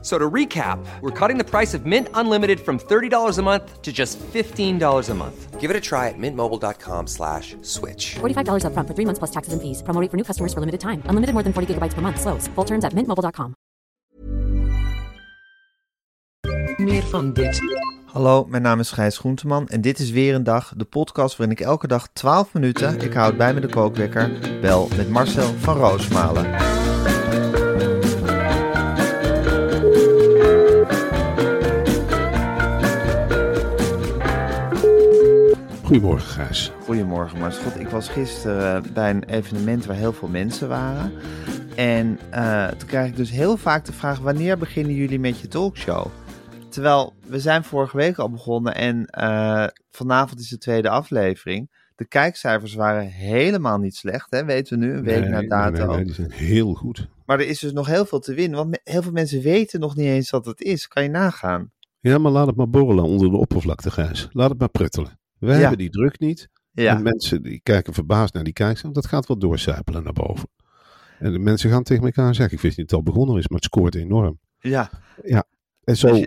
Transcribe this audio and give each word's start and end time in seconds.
So 0.00 0.16
to 0.16 0.30
recap, 0.30 0.78
we're 1.00 1.10
cutting 1.10 1.38
the 1.38 1.44
price 1.44 1.74
of 1.74 1.84
Mint 1.84 2.08
Unlimited 2.14 2.60
from 2.60 2.78
$30 2.78 3.38
a 3.38 3.42
month 3.42 3.82
to 3.82 3.92
just 3.92 4.16
$15 4.20 5.10
a 5.10 5.14
month. 5.14 5.60
Give 5.60 5.70
it 5.70 5.76
a 5.76 5.80
try 5.80 6.06
at 6.06 6.14
mintmobile.com 6.16 7.08
slash 7.08 7.56
switch. 7.62 8.14
$45 8.20 8.62
upfront 8.62 8.86
for 8.86 8.94
three 8.94 9.04
months 9.04 9.18
plus 9.18 9.32
taxes 9.32 9.52
and 9.52 9.60
fees. 9.60 9.82
Promo 9.82 10.00
rate 10.00 10.10
for 10.10 10.16
new 10.16 10.24
customers 10.24 10.52
for 10.54 10.60
limited 10.60 10.78
time. 10.80 11.02
Unlimited 11.08 11.34
more 11.34 11.42
than 11.42 11.52
40 11.52 11.74
gigabytes 11.74 11.94
per 11.94 12.00
month. 12.00 12.20
Slows. 12.20 12.46
Full 12.54 12.64
terms 12.64 12.84
at 12.84 12.94
mintmobile.com. 12.94 13.54
Meer 16.76 17.02
van 17.02 17.32
dit. 17.32 17.60
Hallo, 18.06 18.44
mijn 18.44 18.62
naam 18.62 18.80
is 18.80 18.90
Gijs 18.90 19.18
Groenteman 19.18 19.68
en 19.68 19.80
dit 19.80 19.98
is 19.98 20.10
weer 20.10 20.34
een 20.34 20.44
dag, 20.44 20.72
de 20.76 20.84
podcast 20.84 21.36
waarin 21.36 21.56
ik 21.56 21.64
elke 21.64 21.86
dag 21.86 22.08
12 22.12 22.52
minuten, 22.52 23.00
ik 23.00 23.12
houd 23.12 23.36
bij 23.36 23.54
me 23.54 23.60
de 23.60 23.68
kookwekker, 23.68 24.30
bel 24.60 24.88
met 24.96 25.08
Marcel 25.08 25.52
van 25.58 25.76
Roosmalen. 25.76 26.46
Goedemorgen, 35.88 36.28
Gijs. 36.28 36.72
Goedemorgen 36.84 37.38
Marcel. 37.38 37.62
God, 37.62 37.80
ik 37.80 37.88
was 37.88 38.08
gisteren 38.08 38.84
eh, 38.84 38.92
bij 38.92 39.10
een 39.10 39.24
evenement 39.24 39.86
waar 39.86 39.96
heel 39.96 40.12
veel 40.12 40.28
mensen 40.28 40.68
waren. 40.68 41.12
En 41.76 42.18
eh, 42.30 42.68
toen 42.68 42.88
krijg 42.88 43.08
ik 43.08 43.16
dus 43.16 43.30
heel 43.30 43.56
vaak 43.56 43.84
de 43.84 43.92
vraag, 43.92 44.18
wanneer 44.18 44.58
beginnen 44.58 44.94
jullie 44.94 45.18
met 45.18 45.40
je 45.40 45.48
talkshow? 45.48 46.06
Terwijl, 46.68 47.14
we 47.26 47.40
zijn 47.40 47.64
vorige 47.64 47.96
week 47.96 48.18
al 48.18 48.30
begonnen 48.30 48.74
en 48.74 49.06
eh, 49.06 49.66
vanavond 49.90 50.40
is 50.40 50.48
de 50.48 50.58
tweede 50.58 50.88
aflevering. 50.88 51.70
De 51.94 52.06
kijkcijfers 52.06 52.74
waren 52.74 53.06
helemaal 53.06 53.78
niet 53.78 53.96
slecht, 53.96 54.30
hè? 54.30 54.44
weten 54.44 54.78
we 54.78 54.84
nu, 54.84 54.92
een 54.92 55.04
week 55.04 55.20
Nee, 55.20 55.28
na 55.28 55.42
dato. 55.42 55.86
nee, 55.86 55.96
nee, 55.96 56.04
die 56.04 56.14
zijn 56.14 56.32
heel 56.32 56.74
goed. 56.74 57.08
Maar 57.26 57.40
er 57.40 57.48
is 57.48 57.58
dus 57.58 57.72
nog 57.72 57.86
heel 57.86 58.04
veel 58.04 58.20
te 58.20 58.34
winnen, 58.34 58.58
want 58.58 58.80
heel 58.84 59.02
veel 59.02 59.12
mensen 59.12 59.42
weten 59.42 59.80
nog 59.80 59.96
niet 59.96 60.06
eens 60.06 60.30
wat 60.30 60.46
het 60.46 60.60
is. 60.60 60.88
Kan 60.88 61.02
je 61.02 61.08
nagaan? 61.08 61.72
Ja, 62.00 62.18
maar 62.18 62.32
laat 62.32 62.46
het 62.46 62.56
maar 62.56 62.70
borrelen 62.70 63.04
onder 63.04 63.30
de 63.30 63.36
oppervlakte, 63.36 63.90
Gijs. 63.90 64.28
Laat 64.32 64.50
het 64.50 64.58
maar 64.58 64.68
pruttelen. 64.68 65.18
Wij 65.38 65.54
Ja. 65.54 65.60
hebben 65.60 65.78
die 65.78 65.90
druk 65.90 66.18
niet. 66.18 66.48
Ja, 66.72 66.96
En 66.96 67.02
mensen 67.02 67.42
die 67.42 67.60
kijken 67.62 67.94
verbaasd 67.94 68.34
naar 68.34 68.44
die 68.44 68.52
kijkers. 68.52 68.92
Dat 68.92 69.06
gaat 69.06 69.26
wel 69.26 69.38
doorcijpelen 69.38 70.02
naar 70.02 70.12
boven. 70.12 70.48
En 71.18 71.32
de 71.32 71.38
mensen 71.38 71.70
gaan 71.70 71.82
tegen 71.82 72.04
elkaar 72.04 72.34
zeggen, 72.34 72.56
ik 72.56 72.62
wist 72.62 72.76
niet 72.78 72.88
dat 72.88 72.98
het 72.98 73.06
al 73.06 73.12
begonnen 73.14 73.38
is, 73.42 73.48
maar 73.48 73.58
het 73.60 73.66
scoort 73.72 73.94
enorm. 73.94 74.38
ja. 74.60 74.90
En 75.84 75.96
zo 75.96 76.08
Dus 76.12 76.26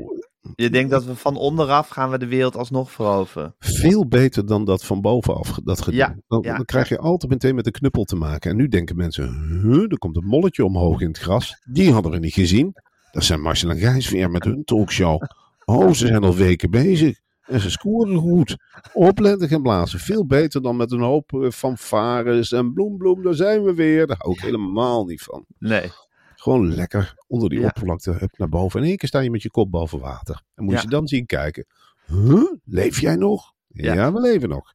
Je 0.55 0.69
denkt 0.69 0.91
dat 0.91 1.05
we 1.05 1.15
van 1.15 1.37
onderaf 1.37 1.87
gaan 1.87 2.09
we 2.09 2.17
de 2.17 2.27
wereld 2.27 2.55
alsnog 2.57 2.91
veroveren. 2.91 3.55
veel 3.59 4.07
beter 4.07 4.45
dan 4.45 4.65
dat 4.65 4.85
van 4.85 5.01
bovenaf 5.01 5.59
dat 5.63 5.81
gedoe. 5.81 5.99
Ja, 5.99 6.15
dan, 6.27 6.41
ja. 6.41 6.55
dan 6.55 6.65
krijg 6.65 6.89
je 6.89 6.97
altijd 6.97 7.31
meteen 7.31 7.55
met 7.55 7.63
de 7.65 7.71
knuppel 7.71 8.03
te 8.03 8.15
maken. 8.15 8.51
En 8.51 8.57
nu 8.57 8.67
denken 8.67 8.95
mensen, 8.95 9.59
huh, 9.63 9.91
er 9.91 9.97
komt 9.97 10.15
een 10.15 10.25
molletje 10.25 10.65
omhoog 10.65 11.01
in 11.01 11.07
het 11.07 11.17
gras. 11.17 11.61
Die 11.63 11.91
hadden 11.91 12.11
we 12.11 12.17
niet 12.17 12.33
gezien. 12.33 12.73
Dat 13.11 13.23
zijn 13.23 13.41
Marcel 13.41 13.69
en 13.69 13.77
Gijs 13.77 14.09
weer 14.09 14.29
met 14.31 14.43
hun 14.43 14.63
talkshow. 14.63 15.21
Oh, 15.65 15.87
ze 15.91 16.07
zijn 16.07 16.23
al 16.23 16.35
weken 16.35 16.69
bezig. 16.71 17.19
En 17.51 17.59
ze 17.59 17.71
scoren 17.71 18.15
goed. 18.17 18.57
Opletten 18.93 19.49
en 19.49 19.61
blazen. 19.61 19.99
Veel 19.99 20.25
beter 20.25 20.61
dan 20.61 20.75
met 20.75 20.91
een 20.91 21.01
hoop 21.01 21.33
eh, 21.33 21.49
fanfares 21.49 22.51
en 22.51 22.73
bloem, 22.73 22.97
bloem, 22.97 23.23
daar 23.23 23.33
zijn 23.33 23.63
we 23.63 23.73
weer. 23.73 24.07
Daar 24.07 24.17
hou 24.19 24.33
ik 24.33 24.41
helemaal 24.41 25.05
niet 25.05 25.21
van. 25.21 25.45
Nee. 25.59 25.91
Gewoon 26.35 26.73
lekker 26.75 27.13
onder 27.27 27.49
die 27.49 27.59
Ja. 27.59 27.65
oppervlakte 27.65 28.11
hup, 28.11 28.37
naar 28.37 28.49
boven. 28.49 28.75
En 28.77 28.83
in 28.83 28.89
één 28.89 28.97
keer 28.97 29.07
sta 29.09 29.19
je 29.19 29.31
met 29.31 29.41
je 29.41 29.49
kop 29.51 29.71
boven 29.71 29.99
water. 29.99 30.41
En 30.55 30.63
moet 30.63 30.73
Ja. 30.73 30.81
je 30.81 30.87
dan 30.87 31.07
zien 31.07 31.25
kijken. 31.25 31.65
Huh? 32.05 32.43
Leef 32.65 32.99
jij 32.99 33.15
nog? 33.15 33.53
Ja. 33.67 33.93
Ja. 33.93 34.13
we 34.13 34.19
leven 34.19 34.49
nog. 34.49 34.73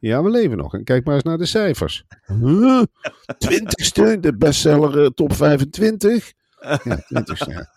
Ja, 0.00 0.22
we 0.22 0.30
leven 0.30 0.56
nog. 0.56 0.74
En 0.74 0.84
kijk 0.84 1.04
maar 1.04 1.14
eens 1.14 1.22
naar 1.22 1.38
de 1.38 1.46
cijfers. 1.46 2.04
Huh? 2.26 2.82
Twintigste, 3.38 4.20
de 4.20 4.36
bestseller 4.36 5.02
eh, 5.02 5.06
top 5.06 5.32
25. 5.34 6.32
Ja, 6.84 6.96
twintigste. 7.06 7.68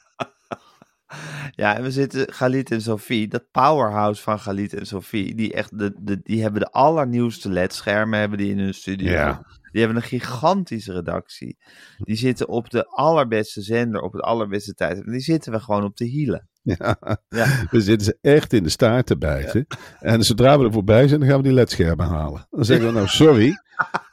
ja. 1.61 1.75
En 1.75 1.83
we 1.83 1.91
zitten 1.91 2.33
Galit 2.33 2.71
en 2.71 2.81
Sophie, 2.81 3.27
dat 3.27 3.51
powerhouse 3.51 4.21
van 4.21 4.39
Galit 4.39 4.73
en 4.73 4.85
Sophie, 4.85 5.35
die 5.35 5.53
echt 5.53 5.79
de, 5.79 5.93
de, 5.99 6.19
die 6.23 6.41
hebben 6.41 6.61
de 6.61 6.71
allernieuwste 6.71 7.49
LED-schermen 7.49 8.19
hebben 8.19 8.37
die 8.37 8.51
in 8.51 8.59
hun 8.59 8.73
studio. 8.73 9.11
Ja. 9.11 9.45
Die 9.71 9.85
hebben 9.85 10.03
een 10.03 10.09
gigantische 10.09 10.93
redactie. 10.93 11.57
Die 11.97 12.15
zitten 12.15 12.47
op 12.47 12.69
de 12.69 12.85
allerbeste 12.85 13.61
zender, 13.61 14.01
op 14.01 14.13
het 14.13 14.21
allerbeste 14.21 14.73
tijd. 14.73 15.03
En 15.03 15.11
die 15.11 15.19
zitten 15.19 15.51
we 15.51 15.59
gewoon 15.59 15.83
op 15.83 15.97
de 15.97 16.05
hielen. 16.05 16.49
Ja. 16.61 16.97
Ja. 17.29 17.45
We 17.71 17.81
zitten 17.81 18.05
ze 18.05 18.17
echt 18.21 18.53
in 18.53 18.63
de 18.63 18.69
staart 18.69 19.05
te 19.05 19.17
bijten. 19.17 19.67
En 19.99 20.23
zodra 20.23 20.59
we 20.59 20.65
er 20.65 20.71
voorbij 20.71 21.07
zijn, 21.07 21.19
dan 21.19 21.29
gaan 21.29 21.37
we 21.37 21.43
die 21.43 21.53
ledschermen 21.53 22.07
halen. 22.07 22.47
Dan 22.49 22.65
zeggen 22.65 22.87
we 22.87 22.93
nou 22.93 23.07
sorry. 23.07 23.53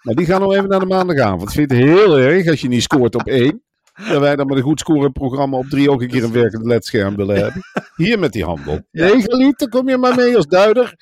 Maar 0.03 0.15
die 0.15 0.27
gaan 0.27 0.41
nog 0.41 0.55
even 0.55 0.69
naar 0.69 0.81
de 0.81 0.87
maandagavond. 0.87 1.43
Ik 1.43 1.51
vind 1.51 1.71
het 1.71 1.81
heel 1.81 2.19
erg 2.19 2.49
als 2.49 2.61
je 2.61 2.69
niet 2.69 2.83
scoort 2.83 3.15
op 3.15 3.27
één. 3.27 3.63
Dat 3.95 4.21
wij 4.21 4.37
dan 4.37 4.47
met 4.47 4.57
een 4.57 4.63
goed 4.63 4.81
scorend 4.81 5.13
programma 5.13 5.57
op 5.57 5.67
drie 5.67 5.91
ook 5.91 6.03
een 6.03 6.09
keer 6.09 6.25
een 6.25 6.33
werkend 6.33 6.65
ledscherm 6.67 7.17
willen 7.17 7.37
hebben. 7.37 7.63
Hier 7.97 8.19
met 8.19 8.33
die 8.33 8.45
handel. 8.45 8.81
Ja. 8.91 9.07
Nee, 9.07 9.53
dan 9.57 9.69
kom 9.69 9.89
je 9.89 9.97
maar 9.97 10.15
mee 10.17 10.37
als 10.37 10.47
duider. 10.47 10.95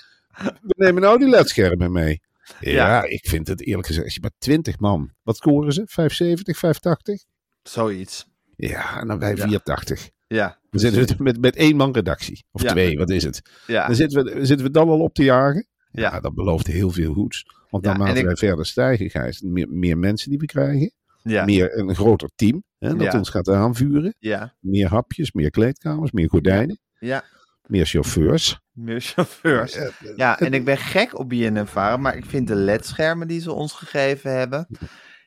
We 0.42 0.75
nemen 0.76 1.02
nou 1.02 1.19
die 1.19 1.28
ledschermen 1.28 1.92
mee. 1.92 2.20
Ja, 2.60 2.70
Ja. 2.70 3.02
ik 3.04 3.26
vind 3.28 3.48
het 3.48 3.66
eerlijk 3.66 3.86
gezegd, 3.86 4.04
als 4.04 4.14
je 4.14 4.20
maar 4.20 4.31
20 4.38 4.78
man, 4.78 5.10
wat 5.22 5.36
scoren 5.36 5.72
ze? 5.72 5.82
570, 5.86 6.58
580? 6.58 7.25
Zoiets. 7.62 8.26
Ja, 8.56 9.00
en 9.00 9.08
dan 9.08 9.19
wij 9.19 9.31
Ja. 9.31 9.36
480. 9.36 10.10
Ja. 10.26 10.58
Dan 10.70 10.81
zitten 10.81 11.16
we 11.16 11.22
met, 11.22 11.41
met 11.41 11.56
één 11.56 11.76
man 11.76 11.92
redactie. 11.92 12.44
Of 12.52 12.62
Ja. 12.62 12.70
twee, 12.70 12.98
wat 12.98 13.10
is 13.10 13.25
het? 13.25 13.42
Ja. 13.66 13.86
Dan 13.86 13.94
zitten 13.97 14.25
we, 14.25 14.44
zitten 14.47 14.66
we 14.66 14.72
dan 14.72 14.88
al 14.88 15.00
op 15.00 15.14
te 15.14 15.25
jagen. 15.25 15.66
Ja, 15.91 16.12
Ja. 16.14 16.20
dat 16.20 16.34
belooft 16.34 16.66
heel 16.66 16.91
veel 16.91 17.12
goeds. 17.14 17.47
Want 17.70 17.84
Ja, 17.84 17.91
naarmate 17.97 18.19
ik- 18.19 18.25
wij 18.25 18.36
verder 18.36 18.66
stijgen, 18.66 19.10
Gijs, 19.10 19.41
meer, 19.41 19.69
meer 19.69 19.98
mensen 19.98 20.31
die 20.31 20.38
we 20.38 20.47
krijgen. 20.47 20.92
Ja. 21.22 21.44
Meer, 21.44 21.78
een 21.78 21.94
groter 21.94 22.31
team 22.34 22.64
hè, 22.82 22.97
dat 22.97 23.12
Ja. 23.12 23.19
ons 23.19 23.28
gaat 23.31 23.48
aanvuren. 23.48 24.15
Ja. 24.19 24.54
Meer 24.60 24.88
hapjes, 24.88 25.32
meer 25.32 25.50
kleedkamers, 25.50 26.10
meer 26.12 26.28
gordijnen. 26.28 26.78
Ja. 26.98 27.25
Meer 27.66 27.87
chauffeurs. 27.87 28.60
Meer 28.72 29.00
chauffeurs. 29.00 29.78
Ja, 30.16 30.38
en 30.38 30.53
ik 30.53 30.65
ben 30.65 30.76
gek 30.78 31.19
op 31.19 31.28
BNNVARA, 31.28 31.97
maar 31.97 32.16
ik 32.16 32.25
vind 32.25 32.47
de 32.48 32.54
ledschermen 32.54 33.28
die 33.28 33.41
ze 33.41 33.53
ons 33.53 33.72
gegeven 33.72 34.37
hebben... 34.38 34.66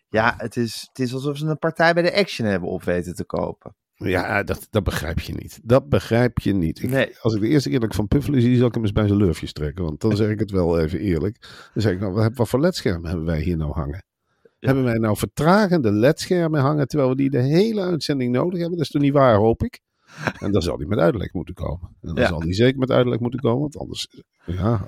Ja, 0.10 0.34
het 0.38 0.56
is, 0.58 0.86
het 0.88 1.00
is 1.00 1.14
alsof 1.14 1.38
ze 1.38 1.46
een 1.46 1.58
partij 1.58 1.94
bij 1.94 2.04
de 2.04 2.16
Action 2.16 2.48
hebben 2.48 2.70
op 2.70 2.84
weten 2.84 3.16
te 3.16 3.26
kopen. 3.26 3.76
Ja, 3.96 4.44
dat, 4.44 4.68
dat 4.70 4.84
begrijp 4.84 5.20
je 5.20 5.34
niet. 5.34 5.60
Dat 5.64 5.90
begrijp 5.90 6.40
je 6.40 6.54
niet. 6.54 6.84
Ik, 6.84 6.90
Nee. 6.90 7.16
Als 7.22 7.34
ik 7.34 7.42
de 7.42 7.48
eerste 7.48 7.70
keer 7.70 7.80
dat 7.80 7.90
ik 7.90 7.96
van 7.96 8.08
Puffelen 8.08 8.42
zie, 8.42 8.58
zal 8.58 8.68
ik 8.68 8.74
hem 8.74 8.84
eens 8.84 8.92
bij 8.92 9.08
zijn 9.08 9.18
lurfjes 9.20 9.54
trekken. 9.54 9.84
Want 9.84 10.02
dan 10.02 10.16
zeg 10.16 10.30
ik 10.30 10.40
het 10.40 10.52
wel 10.52 10.80
even 10.80 11.00
eerlijk. 11.00 11.40
Dan 11.74 11.82
zeg 11.82 11.92
ik 11.92 12.00
nou, 12.00 12.14
wat, 12.14 12.32
wat 12.36 12.50
voor 12.50 12.60
ledschermen 12.60 13.08
hebben 13.10 13.26
wij 13.26 13.42
hier 13.42 13.58
nou 13.58 13.72
hangen? 13.74 14.04
Hebben 14.66 14.84
wij 14.84 14.98
nou 14.98 15.18
vertragende 15.18 15.92
ledschermen 15.92 16.62
hangen 16.62 16.88
terwijl 16.88 17.10
we 17.10 17.16
die 17.16 17.30
de 17.30 17.42
hele 17.42 17.82
uitzending 17.82 18.32
nodig 18.32 18.60
hebben? 18.60 18.78
Dat 18.78 18.86
is 18.86 18.92
toch 18.92 19.02
niet 19.02 19.14
waar, 19.14 19.36
hoop 19.36 19.64
ik? 19.64 19.80
En 20.40 20.52
dan 20.52 20.62
zal 20.62 20.78
hij 20.78 20.86
met 20.86 21.00
uitleg 21.00 21.34
moeten 21.34 21.54
komen. 21.54 21.90
En 22.02 22.08
dan 22.14 22.16
Ja. 22.24 22.28
zal 22.28 22.42
hij 22.42 22.54
zeker 22.54 22.80
met 22.80 22.92
uitleg 22.92 23.20
moeten 23.20 23.40
komen, 23.40 23.60
want 23.60 23.78
anders 23.78 24.08
ja, 24.46 24.86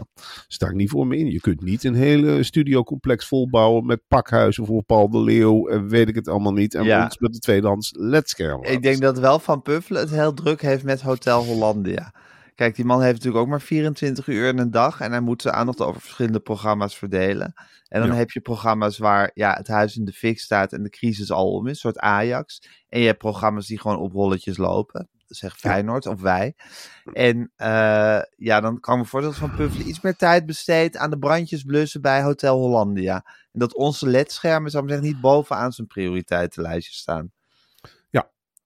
sta 0.48 0.68
ik 0.68 0.74
niet 0.76 0.90
voor 0.90 1.08
me 1.08 1.18
in. 1.18 1.32
Je 1.32 1.40
kunt 1.40 1.62
niet 1.62 1.84
een 1.84 1.94
hele 1.96 2.44
studiocomplex 2.44 3.28
volbouwen 3.28 3.86
met 3.86 4.02
pakhuizen 4.08 4.66
voor 4.66 4.84
Paul 4.84 5.10
de 5.10 5.20
Leeuw 5.20 5.68
en 5.68 5.90
weet 5.90 6.08
ik 6.08 6.16
het 6.16 6.28
allemaal 6.28 6.54
niet. 6.54 6.74
En 6.76 6.84
Ja. 6.84 7.04
ons 7.04 7.18
met 7.18 7.34
de 7.34 7.40
tweedehands 7.40 7.92
ledschermen. 7.98 8.72
Ik 8.72 8.82
denk 8.82 9.02
dat 9.02 9.20
wel 9.20 9.40
Van 9.40 9.62
Puffelen 9.62 10.02
het 10.02 10.10
heel 10.12 10.34
druk 10.34 10.62
heeft 10.62 10.84
met 10.84 11.02
Hotel 11.02 11.44
Hollandia. 11.46 12.14
Kijk, 12.58 12.76
die 12.76 12.86
man 12.86 13.02
heeft 13.02 13.14
natuurlijk 13.14 13.44
ook 13.44 13.50
maar 13.50 13.62
24 13.62 14.28
uur 14.28 14.48
in 14.48 14.58
een 14.58 14.72
dag. 14.72 15.00
En 15.02 15.12
hij 15.12 15.20
moet 15.22 15.42
zijn 15.42 15.54
aandacht 15.54 15.82
over 15.82 16.02
verschillende 16.02 16.40
programma's 16.40 16.98
verdelen. 16.98 17.54
En 17.88 18.00
dan 18.02 18.10
Ja. 18.10 18.16
heb 18.16 18.32
je 18.32 18.40
programma's 18.42 18.98
waar 18.98 19.32
ja, 19.34 19.54
het 19.54 19.68
huis 19.68 19.98
in 19.98 20.06
de 20.06 20.12
fik 20.12 20.40
staat 20.40 20.74
en 20.74 20.84
de 20.84 20.90
crisis 20.90 21.32
al 21.32 21.52
om 21.54 21.66
is. 21.66 21.72
Een 21.72 21.76
soort 21.78 22.00
Ajax. 22.00 22.62
En 22.90 23.00
je 23.00 23.06
hebt 23.06 23.18
programma's 23.18 23.68
die 23.68 23.80
gewoon 23.80 23.98
op 23.98 24.12
rolletjes 24.12 24.58
lopen. 24.58 25.10
Zeg 25.28 25.58
Feyenoord 25.58 26.06
of 26.06 26.22
wij. 26.22 26.56
En 27.14 27.52
eh, 27.56 28.20
ja, 28.36 28.60
dan 28.62 28.80
kan 28.80 28.94
ik 28.98 29.02
me 29.02 29.08
voorstellen 29.08 29.40
dat 29.40 29.50
Van 29.50 29.56
Puffelen 29.58 29.88
iets 29.88 30.02
meer 30.02 30.16
tijd 30.16 30.46
besteedt 30.46 30.98
aan 30.98 31.10
de 31.10 31.18
brandjes 31.20 31.64
blussen 31.64 32.02
bij 32.02 32.24
Hotel 32.24 32.58
Hollandia. 32.58 33.16
En 33.52 33.60
dat 33.60 33.76
onze 33.76 34.08
ledschermen, 34.08 34.72
zou 34.72 34.84
ik 34.84 34.90
zeggen, 34.90 35.08
niet 35.08 35.22
bovenaan 35.22 35.72
zijn 35.72 35.88
prioriteitenlijstje 35.88 36.94
staan. 36.94 37.32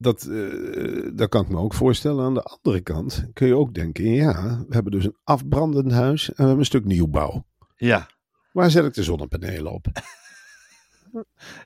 Dat, 0.02 0.24
eh, 0.24 1.10
dat 1.14 1.30
kan 1.30 1.42
ik 1.42 1.50
me 1.50 1.58
ook 1.58 1.74
voorstellen. 1.74 2.26
Aan 2.26 2.34
de 2.34 2.44
andere 2.44 2.82
kant 2.82 3.26
kun 3.34 3.48
je 3.48 3.56
ook 3.56 3.74
denken, 3.74 4.14
ja, 4.14 4.66
we 4.68 4.74
hebben 4.74 4.92
dus 4.92 5.06
een 5.06 5.18
afbrandend 5.24 5.92
huis 5.92 6.28
en 6.28 6.34
we 6.36 6.42
hebben 6.42 6.60
een 6.60 6.66
stuk 6.66 6.86
nieuwbouw. 6.86 7.46
Ja. 7.76 8.10
Waar 8.52 8.72
zet 8.72 8.86
ik 8.86 8.94
de 8.94 9.04
zonnepanelen 9.04 9.72
op? 9.72 9.88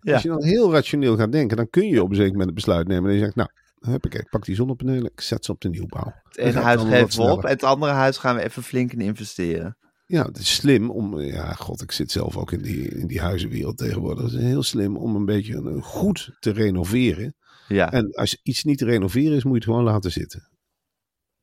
Ja. 0.02 0.14
Als 0.14 0.22
je 0.22 0.30
dan 0.30 0.44
heel 0.44 0.72
rationeel 0.72 1.18
gaat 1.18 1.32
denken, 1.32 1.58
dan 1.58 1.70
kun 1.70 1.88
je 1.88 2.04
op 2.04 2.10
een 2.10 2.16
zeker 2.16 2.32
moment 2.32 2.50
het 2.50 2.56
besluit 2.56 2.88
nemen. 2.88 3.10
En 3.10 3.16
je 3.16 3.22
zegt, 3.22 3.36
nou, 3.36 3.50
heb 3.80 4.06
ik, 4.06 4.14
ik 4.14 4.30
pak 4.30 4.46
die 4.46 4.56
zonnepanelen, 4.56 5.12
ik 5.12 5.22
zet 5.22 5.46
ze 5.46 5.52
op 5.52 5.62
de 5.62 5.70
nieuwbouw. 5.70 6.14
Het 6.24 6.38
ene 6.38 6.60
huis 6.60 6.82
geven 6.82 7.26
we 7.26 7.32
op, 7.32 7.44
het 7.44 7.64
andere 7.64 7.92
huis 7.92 8.18
gaan 8.18 8.36
we 8.36 8.44
even 8.44 8.64
flink 8.64 8.92
in 8.94 9.02
investeren. 9.02 9.78
Ja, 10.06 10.26
het 10.26 10.38
is 10.38 10.56
slim 10.56 10.92
om, 10.92 11.20
ja, 11.20 11.54
god, 11.54 11.82
ik 11.82 11.92
zit 11.92 12.12
zelf 12.12 12.38
ook 12.38 12.52
in 12.52 12.62
die, 12.62 12.88
in 12.90 13.08
die 13.08 13.22
huizenwereld 13.22 13.78
tegenwoordig. 13.78 14.24
Het 14.24 14.34
is 14.34 14.40
heel 14.40 14.64
slim 14.64 14.98
om 14.98 15.16
een 15.16 15.26
beetje 15.26 15.82
goed 15.82 16.36
te 16.40 16.52
renoveren. 16.52 17.36
Ja. 17.68 17.92
En 17.92 18.12
als 18.14 18.40
iets 18.44 18.64
niet 18.64 18.78
te 18.78 18.86
renoveren 18.86 19.36
is, 19.38 19.44
moet 19.44 19.52
je 19.54 19.60
het 19.60 19.64
gewoon 19.70 19.84
laten 19.84 20.12
zitten. 20.12 20.50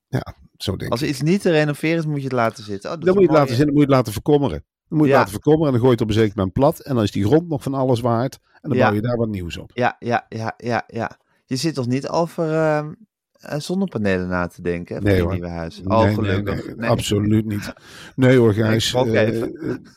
Ja, 0.09 0.35
zo 0.57 0.71
denk 0.71 0.83
ik. 0.83 0.91
Als 0.91 1.03
iets 1.03 1.21
niet 1.23 1.41
te 1.43 1.51
renoveren 1.51 1.99
is, 1.99 2.07
moet 2.07 2.17
je 2.19 2.23
het 2.25 2.33
laten 2.33 2.65
zitten. 2.65 2.91
Oh, 2.91 2.97
dat 2.97 3.05
Dan 3.05 3.15
moet 3.15 3.23
je 3.23 3.29
het 3.29 3.39
laten 3.39 3.57
zitten, 3.57 3.67
dan 3.67 3.75
moet 3.75 3.83
je 3.85 3.89
het 3.89 3.97
laten 3.99 4.13
verkommeren. 4.13 4.65
Dan 4.89 4.99
moet 4.99 5.07
je 5.07 5.13
het 5.13 5.19
laten 5.21 5.33
verkommeren 5.33 5.67
en 5.67 5.73
dan 5.73 5.81
gooi 5.81 5.97
je 5.97 6.03
het 6.03 6.11
op 6.11 6.17
een 6.17 6.23
zeker 6.23 6.37
moment 6.37 6.55
plat. 6.55 6.81
En 6.81 6.95
dan 6.95 7.05
is 7.05 7.11
die 7.11 7.25
grond 7.25 7.49
nog 7.49 7.63
van 7.63 7.75
alles 7.75 8.01
waard. 8.01 8.39
En 8.61 8.69
dan 8.69 8.79
Ja. 8.79 8.85
bouw 8.87 8.95
je 8.95 9.01
daar 9.01 9.17
wat 9.17 9.29
nieuws 9.29 9.57
op. 9.57 9.71
Ja, 9.75 9.97
ja, 9.99 10.27
ja, 10.29 10.55
ja, 10.57 10.85
ja. 10.87 11.19
Je 11.45 11.57
zit 11.57 11.75
toch 11.75 11.87
niet 11.87 12.09
over 12.09 12.53
ehm, 12.53 12.93
eh, 13.33 13.59
zonnepanelen 13.59 14.29
na 14.29 14.47
te 14.47 14.63
denken 14.63 14.95
hè, 14.95 15.01
voor 15.01 15.11
Nee, 15.11 15.17
je 15.19 15.23
hoor. 15.23 15.33
nieuwe 15.33 15.49
huis? 15.49 15.81
Oh, 15.85 16.03
nee, 16.05 16.15
gelukkig. 16.15 16.67
nee, 16.67 16.75
Nee. 16.77 16.91
absoluut 16.91 17.45
niet. 17.47 17.73
Nee 18.17 18.37
hoor, 18.37 18.53
Gijs. 18.55 18.95
eh, 18.95 19.43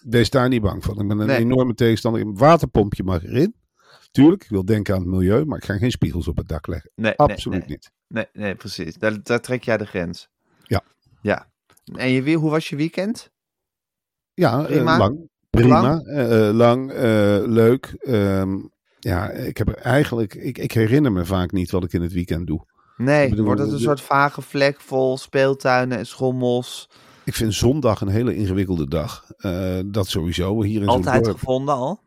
wees 0.01 0.29
daar 0.29 0.49
niet 0.49 0.61
bang 0.61 0.83
van. 0.83 1.01
Ik 1.01 1.07
ben 1.07 1.19
een 1.19 1.29
enorme 1.29 1.73
tegenstander. 1.73 2.21
Een 2.21 2.37
waterpompje 2.37 3.03
mag 3.03 3.23
erin. 3.23 3.55
Tuurlijk, 4.15 4.43
ik 4.43 4.49
wil 4.49 4.65
denken 4.65 4.93
aan 4.93 4.99
het 4.99 5.09
milieu, 5.09 5.45
maar 5.45 5.57
ik 5.57 5.65
ga 5.65 5.77
geen 5.77 5.91
spiegels 5.91 6.27
op 6.27 6.37
het 6.37 6.47
dak 6.47 6.67
leggen. 6.67 6.91
Nee, 6.95 7.13
Absoluut 7.15 7.59
nee. 7.59 7.67
niet. 7.69 7.91
Nee, 8.07 8.25
nee, 8.33 8.55
precies. 8.55 8.95
Daar, 8.95 9.23
daar 9.23 9.41
trek 9.41 9.63
jij 9.63 9.77
de 9.77 9.85
grens. 9.85 10.27
Ja. 10.63 10.81
Ja. 11.21 11.47
En 11.95 12.09
je, 12.09 12.33
hoe 12.33 12.49
was 12.49 12.69
je 12.69 12.75
weekend? 12.75 13.31
Ja, 14.33 14.59
eh, 14.59 14.65
Prima. 14.65 14.97
lang. 14.97 15.29
Prima. 15.49 15.81
Lang? 15.81 16.05
eh, 16.07 16.47
eh, 16.49 16.55
lang, 16.55 16.91
leuk. 17.47 17.95
Ehm, 17.99 18.57
ja, 18.99 19.29
ik 19.29 19.57
heb 19.57 19.67
er 19.67 19.75
eigenlijk. 19.77 20.33
Ik, 20.33 20.57
ik 20.57 20.71
herinner 20.71 21.11
me 21.11 21.25
vaak 21.25 21.51
niet 21.51 21.71
wat 21.71 21.83
ik 21.83 21.93
in 21.93 22.01
het 22.01 22.13
weekend 22.13 22.47
doe. 22.47 22.65
Nee, 22.97 23.29
bedoel, 23.29 23.45
wordt 23.45 23.61
het 23.61 23.69
een 23.69 23.75
de- 23.77 23.81
soort 23.81 24.01
vage 24.01 24.41
vlek 24.41 24.81
vol 24.81 25.17
speeltuinen 25.17 25.97
en 25.97 26.05
schommels? 26.05 26.89
Ik 27.23 27.33
vind 27.33 27.53
zondag 27.53 28.01
een 28.01 28.07
hele 28.07 28.35
ingewikkelde 28.35 28.87
dag. 28.87 29.25
Dat 29.85 30.07
sowieso. 30.07 30.61
Hier 30.63 30.81
in 30.81 30.87
Altijd 30.87 31.27
gevonden 31.27 31.75
al? 31.75 32.03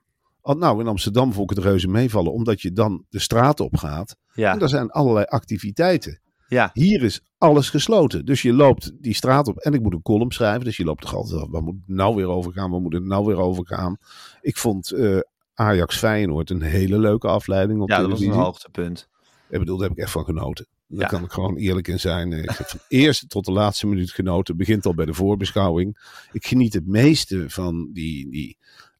Oh, 0.48 0.58
nou, 0.58 0.80
in 0.80 0.86
Amsterdam 0.86 1.32
vond 1.32 1.50
ik 1.50 1.56
het 1.56 1.66
reuze 1.66 1.88
meevallen, 1.88 2.32
omdat 2.32 2.60
je 2.60 2.72
dan 2.72 3.04
de 3.08 3.18
straat 3.18 3.60
op 3.60 3.76
gaat. 3.76 4.16
Ja. 4.32 4.52
En 4.52 4.60
er 4.60 4.68
zijn 4.68 4.90
allerlei 4.90 5.24
activiteiten. 5.24 6.20
Ja. 6.46 6.70
Hier 6.72 7.02
is 7.02 7.20
alles 7.38 7.70
gesloten. 7.70 8.24
Dus 8.24 8.42
je 8.42 8.52
loopt 8.52 8.92
die 9.02 9.14
straat 9.14 9.48
op 9.48 9.58
en 9.58 9.72
ik 9.72 9.82
moet 9.82 9.92
een 9.92 10.02
column 10.02 10.32
schrijven. 10.32 10.64
Dus 10.64 10.76
je 10.76 10.84
loopt 10.84 11.00
toch 11.02 11.14
altijd 11.14 11.40
af. 11.40 11.48
Waar 11.50 11.62
moet 11.62 11.74
het 11.86 11.96
nou 11.96 12.14
weer 12.14 12.28
over 12.28 12.52
gaan? 12.52 12.70
Waar 12.70 12.80
moet 12.80 12.92
het 12.92 13.04
nou 13.04 13.24
weer 13.26 13.36
over 13.36 13.66
gaan? 13.66 13.96
Ik 14.40 14.56
vond 14.56 14.90
eh, 14.92 15.18
Ajax 15.54 15.96
Feyenoord 15.98 16.50
een 16.50 16.62
hele 16.62 16.98
leuke 16.98 17.26
afleiding 17.28 17.80
op 17.80 17.88
Ja, 17.88 18.00
dat 18.00 18.10
was 18.10 18.20
een 18.20 18.30
hoogtepunt. 18.30 19.08
Ik 19.50 19.58
bedoel, 19.58 19.76
daar 19.78 19.88
heb 19.88 19.96
ik 19.96 20.02
echt 20.02 20.12
van 20.12 20.24
genoten. 20.24 20.66
Daar 20.86 21.00
Ja. 21.00 21.06
kan 21.06 21.24
ik 21.24 21.32
gewoon 21.32 21.56
eerlijk 21.56 21.88
in 21.88 22.00
zijn. 22.00 22.32
Ik 22.32 22.50
heb 22.50 22.66
van 22.68 22.80
de 22.88 22.96
eerste 23.02 23.26
tot 23.26 23.44
de 23.44 23.52
laatste 23.52 23.86
minuut 23.86 24.10
genoten. 24.10 24.56
Het 24.56 24.66
begint 24.66 24.86
al 24.86 24.94
bij 24.94 25.06
de 25.06 25.14
voorbeschouwing. 25.14 25.98
Ik 26.32 26.46
geniet 26.46 26.72
het 26.72 26.86
meeste 26.86 27.50
van 27.50 27.90
die, 27.92 28.30
die 28.30 28.58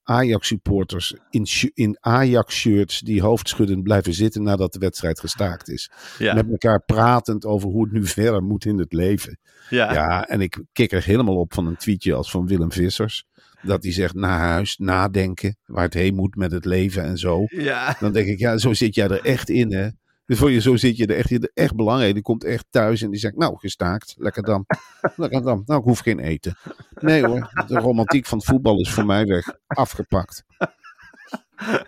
Ajax-supporters 0.08 1.14
in, 1.31 1.46
in 1.75 1.96
Ajax-shirts 2.00 3.00
die 3.00 3.22
hoofdschuddend 3.22 3.82
blijven 3.82 4.14
zitten 4.14 4.43
nadat 4.43 4.72
de 4.72 4.78
wedstrijd 4.78 5.20
gestaakt 5.20 5.69
is. 5.69 5.90
Ja. 6.19 6.34
Met 6.34 6.50
elkaar 6.50 6.81
pratend 6.81 7.44
over 7.44 7.69
hoe 7.69 7.82
het 7.82 7.93
nu 7.93 8.06
verder 8.06 8.43
moet 8.43 8.64
in 8.64 8.78
het 8.78 8.93
leven. 8.93 9.38
Ja. 9.70 9.93
Ja, 9.93 10.26
en 10.26 10.40
ik 10.40 10.62
kik 10.72 10.93
er 10.93 11.05
helemaal 11.05 11.37
op 11.37 11.55
van 11.55 11.66
een 11.66 11.76
tweetje 11.76 12.14
als 12.14 12.31
van 12.31 12.46
Willem 12.46 12.72
Vissers. 12.72 13.25
Dat 13.62 13.82
hij 13.82 13.93
zegt 13.93 14.14
naar 14.14 14.38
huis, 14.38 14.76
nadenken, 14.76 15.56
waar 15.66 15.84
het 15.84 15.94
heen 15.94 16.14
moet 16.14 16.37
met 16.37 16.52
het 16.52 16.64
leven 16.64 17.05
en 17.05 17.19
zo. 17.19 17.44
Ja. 17.49 17.96
Dan 18.00 18.12
denk 18.12 18.26
ik, 18.28 18.38
ja, 18.38 18.58
zo 18.58 18.72
zit 18.72 18.94
jij 18.94 19.08
er 19.08 19.25
echt 19.25 19.49
in, 19.49 19.72
hè. 19.72 19.88
Dus 20.28 20.38
voor 20.38 20.50
je, 20.50 20.60
zo 20.60 20.76
zit 20.76 20.96
je 20.96 21.06
er 21.06 21.16
echt, 21.16 21.28
je 21.28 21.38
er 21.38 21.50
echt 21.54 21.76
belangrijk. 21.76 22.14
Die 22.14 22.22
komt 22.22 22.44
echt 22.44 22.66
thuis 22.70 23.02
en 23.02 23.10
die 23.10 23.20
zegt, 23.20 23.36
nou, 23.36 23.56
gestaakt, 23.58 24.14
lekker 24.19 24.42
dan. 24.42 24.64
Lekker 25.16 25.42
dan. 25.42 25.62
Nou, 25.66 25.80
ik 25.80 25.86
hoef 25.86 25.98
geen 25.98 26.19
eten. 26.19 26.56
Nee 27.00 27.25
hoor, 27.26 27.64
de 27.66 27.78
romantiek 27.78 28.26
van 28.26 28.38
het 28.38 28.46
voetbal 28.46 28.80
is 28.80 28.92
voor 28.92 29.06
mij 29.06 29.25
weg. 29.26 29.46
Afgepakt. 29.66 30.44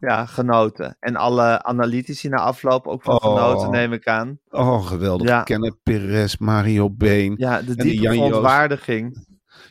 Ja, 0.00 0.26
genoten. 0.26 0.96
En 1.00 1.16
alle 1.16 1.62
analytici 1.62 2.28
na 2.28 2.36
afloop 2.36 2.86
ook 2.86 3.02
van 3.02 3.14
Oh. 3.14 3.20
genoten, 3.22 3.70
neem 3.70 3.92
ik 3.92 4.06
aan. 4.06 4.38
Oh, 4.50 4.86
geweldig. 4.86 5.28
Ja. 5.28 5.42
Kenneth 5.42 5.76
Perez, 5.82 6.36
Mario 6.36 6.90
Been. 6.90 7.34
Ja, 7.38 7.58
de 7.58 7.64
die 7.64 7.74
diepe 7.76 8.00
Jan 8.02 8.14
Joost. 8.14 8.26
verontwaardiging. 8.26 9.26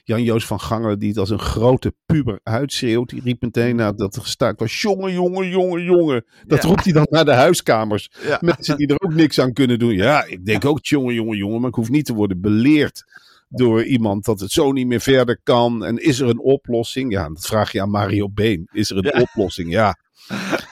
Jan-Joos 0.09 0.45
van 0.45 0.59
Gangelen 0.59 0.99
die 0.99 1.09
het 1.09 1.17
als 1.17 1.29
een 1.29 1.39
grote 1.39 1.93
puber 2.05 2.39
uitschreeuwt. 2.43 3.09
Die 3.09 3.21
riep 3.23 3.41
meteen 3.41 3.75
nadat 3.75 4.15
het 4.15 4.23
gestaakt 4.23 4.59
was. 4.59 4.81
Jongen, 4.81 5.13
jongen, 5.13 5.49
jongen, 5.49 5.83
jongen. 5.83 6.25
Dat 6.47 6.61
Ja. 6.61 6.69
roept 6.69 6.83
hij 6.83 6.93
dan 6.93 7.07
naar 7.09 7.25
de 7.25 7.33
huiskamers. 7.33 8.11
Ja. 8.23 8.37
Mensen 8.41 8.77
die 8.77 8.87
er 8.87 8.99
ook 8.99 9.13
niks 9.13 9.39
aan 9.39 9.53
kunnen 9.53 9.79
doen. 9.79 9.93
Ja, 9.93 10.25
ik 10.25 10.45
denk 10.45 10.65
ook 10.65 10.85
jongen, 10.85 11.13
jongen, 11.13 11.37
jongen. 11.37 11.59
Maar 11.59 11.69
ik 11.69 11.75
hoef 11.75 11.89
niet 11.89 12.05
te 12.05 12.13
worden 12.13 12.41
beleerd 12.41 13.03
door 13.49 13.83
iemand 13.83 14.25
dat 14.25 14.39
het 14.39 14.51
zo 14.51 14.71
niet 14.71 14.87
meer 14.87 14.99
verder 15.01 15.39
kan. 15.43 15.85
En 15.85 15.97
is 15.97 16.19
er 16.19 16.29
een 16.29 16.39
oplossing? 16.41 17.11
Ja, 17.11 17.27
dat 17.27 17.45
vraag 17.45 17.71
je 17.71 17.81
aan 17.81 17.89
Mario 17.89 18.29
Been. 18.29 18.69
Is 18.71 18.89
er 18.89 18.97
een 18.97 19.11
Ja. 19.13 19.21
oplossing? 19.21 19.71
Ja. 19.71 19.97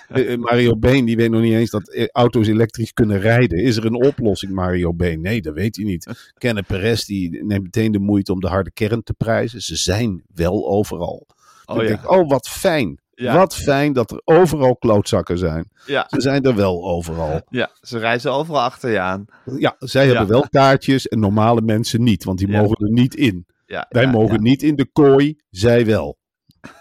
Eh, 0.08 0.34
eh, 0.34 0.40
Mario 0.40 0.78
Been 0.78 1.06
die 1.06 1.16
weet 1.16 1.32
nog 1.32 1.42
niet 1.42 1.54
eens 1.54 1.70
dat 1.70 1.90
eh, 1.90 2.08
auto's 2.12 2.48
elektrisch 2.48 2.94
kunnen 2.94 3.20
rijden. 3.20 3.60
Is 3.60 3.78
er 3.78 3.86
een 3.86 4.04
oplossing, 4.06 4.52
Mario 4.54 4.94
Been? 4.94 5.22
Nee, 5.22 5.42
dat 5.42 5.54
weet 5.54 5.76
hij 5.76 5.86
niet. 5.86 6.06
Kenneth 6.38 6.68
Perez 6.68 7.06
die 7.06 7.44
neemt 7.46 7.64
meteen 7.64 7.92
de 7.92 8.00
moeite 8.00 8.34
om 8.34 8.40
de 8.40 8.48
harde 8.48 8.72
kern 8.72 9.04
te 9.04 9.14
prijzen. 9.14 9.62
Ze 9.62 9.76
zijn 9.76 10.24
wel 10.34 10.68
overal. 10.68 11.28
Oh 11.66 11.76
ja. 11.76 11.88
denk 11.88 12.00
ik, 12.00 12.12
oh 12.12 12.30
wat 12.30 12.48
fijn. 12.48 13.00
Ja. 13.20 13.34
Wat 13.36 13.56
fijn 13.56 13.94
dat 13.94 14.12
er 14.12 14.22
overal 14.24 14.76
klootzakken 14.78 15.38
zijn. 15.38 15.70
Ja. 15.86 16.06
Ze 16.10 16.22
zijn 16.22 16.44
er 16.44 16.56
wel 16.56 16.88
overal. 16.88 17.42
ja, 17.50 17.70
ze 17.82 17.98
reizen 18.00 18.32
overal 18.32 18.62
achter 18.62 18.90
je 18.92 19.00
aan. 19.00 19.26
Ja, 19.58 19.76
zij 19.80 20.02
Ja. 20.08 20.10
hebben 20.10 20.28
wel 20.30 20.50
kaartjes 20.50 21.08
en 21.08 21.20
normale 21.20 21.62
mensen 21.62 22.04
niet, 22.04 22.24
want 22.24 22.38
die 22.38 22.48
mogen 22.48 22.78
er 22.86 22.92
niet 22.92 23.16
in. 23.16 23.46
Wij 23.90 24.08
mogen 24.08 24.42
niet 24.44 24.64
in 24.64 24.76
de 24.76 24.86
kooi, 24.94 25.40
zij 25.50 25.86
wel. 25.86 26.18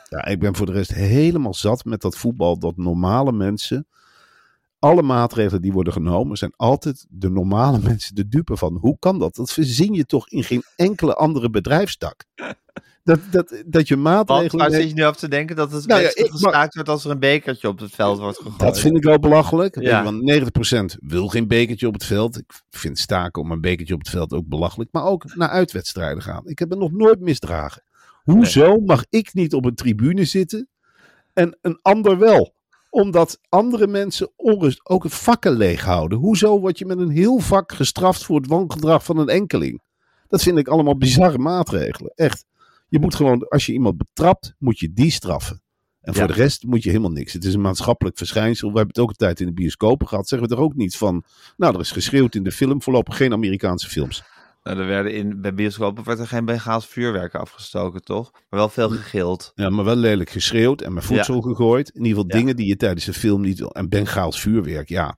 Ja, 0.09 0.25
ik 0.25 0.39
ben 0.41 0.57
voor 0.57 0.67
de 0.67 0.73
rest 0.73 0.95
helemaal 0.95 1.55
zat 1.55 1.85
met 1.85 2.01
dat 2.01 2.17
voetbal 2.17 2.59
dat 2.59 2.77
normale 2.77 3.33
mensen. 3.33 3.87
Alle 4.79 5.03
maatregelen 5.03 5.63
die 5.63 5.73
worden 5.73 5.93
genomen 5.93 6.37
zijn 6.37 6.53
altijd 6.57 7.07
de 7.09 7.31
normale 7.31 7.79
mensen 7.89 8.15
de 8.15 8.29
dupe 8.29 8.57
van. 8.57 8.77
Hoe 8.81 8.97
kan 8.99 9.19
dat? 9.19 9.35
Dat 9.35 9.53
verzin 9.53 9.95
je 9.95 10.05
toch 10.05 10.29
in 10.29 10.45
geen 10.45 10.63
enkele 10.77 11.15
andere 11.15 11.51
bedrijfstak. 11.51 12.25
Dat, 13.07 13.21
dat, 13.31 13.63
dat 13.67 13.89
je 13.89 13.95
Want 13.95 14.07
maatregelen. 14.07 14.69
waar 14.71 14.81
zit 14.81 14.89
je 14.89 14.95
nu 14.95 15.05
over 15.05 15.17
te 15.21 15.29
denken 15.29 15.57
dat 15.57 15.73
het 15.73 15.87
Nou 15.87 16.03
ja, 16.03 16.09
ik- 16.09 16.41
maar- 16.41 16.69
wordt 16.75 16.89
als 16.89 17.05
er 17.05 17.11
een 17.11 17.19
bekertje 17.19 17.69
op 17.69 17.79
het 17.79 17.91
veld 17.95 18.19
wordt 18.19 18.37
gegooid? 18.37 18.59
Dat 18.59 18.79
vind 18.79 18.97
ik 18.97 19.03
wel 19.03 19.19
belachelijk. 19.19 19.81
Ja. 19.81 20.05
Want 20.05 20.23
90% 20.23 20.97
wil 21.01 21.29
geen 21.29 21.49
bekertje 21.49 21.87
op 21.87 21.93
het 21.93 22.05
veld. 22.05 22.39
Ik 22.39 22.63
vind 22.71 22.99
staken 22.99 23.43
om 23.43 23.51
een 23.51 23.61
bekertje 23.61 23.95
op 23.95 24.01
het 24.01 24.09
veld 24.09 24.33
ook 24.33 24.47
belachelijk. 24.47 24.93
Maar 24.93 25.05
ook 25.05 25.35
naar 25.35 25.49
uitwedstrijden 25.49 26.23
gaan. 26.23 26.43
Ik 26.47 26.59
heb 26.59 26.71
het 26.71 26.79
nog 26.79 26.93
nooit 26.93 27.21
misdragen. 27.21 27.83
Hoezo 28.23 28.79
mag 28.81 29.05
ik 29.11 29.35
niet 29.35 29.55
op 29.55 29.65
een 29.65 29.75
tribune 29.75 30.25
zitten 30.25 30.69
en 31.33 31.59
een 31.63 31.79
ander 31.83 32.19
wel? 32.19 32.55
Omdat 32.91 33.39
andere 33.49 33.87
mensen 33.87 34.31
onrust 34.37 34.81
ook 34.89 35.05
vakken 35.11 35.53
leeghouden. 35.53 36.19
Hoezo 36.19 36.61
word 36.61 36.79
je 36.79 36.87
met 36.87 36.99
een 36.99 37.11
heel 37.11 37.39
vak 37.39 37.73
gestraft 37.73 38.25
voor 38.25 38.37
het 38.37 38.47
wangedrag 38.47 39.05
van 39.05 39.19
een 39.19 39.29
enkeling? 39.29 39.83
Dat 40.29 40.43
vind 40.43 40.59
ik 40.59 40.69
allemaal 40.69 40.97
bizarre 40.97 41.39
maatregelen. 41.39 42.13
Echt. 42.15 42.45
Je 42.89 42.99
moet 43.01 43.15
gewoon, 43.15 43.49
als 43.49 43.67
je 43.67 43.73
iemand 43.73 43.97
betrapt, 43.97 44.55
moet 44.59 44.79
je 44.79 44.93
die 44.93 45.11
straffen. 45.11 45.61
En 46.01 46.13
voor 46.15 46.23
Ja. 46.23 46.29
de 46.29 46.35
rest 46.35 46.65
moet 46.65 46.83
je 46.83 46.89
helemaal 46.89 47.11
niks. 47.11 47.33
Het 47.33 47.45
is 47.45 47.55
een 47.55 47.61
maatschappelijk 47.61 48.19
verschijnsel. 48.19 48.69
We 48.71 48.77
hebben 48.77 48.95
het 48.95 49.03
ook 49.05 49.09
een 49.11 49.17
tijd 49.17 49.41
in 49.41 49.47
de 49.47 49.53
bioscopen 49.53 50.09
gehad. 50.09 50.29
Zeggen 50.29 50.49
we 50.49 50.55
er 50.55 50.61
ook 50.61 50.75
niet 50.75 50.97
van. 50.97 51.25
Nou, 51.57 51.75
er 51.75 51.81
is 51.81 51.91
geschreeuwd 51.91 52.35
in 52.35 52.43
de 52.43 52.53
film. 52.53 52.83
Voorlopig 52.83 53.17
geen 53.17 53.33
Amerikaanse 53.33 53.89
films. 53.89 54.23
Nou, 54.63 54.79
er 54.79 54.87
werden 54.87 55.15
in, 55.15 55.41
bij 55.41 55.55
bioscopen 55.55 56.05
werd 56.05 56.19
er 56.19 56.27
geen 56.27 56.45
Bengaals 56.45 56.87
vuurwerk 56.87 57.35
afgestoken, 57.35 58.03
toch? 58.03 58.31
Maar 58.33 58.43
wel 58.61 58.69
veel 58.69 58.89
gegild. 58.89 59.53
Ja, 59.55 59.71
maar 59.71 59.85
wel 59.85 59.97
lelijk 59.97 60.31
geschreeuwd 60.31 60.81
en 60.83 60.93
met 60.93 61.05
voedsel 61.05 61.41
gegooid. 61.41 61.89
In 61.89 62.05
ieder 62.05 62.09
geval 62.17 62.31
Ja. 62.31 62.37
dingen 62.39 62.57
die 62.57 62.67
je 62.67 62.77
tijdens 62.77 63.05
de 63.05 63.13
film 63.13 63.41
niet. 63.41 63.73
En 63.73 63.89
Bengaals 63.89 64.41
vuurwerk, 64.41 64.89
ja. 64.89 65.17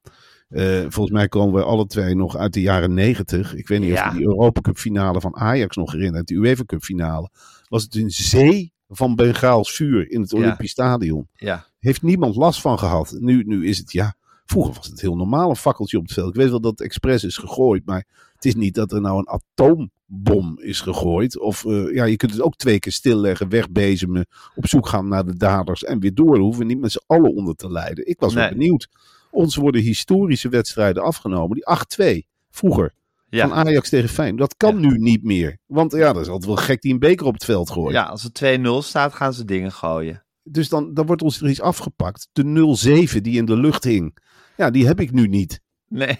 Eh, 0.49 0.81
volgens 0.81 1.11
mij 1.11 1.29
komen 1.29 1.55
we 1.55 1.63
alle 1.67 1.87
twee 1.87 2.15
nog 2.15 2.37
uit 2.37 2.53
de 2.53 2.61
jaren 2.61 2.95
negentig. 2.95 3.55
Ik 3.55 3.69
weet 3.69 3.81
niet 3.81 3.93
of 3.93 4.05
je 4.05 4.11
die 4.19 4.27
Europa 4.27 4.61
Cup 4.61 4.77
finale 4.79 5.21
van 5.21 5.37
Ajax 5.37 5.77
nog 5.77 5.93
herinnert. 5.93 6.27
De 6.27 6.35
UEFA 6.35 6.65
Cup 6.65 6.83
finale. 6.83 7.31
Was 7.69 7.83
het 7.83 7.95
een 7.95 8.11
zee 8.11 8.73
van 8.89 9.15
Bengaals 9.15 9.73
vuur 9.73 10.11
in 10.11 10.21
het 10.21 10.31
Ja. 10.31 10.39
Olympisch 10.39 10.71
Stadion. 10.71 11.29
Ja, 11.35 11.67
Heeft 11.79 12.03
niemand 12.03 12.37
last 12.37 12.61
van 12.61 12.79
gehad. 12.79 13.17
Nu, 13.19 13.43
nu 13.47 13.67
is 13.67 13.79
het, 13.79 13.93
ja... 13.93 14.17
Vroeger 14.45 14.75
was 14.75 14.87
het 14.87 15.01
heel 15.01 15.17
normaal, 15.17 15.51
een 15.51 15.57
fakkeltje 15.57 15.97
op 15.97 16.03
het 16.03 16.13
veld. 16.13 16.29
Ik 16.29 16.35
weet 16.35 16.51
wel 16.51 16.61
dat 16.61 16.71
het 16.71 16.81
expres 16.81 17.25
is 17.25 17.37
gegooid. 17.37 17.85
Maar 17.85 18.05
het 18.35 18.45
is 18.45 18.55
niet 18.55 18.75
dat 18.75 18.93
er 18.93 19.01
nou 19.01 19.19
een 19.19 19.29
atoombom 19.29 20.59
is 20.61 20.81
gegooid. 20.81 21.39
Of 21.39 21.65
eh, 21.65 21.95
ja, 21.95 22.05
je 22.05 22.17
kunt 22.17 22.31
het 22.31 22.41
ook 22.41 22.57
twee 22.57 22.79
keer 22.79 22.93
stilleggen, 22.93 23.49
wegbezemen. 23.49 24.27
Op 24.55 24.67
zoek 24.67 24.89
gaan 24.89 25.09
naar 25.09 25.27
de 25.27 25.37
daders 25.37 25.85
en 25.85 26.01
weer 26.01 26.15
door. 26.15 26.35
Dan 26.35 26.43
hoeven 26.43 26.61
we 26.61 26.67
niet 26.69 26.81
met 26.81 26.93
z'n 26.93 27.03
allen 27.07 27.35
onder 27.35 27.55
te 27.55 27.71
lijden. 27.71 28.09
Ik 28.09 28.21
was 28.21 28.35
wel 28.35 28.49
benieuwd 28.49 28.89
Ons 29.31 29.57
worden 29.57 29.81
historische 29.81 30.49
wedstrijden 30.49 31.03
afgenomen. 31.03 31.57
Die 31.57 32.23
8-2 32.23 32.27
vroeger. 32.51 32.95
Ja. 33.31 33.49
Van 33.49 33.57
Ajax 33.57 33.89
tegen 33.89 34.09
Feyenoord. 34.09 34.41
Dat 34.41 34.57
kan 34.57 34.81
nu 34.81 34.99
niet 34.99 35.23
meer. 35.23 35.59
Want 35.67 35.93
ja, 35.93 36.13
dat 36.13 36.23
is 36.23 36.29
altijd 36.29 36.47
wel 36.47 36.65
gek 36.65 36.81
die 36.81 36.93
een 36.93 36.99
beker 36.99 37.27
op 37.27 37.33
het 37.33 37.45
veld 37.45 37.71
gooien. 37.71 37.93
Ja, 37.93 38.03
als 38.05 38.23
het 38.23 38.43
2-0 38.45 38.69
staat, 38.79 39.15
gaan 39.15 39.33
ze 39.33 39.45
dingen 39.45 39.73
gooien. 39.73 40.25
Dus 40.43 40.69
dan, 40.69 40.95
dan 40.95 41.07
wordt 41.07 41.23
ons 41.23 41.41
er 41.41 41.49
iets 41.49 41.61
afgepakt. 41.61 42.29
De 42.33 43.07
0-7 43.17 43.21
die 43.21 43.37
in 43.37 43.45
de 43.45 43.57
lucht 43.57 43.85
hing. 43.85 44.19
Ja, 44.57 44.71
die 44.71 44.87
heb 44.87 45.01
ik 45.01 45.13
nu 45.13 45.27
niet. 45.27 45.61
Nee, 45.89 46.19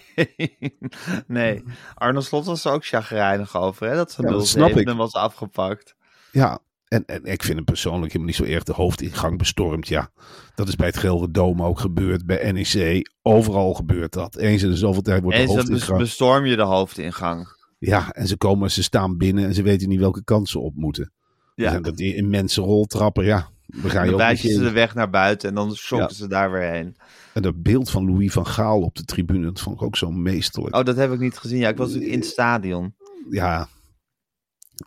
nee. 1.27 1.63
Arno 1.93 2.19
Slot 2.19 2.45
was 2.45 2.65
er 2.65 2.71
ook 2.71 2.85
chagrijnig 2.85 3.57
over, 3.57 3.87
hè? 3.87 3.95
Dat 3.95 4.15
Ja, 4.17 4.29
dat 4.29 4.47
zijn 4.47 4.65
snap 4.65 4.79
ik. 4.79 4.85
0 4.85 4.95
was 4.95 5.13
afgepakt. 5.13 5.95
Ja, 6.31 6.59
en, 6.89 7.05
en 7.05 7.25
ik 7.25 7.43
vind 7.43 7.55
hem 7.55 7.65
persoonlijk 7.65 8.11
helemaal 8.11 8.25
niet 8.25 8.47
zo 8.47 8.53
erg 8.53 8.63
de 8.63 8.73
hoofdingang 8.73 9.37
bestormd. 9.37 9.87
Ja, 9.87 10.11
dat 10.55 10.67
is 10.67 10.75
bij 10.75 10.87
het 10.87 10.97
Gelderdoom 10.97 11.63
ook 11.63 11.79
gebeurd. 11.79 12.25
Bij 12.25 12.51
NEC. 12.51 13.09
Overal 13.21 13.73
gebeurt 13.73 14.13
dat. 14.13 14.35
Eens 14.35 14.63
in 14.63 14.69
de 14.69 14.77
zoveel 14.77 15.01
tijd 15.01 15.21
wordt 15.21 15.37
de 15.37 15.43
bes- 15.43 15.53
hoofdingang... 15.55 15.99
bestorm 15.99 16.45
je 16.45 16.55
de 16.55 16.61
hoofdingang. 16.61 17.57
Ja, 17.77 18.11
en 18.11 18.27
ze 18.27 18.37
komen, 18.37 18.71
ze 18.71 18.83
staan 18.83 19.17
binnen 19.17 19.45
en 19.45 19.53
ze 19.53 19.61
weten 19.61 19.89
niet 19.89 19.99
welke 19.99 20.23
kant 20.23 20.49
ze 20.49 20.59
op 20.59 20.75
moeten. 20.75 21.11
Ja. 21.55 21.79
Dat 21.79 21.97
die 21.97 22.15
immense 22.15 22.61
roltrappen, 22.61 23.25
ja. 23.25 23.49
Dan 23.65 23.89
ga 23.89 24.03
je 24.03 24.09
dan 24.09 24.19
wijzen 24.19 24.49
ze 24.49 24.59
de 24.59 24.71
weg 24.71 24.95
naar 24.95 25.09
buiten 25.09 25.49
en 25.49 25.55
dan 25.55 25.75
schokken 25.75 26.09
Ja. 26.09 26.15
ze 26.15 26.27
daar 26.27 26.51
weer 26.51 26.71
heen. 26.71 26.95
En 27.33 27.41
dat 27.41 27.63
beeld 27.63 27.89
van 27.89 28.05
Louis 28.05 28.31
van 28.31 28.47
Gaal 28.47 28.81
op 28.81 28.95
de 28.95 29.03
tribune, 29.03 29.45
dat 29.45 29.59
vond 29.59 29.75
ik 29.75 29.81
ook 29.81 29.97
zo 29.97 30.11
meesterlijk. 30.11 30.75
Oh, 30.75 30.83
dat 30.83 30.95
heb 30.95 31.11
ik 31.11 31.19
niet 31.19 31.37
gezien. 31.37 31.59
Ja, 31.59 31.69
ik 31.69 31.77
was 31.77 31.87
natuurlijk 31.87 32.13
in 32.13 32.19
het 32.19 32.29
stadion. 32.29 32.93
Ja, 33.29 33.67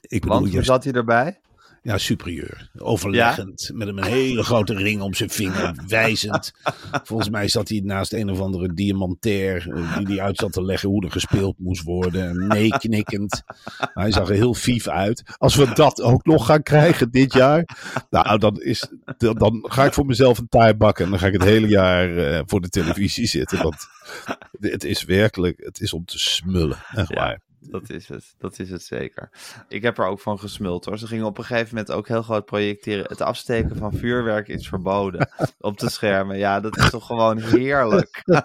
ik 0.01 0.21
bedoel, 0.21 0.41
Want, 0.41 0.53
je 0.53 0.63
zat 0.63 0.85
hij 0.85 0.93
erbij? 0.93 1.41
Ja, 1.85 1.99
superieur. 1.99 2.71
Overleggend. 2.79 3.71
Met 3.75 3.89
een 3.89 4.05
hele 4.05 4.43
grote 4.43 4.75
ring 4.75 5.01
om 5.01 5.15
zijn 5.15 5.31
vinger. 5.31 5.75
Wijzend. 5.89 6.53
Volgens 7.03 7.29
mij 7.29 7.49
zat 7.49 7.69
hij 7.69 7.81
naast 7.85 8.13
een 8.13 8.31
of 8.31 8.41
andere 8.41 8.75
diamantair. 8.75 9.71
eh, 9.71 9.97
Die 9.97 10.07
die 10.07 10.23
uit 10.23 10.37
zat 10.37 10.53
te 10.53 10.65
leggen 10.65 10.89
hoe 10.89 11.05
er 11.05 11.11
gespeeld 11.11 11.59
moest 11.59 11.83
worden. 11.83 12.29
En 12.29 12.47
Nee 12.47 12.69
knikkend. 12.69 13.43
Hij 13.79 14.13
zag 14.13 14.29
er 14.29 14.35
heel 14.35 14.55
vief 14.55 14.89
uit. 14.89 15.23
Als 15.37 15.55
we 15.55 15.73
dat 15.75 16.03
ook 16.03 16.25
nog 16.25 16.47
gaan 16.47 16.63
krijgen 16.63 17.11
dit 17.11 17.33
jaar. 17.33 17.69
Nou, 18.11 18.39
dan, 18.39 18.61
is, 18.61 18.89
dan, 19.17 19.65
ga 19.69 19.85
ik 19.85 19.93
voor 19.93 20.07
mezelf 20.07 20.39
een 20.39 20.49
taart 20.49 20.79
bakken. 20.79 21.05
En 21.05 21.11
dan 21.11 21.19
ga 21.21 21.27
ik 21.27 21.33
het 21.33 21.45
hele 21.45 21.69
jaar 21.69 22.17
eh, 22.17 22.43
voor 22.47 22.61
de 22.61 22.69
televisie 22.69 23.27
zitten. 23.27 23.63
Want 23.63 23.77
het 24.61 24.85
is 24.85 25.05
werkelijk. 25.05 25.61
Het 25.65 25.81
is 25.81 25.93
om 25.93 26.05
te 26.05 26.19
smullen. 26.19 26.77
Echt 26.95 27.09
Ja. 27.09 27.39
Dat 27.71 27.91
is 27.91 28.09
het, 28.09 28.35
dat 28.39 28.59
is 28.59 28.71
het 28.71 28.83
zeker. 28.83 29.31
Ik 29.69 29.83
heb 29.83 29.99
er 29.99 30.07
ook 30.07 30.21
van 30.21 30.39
gesmuld 30.39 30.85
hoor. 30.85 30.99
Ze 30.99 31.07
gingen 31.07 31.27
op 31.27 31.39
een 31.39 31.45
gegeven 31.45 31.69
moment 31.75 31.93
ook 31.93 32.09
heel 32.09 32.23
groot 32.23 32.45
projecteren. 32.45 33.05
Het 33.09 33.21
afsteken 33.21 33.77
van 33.77 33.93
vuurwerk 33.93 34.49
is 34.49 34.69
verboden 34.69 35.29
op 35.61 35.79
de 35.79 35.91
schermen. 35.91 36.39
Ja, 36.39 36.61
dat 36.61 36.77
is 36.77 36.91
toch 36.91 37.07
gewoon 37.07 37.39
heerlijk. 37.39 38.23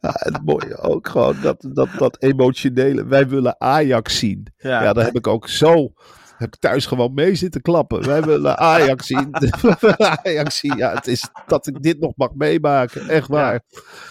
Ja, 0.00 0.14
het 0.14 0.44
mooie 0.44 0.76
ook 0.76 1.08
gewoon, 1.08 1.36
dat, 1.42 1.66
dat, 1.68 1.88
dat 1.98 2.22
emotionele. 2.22 3.06
Wij 3.06 3.28
willen 3.28 3.60
Ajax 3.60 4.18
zien. 4.18 4.46
Ja. 4.56 4.82
Ja, 4.82 4.92
daar 4.92 5.04
heb 5.04 5.16
ik 5.16 5.26
ook 5.26 5.48
zo. 5.48 5.92
Heb 6.40 6.54
ik 6.54 6.60
thuis 6.60 6.86
gewoon 6.86 7.14
mee 7.14 7.34
zitten 7.34 7.62
klappen. 7.62 8.06
Wij 8.06 8.22
willen 8.22 8.58
Ajax 8.58 9.06
zien. 9.06 9.34
Ajax 10.24 10.58
zien. 10.58 10.76
Ja, 10.76 10.94
het 10.94 11.06
is 11.06 11.28
dat 11.46 11.66
ik 11.66 11.82
dit 11.82 12.00
nog 12.00 12.12
mag 12.16 12.34
meemaken. 12.34 13.08
Echt 13.08 13.28
waar. 13.28 13.60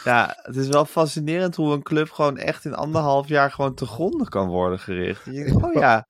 Ja, 0.04 0.38
het 0.42 0.56
is 0.56 0.68
wel 0.68 0.86
fascinerend 0.86 1.56
hoe 1.56 1.74
een 1.74 1.84
club 1.84 2.10
gewoon 2.10 2.38
echt 2.38 2.66
in 2.66 2.74
anderhalf 2.74 3.28
jaar 3.28 3.52
gewoon 3.52 3.74
te 3.74 3.86
gronden 3.86 4.28
kan 4.28 4.48
worden 4.48 4.80
gericht. 4.80 5.26
Je 5.26 5.32
denkt, 5.32 5.64
oh 5.64 5.74
ja, 5.74 6.08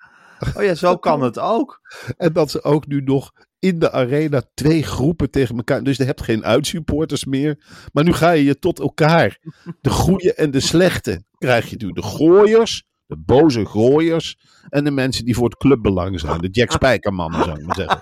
oh 0.55 0.63
ja, 0.63 0.75
zo 0.75 0.97
kan 0.97 1.21
het 1.21 1.39
ook. 1.39 1.79
En 2.17 2.33
dat 2.33 2.51
ze 2.51 2.63
ook 2.63 2.87
nu 2.87 3.01
nog 3.01 3.31
in 3.59 3.79
de 3.79 3.91
arena 3.91 4.41
twee 4.53 4.83
groepen 4.83 5.29
tegen 5.31 5.55
elkaar. 5.55 5.83
Dus 5.83 5.97
je 5.97 6.03
hebt 6.03 6.21
geen 6.21 6.45
uitsupporters 6.45 7.25
meer. 7.25 7.63
Maar 7.93 8.03
nu 8.03 8.13
ga 8.13 8.31
je 8.31 8.43
je 8.43 8.59
tot 8.59 8.79
elkaar. 8.79 9.39
De 9.81 9.89
goede 9.89 10.33
en 10.33 10.51
de 10.51 10.59
slechte 10.59 11.23
krijg 11.37 11.69
je 11.69 11.75
nu. 11.79 11.91
De 11.91 12.03
gooiers, 12.03 12.83
de 13.09 13.17
boze 13.17 13.65
gooiers. 13.65 14.37
En 14.69 14.83
de 14.83 14.91
mensen 14.91 15.25
die 15.25 15.35
voor 15.35 15.49
het 15.49 15.57
clubbelang 15.57 16.19
zijn. 16.19 16.41
De 16.41 16.49
Jack 16.49 16.71
Spijkermannen 16.81 17.43
zou 17.43 17.59
ik 17.59 17.65
maar 17.65 17.75
zeggen. 17.75 18.01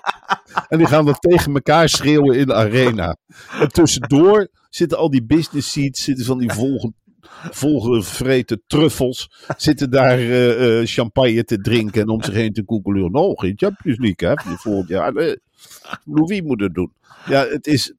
En 0.68 0.78
die 0.78 0.86
gaan 0.86 1.04
dan 1.04 1.18
tegen 1.18 1.54
elkaar 1.54 1.88
schreeuwen 1.88 2.38
in 2.38 2.46
de 2.46 2.54
arena. 2.54 3.16
En 3.60 3.68
tussendoor 3.68 4.48
zitten 4.70 4.98
al 4.98 5.10
die 5.10 5.24
business 5.24 5.72
seats. 5.72 6.02
Zitten 6.02 6.24
van 6.24 6.38
die 6.38 6.52
volge, 6.52 6.92
volgevreten 7.50 8.62
truffels. 8.66 9.30
Zitten 9.56 9.90
daar 9.90 10.18
eh, 10.18 10.80
eh, 10.80 10.86
champagne 10.86 11.44
te 11.44 11.60
drinken. 11.60 12.02
En 12.02 12.08
om 12.08 12.22
zich 12.22 12.34
heen 12.34 12.52
te 12.52 12.64
koekelen. 12.64 13.12
Nou, 13.12 13.38
geen 13.38 13.54
Champions 13.56 13.98
League 13.98 14.28
hè. 14.28 14.56
Volgend 14.56 14.88
jaar. 14.88 15.14
Eh, 15.14 15.36
Louis 16.04 16.40
moet 16.40 16.60
het 16.60 16.74
doen. 16.74 16.92
Ja, 17.26 17.46
het 17.46 17.66
is 17.66 17.94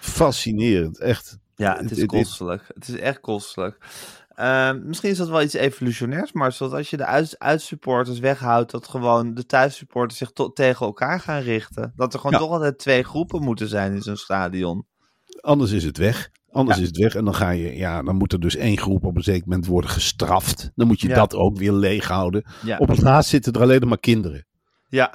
fascinerend. 0.00 0.98
Echt. 0.98 1.38
Ja, 1.56 1.76
het 1.76 1.90
is 1.90 2.04
kostelijk. 2.04 2.70
Het 2.74 2.88
is 2.88 2.96
echt 2.96 3.20
kostelijk. 3.20 3.78
Ehm, 4.34 4.80
misschien 4.86 5.10
is 5.10 5.16
dat 5.16 5.28
wel 5.28 5.42
iets 5.42 5.54
evolutionairs, 5.54 6.32
maar 6.32 6.52
zodat 6.52 6.74
als 6.78 6.90
je 6.90 6.96
de 6.96 7.04
uit- 7.06 7.38
uitsupporters 7.38 8.18
weghoudt, 8.18 8.70
dat 8.70 8.88
gewoon 8.88 9.34
de 9.34 9.46
thuissupporters 9.46 10.18
zich 10.18 10.30
tot 10.30 10.56
tegen 10.56 10.86
elkaar 10.86 11.20
gaan 11.20 11.40
richten. 11.40 11.92
Dat 11.96 12.12
er 12.12 12.18
gewoon 12.18 12.32
Ja. 12.34 12.38
toch 12.46 12.50
altijd 12.54 12.78
twee 12.78 13.02
groepen 13.02 13.42
moeten 13.42 13.68
zijn 13.68 13.92
in 13.94 14.02
zo'n 14.02 14.16
stadion. 14.16 14.86
Anders 15.40 15.70
is 15.70 15.84
het 15.84 15.98
weg. 15.98 16.30
Anders 16.50 16.78
is 16.78 16.86
het 16.86 16.96
weg. 16.96 17.14
En 17.14 17.24
dan 17.24 17.34
ga 17.34 17.50
je, 17.50 17.76
ja, 17.76 18.02
dan 18.02 18.16
moet 18.16 18.32
er 18.32 18.40
dus 18.40 18.56
één 18.56 18.78
groep 18.78 19.04
op 19.04 19.16
een 19.16 19.22
zeker 19.22 19.48
moment 19.48 19.66
worden 19.66 19.90
gestraft. 19.90 20.70
Dan 20.74 20.86
moet 20.86 21.00
je 21.00 21.08
Ja. 21.08 21.14
dat 21.14 21.34
ook 21.34 21.58
weer 21.58 21.72
leeg 21.72 22.08
houden. 22.08 22.44
Op 22.78 22.88
het 22.88 23.02
laatst 23.02 23.30
zitten 23.30 23.52
er 23.52 23.60
alleen 23.60 23.88
maar 23.88 23.98
kinderen. 24.00 24.46
ja. 24.88 25.10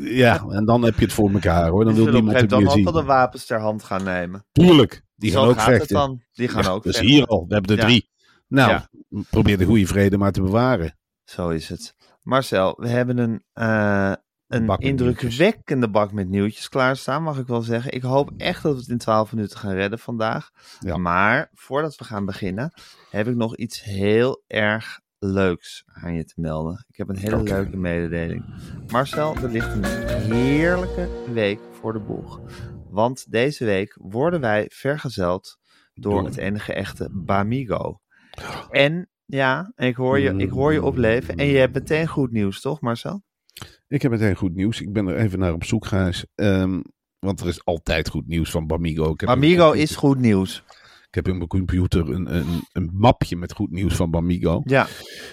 Ja, 0.00 0.44
en 0.48 0.64
dan 0.64 0.82
heb 0.84 0.98
je 0.98 1.04
het 1.04 1.12
voor 1.14 1.30
elkaar 1.32 1.68
hoor. 1.68 1.84
Dan 1.84 1.94
wil 1.94 2.04
niemand 2.04 2.24
het 2.32 2.40
meer 2.40 2.48
dan 2.48 2.58
ook 2.58 2.64
wel 2.64 2.74
zien. 2.74 2.84
de 2.84 3.02
wapens 3.02 3.46
ter 3.46 3.60
hand 3.60 3.84
gaan 3.84 4.04
nemen. 4.04 4.44
Tuurlijk, 4.52 5.02
die 5.16 5.30
Zo 5.30 5.40
gaan 5.40 5.48
ook 5.48 5.54
gaat 5.58 5.66
het 5.66 5.76
vechten. 5.76 5.96
dan. 5.96 6.22
Die 6.32 6.48
gaan 6.48 6.62
Ja, 6.62 6.68
ook 6.70 6.82
dus 6.82 6.96
vechten. 6.96 7.14
hier 7.14 7.26
al, 7.26 7.44
we 7.48 7.54
hebben 7.54 7.76
er 7.78 7.84
drie. 7.84 8.08
Nou, 8.48 8.70
Ja. 8.70 8.88
probeer 9.30 9.58
de 9.58 9.64
goede 9.64 9.86
vrede 9.86 10.18
maar 10.18 10.32
te 10.32 10.42
bewaren. 10.42 10.96
Zo 11.24 11.48
is 11.48 11.68
het. 11.68 11.94
Marcel, 12.22 12.74
we 12.80 12.88
hebben 12.88 13.18
een, 13.18 13.42
eh, 13.52 14.12
een 14.46 14.66
Bak 14.66 14.80
indrukwekkende 14.80 15.90
bak 15.90 16.12
met 16.12 16.28
nieuwtjes 16.28 16.68
klaarstaan, 16.68 17.22
mag 17.22 17.38
ik 17.38 17.46
wel 17.46 17.62
zeggen. 17.62 17.92
Ik 17.92 18.02
hoop 18.02 18.30
echt 18.36 18.62
dat 18.62 18.72
we 18.74 18.80
het 18.80 18.88
in 18.88 18.98
12 18.98 19.32
minuten 19.32 19.58
gaan 19.58 19.74
redden 19.74 19.98
vandaag. 19.98 20.50
Ja. 20.80 20.96
Maar 20.96 21.48
voordat 21.52 21.96
we 21.96 22.04
gaan 22.04 22.24
beginnen, 22.24 22.72
heb 23.10 23.26
ik 23.28 23.34
nog 23.36 23.56
iets 23.56 23.82
heel 23.82 24.42
erg 24.46 25.00
leuks 25.18 25.82
aan 25.86 26.14
je 26.14 26.24
te 26.24 26.34
melden. 26.36 26.84
Ik 26.88 26.96
heb 26.96 27.08
een 27.08 27.16
hele 27.16 27.42
leuke 27.42 27.76
mededeling. 27.76 28.44
Marcel, 28.86 29.34
er 29.36 29.50
ligt 29.50 29.72
een 29.72 29.84
heerlijke 30.32 31.08
week 31.32 31.60
voor 31.80 31.92
de 31.92 32.00
boeg. 32.00 32.40
Want 32.90 33.30
deze 33.30 33.64
week 33.64 33.96
worden 34.00 34.40
wij 34.40 34.66
vergezeld 34.74 35.58
Door. 35.92 36.24
het 36.24 36.36
enige 36.36 36.72
echte 36.74 37.08
Bamigo. 37.12 38.00
En 38.70 39.08
ja, 39.24 39.72
ik 39.76 39.96
hoor, 39.96 40.18
je, 40.18 40.34
ik 40.36 40.50
hoor 40.50 40.72
je 40.72 40.82
opleven. 40.82 41.36
En 41.36 41.46
je 41.46 41.56
hebt 41.56 41.74
meteen 41.74 42.06
goed 42.06 42.30
nieuws, 42.30 42.60
toch 42.60 42.80
Marcel? 42.80 43.22
Ik 43.88 44.02
heb 44.02 44.10
meteen 44.10 44.36
goed 44.36 44.54
nieuws. 44.54 44.80
Ik 44.80 44.92
ben 44.92 45.06
er 45.06 45.16
even 45.16 45.38
naar 45.38 45.52
op 45.52 45.64
zoek, 45.64 45.86
Gijs. 45.86 46.26
Ehm, 46.34 46.80
want 47.18 47.40
er 47.40 47.48
is 47.48 47.64
altijd 47.64 48.08
goed 48.08 48.26
nieuws 48.26 48.50
van 48.50 48.66
Bamigo. 48.66 49.14
Bamigo 49.14 49.72
is 49.72 49.96
goed 49.96 50.18
nieuws. 50.18 50.64
Ik 51.08 51.14
heb 51.14 51.28
in 51.28 51.36
mijn 51.36 51.48
computer 51.48 52.10
een, 52.10 52.34
een, 52.34 52.62
een 52.72 52.90
mapje 52.92 53.36
met 53.36 53.52
goed 53.52 53.70
nieuws 53.70 53.96
van 53.96 54.10
Bamigo. 54.10 54.60
Ja, 54.64 54.86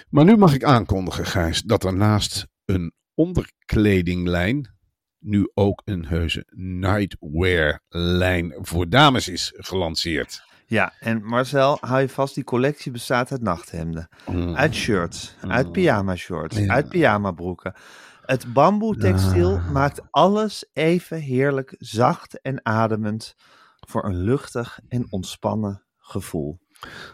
Maar 0.08 0.24
nu 0.24 0.36
mag 0.36 0.54
ik 0.54 0.64
aankondigen, 0.64 1.26
Gijs, 1.26 1.62
dat 1.62 1.84
er 1.84 1.96
naast 1.96 2.46
een 2.64 2.92
onderkledinglijn 3.14 4.74
nu 5.18 5.50
ook 5.54 5.82
een 5.84 6.06
heuse 6.06 6.46
nightwear-lijn 6.56 8.54
voor 8.60 8.88
dames 8.88 9.28
is 9.28 9.52
gelanceerd. 9.56 10.42
Ja. 10.66 10.92
En 11.00 11.24
Marcel, 11.24 11.78
hou 11.80 12.00
je 12.00 12.08
vast, 12.08 12.34
die 12.34 12.44
collectie 12.44 12.92
bestaat 12.92 13.30
uit 13.30 13.42
nachthemden. 13.42 14.08
Uit 14.54 14.74
shirts, 14.74 15.36
uit 15.40 15.72
pyjama 15.72 16.16
shorts, 16.16 16.58
Ja. 16.58 16.72
uit 16.74 16.88
pyjama 16.88 17.30
broeken. 17.32 17.74
Het 18.22 18.52
bamboe 18.52 18.96
textiel 18.96 19.60
maakt 19.72 20.00
alles 20.10 20.70
even 20.72 21.18
heerlijk 21.20 21.74
zacht 21.78 22.40
en 22.40 22.64
ademend 22.66 23.34
voor 23.88 24.04
een 24.04 24.16
luchtig 24.16 24.78
en 24.88 25.06
ontspannen 25.10 25.82
gevoel. 25.98 26.58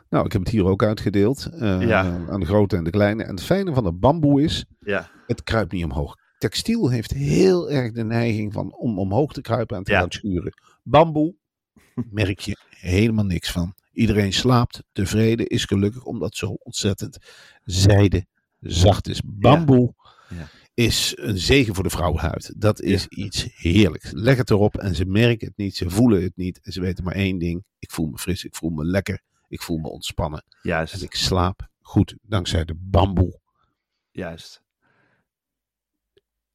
Nou, 0.08 0.24
ik 0.24 0.32
heb 0.32 0.40
het 0.42 0.50
hier 0.50 0.64
ook 0.64 0.82
uitgedeeld 0.82 1.46
eh, 1.46 1.82
Ja. 1.82 2.00
aan 2.30 2.40
de 2.40 2.46
grote 2.46 2.76
en 2.76 2.84
de 2.84 2.90
kleine. 2.90 3.22
En 3.22 3.30
het 3.30 3.42
fijne 3.42 3.74
van 3.74 3.84
het 3.84 4.00
bamboe 4.00 4.42
is, 4.42 4.64
Ja, 4.80 5.10
het 5.26 5.42
kruipt 5.42 5.72
niet 5.72 5.84
omhoog. 5.84 6.16
Textiel 6.38 6.88
heeft 6.90 7.10
heel 7.10 7.70
erg 7.70 7.92
de 7.92 8.04
neiging 8.04 8.52
van 8.52 8.74
om 8.76 8.98
omhoog 8.98 9.32
te 9.32 9.40
kruipen 9.40 9.76
en 9.76 9.82
te 9.82 9.92
gaan 9.92 10.10
schuren. 10.10 10.52
Bamboe 10.82 11.34
merk 12.10 12.38
je 12.38 12.56
helemaal 12.70 13.24
niks 13.24 13.50
van. 13.50 13.74
Iedereen 13.92 14.32
slaapt 14.32 14.82
tevreden, 14.92 15.46
is 15.46 15.64
gelukkig, 15.64 16.04
omdat 16.04 16.34
zo 16.36 16.46
ontzettend 16.46 17.18
zijde 17.64 18.26
zacht 18.60 19.08
is. 19.08 19.20
Bamboe 19.24 19.94
Ja. 20.28 20.48
is 20.74 21.12
een 21.16 21.38
zegen 21.38 21.74
voor 21.74 21.82
de 21.84 21.90
vrouwenhuid. 21.90 22.52
Dat 22.56 22.80
is 22.80 23.06
iets 23.06 23.46
heerlijks. 23.54 24.10
Leg 24.12 24.36
het 24.36 24.50
erop 24.50 24.76
en 24.76 24.94
ze 24.94 25.04
merken 25.04 25.46
het 25.46 25.56
niet, 25.56 25.76
ze 25.76 25.90
voelen 25.90 26.22
het 26.22 26.36
niet. 26.36 26.60
En 26.62 26.72
ze 26.72 26.80
weten 26.80 27.04
maar 27.04 27.14
één 27.14 27.38
ding. 27.38 27.64
Ik 27.78 27.90
voel 27.90 28.06
me 28.06 28.18
fris, 28.18 28.44
ik 28.44 28.54
voel 28.54 28.70
me 28.70 28.84
lekker, 28.84 29.20
ik 29.48 29.62
voel 29.62 29.78
me 29.78 29.88
ontspannen. 29.88 30.44
En 30.48 30.58
juist, 30.62 31.02
ik 31.02 31.14
slaap 31.14 31.68
goed 31.80 32.16
dankzij 32.22 32.64
de 32.64 32.74
bamboe. 32.78 33.40
juist. 34.10 34.62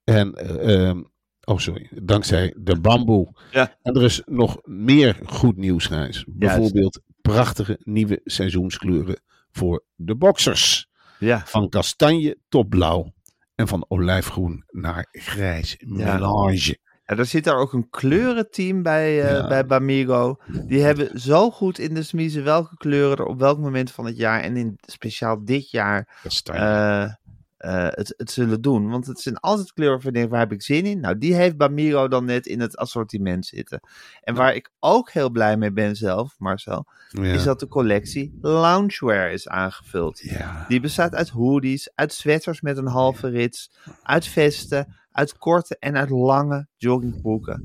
En 0.03 0.33
ehm, 0.35 1.03
Oh, 1.49 1.57
sorry. 1.57 1.89
Dankzij 2.03 2.53
de 2.57 2.79
bamboe. 2.79 3.33
Ja. 3.51 3.75
En 3.81 3.93
er 3.95 4.03
is 4.03 4.21
nog 4.25 4.57
meer 4.63 5.19
goed 5.25 5.57
nieuws, 5.57 5.85
Gijs. 5.85 6.25
Bijvoorbeeld 6.27 7.01
prachtige 7.21 7.79
nieuwe 7.83 8.21
seizoenskleuren 8.23 9.21
voor 9.51 9.83
de 9.95 10.15
boxers. 10.15 10.89
Ja. 11.19 11.41
Van 11.45 11.69
kastanje 11.69 12.37
tot 12.49 12.69
blauw. 12.69 13.13
En 13.55 13.67
van 13.67 13.85
olijfgroen 13.87 14.63
naar 14.71 15.07
grijs. 15.11 15.75
Melange. 15.85 16.77
Ja, 17.05 17.15
er 17.17 17.25
zit 17.25 17.43
daar 17.43 17.57
ook 17.57 17.73
een 17.73 17.89
kleurenteam 17.89 18.83
bij, 18.83 19.21
eh, 19.23 19.31
Ja. 19.31 19.47
bij 19.47 19.65
Bamigo. 19.65 20.35
Die 20.65 20.81
hebben 20.81 21.19
zo 21.19 21.51
goed 21.51 21.79
in 21.79 21.93
de 21.93 22.03
smiezen 22.03 22.43
welke 22.43 22.77
kleuren 22.77 23.17
er 23.17 23.25
op 23.25 23.39
welk 23.39 23.59
moment 23.59 23.91
van 23.91 24.05
het 24.05 24.17
jaar 24.17 24.41
en 24.41 24.57
in 24.57 24.77
speciaal 24.85 25.45
dit 25.45 25.69
jaar 25.69 26.17
Kastanje. 26.23 27.17
Eh, 27.57 27.87
het, 27.89 28.13
het 28.17 28.31
zullen 28.31 28.61
doen. 28.61 28.89
Want 28.89 29.07
het 29.07 29.19
zijn 29.19 29.37
altijd 29.37 29.73
kleuren 29.73 30.01
ik 30.07 30.13
denk, 30.13 30.29
waar 30.29 30.39
heb 30.39 30.51
ik 30.51 30.61
zin 30.61 30.85
in? 30.85 30.99
Nou, 30.99 31.17
die 31.17 31.35
heeft 31.35 31.57
Bamigo 31.57 32.07
dan 32.07 32.25
net 32.25 32.45
in 32.45 32.59
het 32.59 32.77
assortiment 32.77 33.45
zitten. 33.45 33.79
En 34.21 34.35
waar 34.35 34.55
ik 34.55 34.69
ook 34.79 35.11
heel 35.11 35.29
blij 35.29 35.57
mee 35.57 35.71
ben 35.71 35.95
zelf, 35.95 36.35
Marcel, 36.37 36.85
ja. 37.09 37.21
is 37.23 37.43
dat 37.43 37.59
de 37.59 37.67
collectie 37.67 38.37
loungewear 38.41 39.31
is 39.31 39.47
aangevuld. 39.47 40.19
Ja. 40.19 40.65
Die 40.67 40.79
bestaat 40.79 41.15
uit 41.15 41.29
hoodies, 41.29 41.91
uit 41.95 42.13
sweaters 42.13 42.61
met 42.61 42.77
een 42.77 42.87
halve 42.87 43.27
rits, 43.27 43.71
uit 44.03 44.25
vesten, 44.27 44.95
uit 45.11 45.37
korte 45.37 45.77
en 45.79 45.95
uit 45.97 46.09
lange 46.09 46.67
joggingbroeken. 46.75 47.63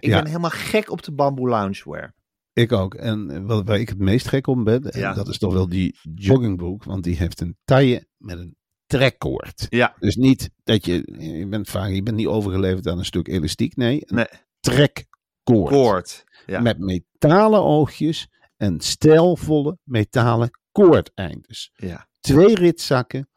Ik 0.00 0.08
Ja. 0.10 0.16
ben 0.18 0.26
helemaal 0.26 0.50
gek 0.50 0.90
op 0.90 1.02
de 1.02 1.12
bamboe 1.12 1.48
loungewear. 1.48 2.14
Ik 2.52 2.72
ook. 2.72 2.94
En 2.94 3.46
wat, 3.46 3.66
waar 3.66 3.78
ik 3.78 3.88
het 3.88 3.98
meest 3.98 4.28
gek 4.28 4.46
om 4.46 4.64
ben, 4.64 4.82
en 4.82 5.00
Ja. 5.00 5.12
dat 5.12 5.28
is 5.28 5.38
toch 5.38 5.52
wel 5.52 5.68
die 5.68 5.98
joggingbroek. 6.14 6.84
Want 6.84 7.04
die 7.04 7.16
heeft 7.16 7.40
een 7.40 7.56
taille 7.64 8.06
met 8.16 8.38
een 8.38 8.56
trekkoord. 8.86 9.66
Ja, 9.68 9.94
Dus 10.00 10.16
niet 10.16 10.50
dat 10.64 10.84
je, 10.86 10.92
je 11.38 11.46
bent 11.46 11.68
vaak, 11.68 11.90
je 11.90 12.02
bent 12.02 12.16
niet 12.16 12.26
overgeleverd 12.26 12.86
aan 12.86 12.98
een 12.98 13.04
stuk 13.04 13.28
elastiek. 13.28 13.76
Nee, 13.76 14.02
een 14.06 14.16
nee, 14.16 14.26
trekkoord. 14.60 15.72
koord. 15.72 16.24
Ja. 16.46 16.60
Met 16.60 16.78
metalen 16.78 17.62
oogjes 17.62 18.28
en 18.56 18.80
stijlvolle 18.80 19.78
metalen 19.84 20.50
koordeindes. 20.72 21.70
ja. 21.76 22.06
Twee 22.20 22.54
ritzakken. 22.54 23.28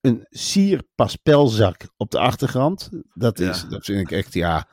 Een 0.00 0.26
sier 0.30 0.82
paspelzak 0.94 1.88
op 1.96 2.10
de 2.10 2.18
achtergrond. 2.18 2.90
Dat, 3.14 3.38
is, 3.40 3.60
Ja. 3.62 3.68
dat 3.68 3.84
vind 3.84 4.00
ik 4.00 4.10
echt, 4.10 4.34
ja. 4.34 4.68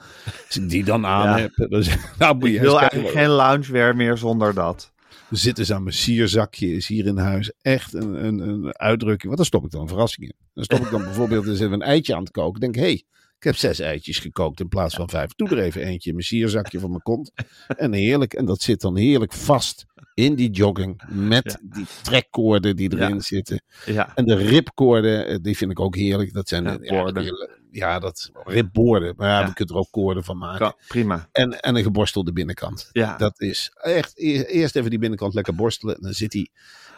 Als 0.47 0.57
ik 0.57 0.69
die 0.69 0.83
dan 0.83 1.05
aan 1.05 1.39
heb. 1.39 1.51
Dan, 1.55 1.83
nou 2.19 2.35
moet 2.38 2.50
je 2.50 2.55
Ik 2.55 2.61
wil 2.61 2.79
eigenlijk 2.79 3.09
geen 3.11 3.29
loungewear 3.29 3.95
meer 3.95 4.17
zonder 4.17 4.53
dat. 4.53 4.91
Er 5.31 5.38
zit 5.38 5.55
dus 5.55 5.71
aan 5.71 5.83
mijn 5.83 5.95
sierzakje, 5.95 6.67
is 6.75 6.88
hier 6.88 7.05
in 7.05 7.17
huis 7.17 7.51
echt 7.61 7.93
een, 7.93 8.25
een, 8.25 8.39
een 8.39 8.77
uitdrukking. 8.77 9.23
Want 9.23 9.38
dan 9.38 9.45
stop 9.45 9.63
ik 9.65 9.71
dan 9.71 9.81
een 9.81 9.88
verrassing 9.88 10.25
in. 10.25 10.33
Dan 10.53 10.63
stop 10.63 10.79
ik 10.79 10.89
dan 10.91 11.03
bijvoorbeeld 11.03 11.47
eens 11.47 11.59
even 11.59 11.73
een 11.73 11.81
eitje 11.81 12.15
aan 12.15 12.21
het 12.23 12.31
koken. 12.31 12.59
Denk, 12.59 12.75
hé, 12.75 12.81
hey, 12.81 13.03
ik 13.38 13.43
heb 13.47 13.55
zes 13.55 13.79
eitjes 13.79 14.19
gekookt 14.19 14.59
in 14.59 14.67
plaats 14.67 14.95
van 14.95 15.09
vijf. 15.09 15.33
Doe 15.35 15.50
er 15.50 15.59
even 15.59 15.81
eentje 15.81 16.09
in 16.09 16.15
mijn 16.15 16.27
sierzakje 16.27 16.79
van 16.79 16.89
mijn 16.89 17.01
kont. 17.01 17.31
En 17.67 17.93
heerlijk. 17.93 18.33
En 18.33 18.45
dat 18.45 18.61
zit 18.61 18.81
dan 18.81 18.97
heerlijk 18.97 19.33
vast 19.33 19.85
in 20.13 20.35
die 20.35 20.50
jogging. 20.50 21.01
Met 21.09 21.57
die 21.61 21.85
trekkoorden 22.01 22.75
die 22.75 22.93
erin 22.93 23.13
Ja. 23.15 23.19
zitten. 23.21 23.61
Ja, 23.85 24.11
En 24.15 24.25
de 24.25 24.35
ripkoorden, 24.35 25.27
eh, 25.27 25.38
die 25.41 25.57
vind 25.57 25.71
ik 25.71 25.79
ook 25.79 25.95
heerlijk. 25.95 26.33
Dat 26.33 26.47
zijn 26.47 26.63
Ja, 26.63 26.77
de- 26.77 26.85
ja, 26.85 27.01
koorden. 27.01 27.50
Ja, 27.71 27.99
dat 27.99 28.31
ripboorden. 28.43 29.13
Maar 29.17 29.27
ja, 29.29 29.39
Ja. 29.39 29.47
we 29.47 29.53
kunnen 29.53 29.75
er 29.75 29.81
ook 29.81 29.91
koorden 29.91 30.23
van 30.23 30.37
maken. 30.37 30.75
prima. 30.87 31.29
En, 31.31 31.59
en 31.61 31.75
een 31.75 31.83
geborstelde 31.83 32.33
binnenkant. 32.33 32.89
Ja. 32.91 33.17
Dat 33.17 33.41
is 33.41 33.71
echt 33.81 34.11
e- 34.15 34.43
eerst 34.43 34.75
even 34.75 34.89
die 34.89 34.99
binnenkant 34.99 35.33
lekker 35.33 35.55
borstelen. 35.55 35.95
En 35.95 36.01
dan 36.01 36.13
zit 36.13 36.33
hij. 36.33 36.47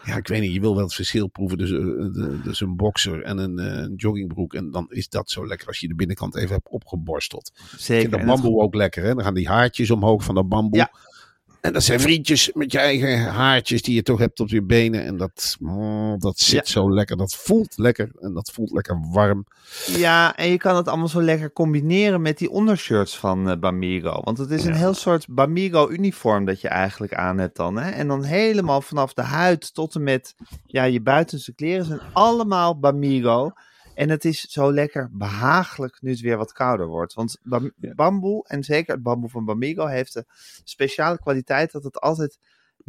Ja, 0.06 0.16
ik 0.18 0.28
weet 0.28 0.42
niet, 0.42 0.54
je 0.54 0.60
wil 0.60 0.76
wel 0.76 0.84
het 0.84 0.94
verschil 0.94 1.28
proeven 1.28 1.58
tussen, 1.58 2.42
tussen 2.44 2.68
een 2.68 2.76
boxer 2.76 3.22
en 3.24 3.38
een 3.38 3.60
eh, 3.60 3.90
joggingbroek. 3.96 4.54
En 4.54 4.72
dan 4.72 4.86
is 4.90 5.10
dat 5.10 5.30
zo 5.30 5.48
lekker 5.48 5.68
als 5.68 5.80
je 5.80 5.88
de 5.88 5.96
binnenkant 5.96 6.36
even 6.36 6.54
hebt 6.56 6.70
opgeborsteld. 6.70 7.52
Ik 7.56 7.80
Zeker. 7.80 8.02
vind 8.10 8.12
dat 8.12 8.26
bamboe 8.36 8.62
ook 8.62 8.76
lekker, 8.76 9.04
hè? 9.04 9.14
Dan 9.14 9.24
gaan 9.24 9.34
die 9.34 9.48
haartjes 9.48 9.92
omhoog 9.92 10.24
van 10.24 10.36
dat 10.36 10.50
bamboe. 10.50 10.80
Ja. 10.80 10.92
En 11.64 11.74
dat 11.74 11.84
zijn 11.84 12.00
vriendjes 12.00 12.52
met 12.54 12.72
je 12.72 12.78
eigen 12.80 13.24
haartjes 13.24 13.82
die 13.82 13.96
je 13.96 14.04
toch 14.04 14.20
hebt 14.20 14.40
op 14.40 14.50
je 14.50 14.64
benen. 14.64 15.06
En 15.06 15.18
dat, 15.18 15.56
mm, 15.60 16.20
dat 16.20 16.40
zit 16.40 16.68
Ja. 16.68 16.74
zo 16.74 16.94
lekker. 16.94 17.18
Dat 17.18 17.36
voelt 17.36 17.78
lekker. 17.78 18.12
En 18.20 18.34
dat 18.34 18.52
voelt 18.54 18.72
lekker 18.72 19.00
warm. 19.12 19.46
Ja, 19.88 20.36
en 20.36 20.50
je 20.50 20.58
kan 20.58 20.76
het 20.76 20.88
allemaal 20.88 21.08
zo 21.08 21.22
lekker 21.22 21.54
combineren 21.54 22.22
met 22.22 22.38
die 22.38 22.50
ondershirts 22.50 23.18
van 23.18 23.50
eh, 23.50 23.58
Bamigo. 23.60 24.22
Want 24.24 24.38
het 24.38 24.52
is 24.52 24.66
een 24.66 24.74
heel 24.74 24.94
soort 24.94 25.26
Bamigo-uniform 25.30 26.46
dat 26.46 26.62
je 26.62 26.68
eigenlijk 26.68 27.14
aan 27.14 27.38
hebt 27.38 27.56
dan. 27.56 27.78
Hè? 27.78 27.90
En 27.90 28.08
dan 28.08 28.24
helemaal 28.24 28.82
vanaf 28.82 29.14
de 29.14 29.22
huid 29.22 29.74
tot 29.74 29.96
en 29.96 30.04
met 30.04 30.36
ja, 30.66 30.84
je 30.84 31.02
buitenste 31.02 31.54
kleren 31.56 31.86
zijn 31.86 32.02
allemaal 32.14 32.80
Bamigo. 32.80 33.52
En 33.96 34.10
het 34.10 34.26
is 34.26 34.40
zo 34.42 34.74
lekker 34.74 35.10
behagelijk 35.12 35.98
nu 36.02 36.10
het 36.12 36.20
weer 36.20 36.38
wat 36.38 36.52
kouder 36.52 36.88
wordt. 36.88 37.14
Want 37.14 37.38
bam- 37.44 37.72
bamboe, 37.78 38.48
en 38.48 38.64
zeker 38.64 38.94
het 38.94 39.04
bamboe 39.04 39.30
van 39.30 39.46
Bamigo, 39.46 39.86
heeft 39.86 40.14
de 40.14 40.26
speciale 40.64 41.18
kwaliteit 41.20 41.72
dat 41.72 41.84
het 41.84 42.00
altijd 42.00 42.38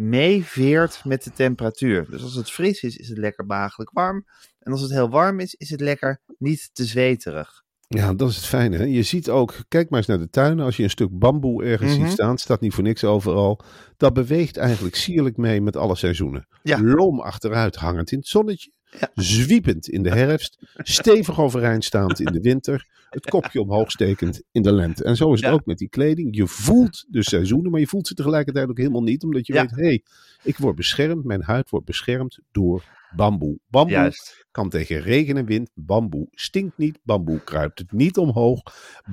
meeveert 0.09 1.05
met 1.05 1.25
de 1.25 1.33
temperatuur. 1.33 2.07
Dus 2.11 2.23
als 2.23 2.35
het 2.35 2.51
fris 2.51 2.83
is, 2.83 2.97
is 2.97 3.09
het 3.09 3.19
lekker 3.19 3.47
behagelijk 3.47 3.91
warm. 3.93 4.25
En 4.61 4.73
als 4.73 4.81
het 4.81 4.91
heel 4.91 5.11
warm 5.11 5.41
is, 5.41 5.55
is 5.55 5.71
het 5.71 5.81
lekker 5.81 6.21
niet 6.39 6.71
te 6.73 6.85
zweterig. 6.85 7.63
Ja, 7.89 8.15
dat 8.15 8.29
is 8.31 8.37
het 8.37 8.45
fijne. 8.47 8.77
Hè? 8.77 8.85
Je 8.85 9.03
ziet 9.03 9.31
ook, 9.31 9.55
kijk 9.69 9.91
maar 9.91 9.99
eens 9.99 10.09
naar 10.09 10.19
de 10.19 10.31
tuinen. 10.31 10.65
Als 10.65 10.77
je 10.77 10.83
een 10.83 10.91
stuk 10.91 11.19
bamboe 11.19 11.65
ergens 11.65 11.97
Mhm. 11.97 12.03
ziet 12.05 12.13
staan, 12.13 12.39
staat 12.39 12.61
niet 12.61 12.75
voor 12.75 12.83
niks 12.83 13.05
overal. 13.05 13.61
Dat 13.97 14.13
beweegt 14.15 14.57
eigenlijk 14.57 14.95
sierlijk 14.97 15.37
mee 15.37 15.61
met 15.61 15.77
alle 15.77 15.97
seizoenen. 15.97 16.47
Ja. 16.63 16.81
Loom 16.83 17.21
achteruit 17.21 17.77
hangend 17.77 18.13
in 18.13 18.19
het 18.19 18.27
zonnetje. 18.29 18.73
Ja. 19.01 19.11
Zwiepend 19.15 19.89
in 19.89 20.03
de 20.03 20.11
herfst. 20.25 20.59
Stevig 20.77 21.41
overeind 21.41 21.85
staand 21.85 22.21
in 22.21 22.33
de 22.33 22.41
winter. 22.41 22.87
Het 23.11 23.27
kopje 23.27 23.61
omhoog 23.61 23.91
stekend 23.91 24.43
in 24.53 24.63
de 24.63 24.73
lente. 24.73 25.05
En 25.05 25.17
zo 25.17 25.33
is 25.33 25.41
het 25.41 25.49
Ja. 25.49 25.55
ook 25.55 25.67
met 25.67 25.79
die 25.79 25.89
kleding. 25.89 26.37
Je 26.37 26.47
voelt 26.47 27.05
de 27.09 27.23
seizoenen, 27.23 27.71
maar 27.71 27.81
je 27.81 27.87
voelt 27.87 28.07
ze 28.07 28.15
tegelijkertijd 28.15 28.69
ook 28.69 28.79
helemaal 28.79 29.03
niet. 29.03 29.23
Omdat 29.23 29.47
je 29.47 29.53
weet, 29.53 29.71
hé, 29.71 29.77
hey, 29.87 30.03
ik 30.43 30.57
word 30.57 30.77
beschermd. 30.77 31.25
Mijn 31.25 31.43
huid 31.43 31.71
wordt 31.71 31.87
beschermd 31.87 32.39
door 32.53 32.85
bamboe. 33.17 33.59
Bamboe 33.67 33.95
Juist. 33.95 34.47
kan 34.51 34.69
tegen 34.69 35.01
regen 35.01 35.37
en 35.37 35.47
wind. 35.47 35.71
Bamboe 35.75 36.27
stinkt 36.31 36.79
niet. 36.79 36.99
Bamboe 37.03 37.45
kruipt 37.45 37.79
het 37.79 37.93
niet 37.93 38.17
omhoog. 38.17 38.61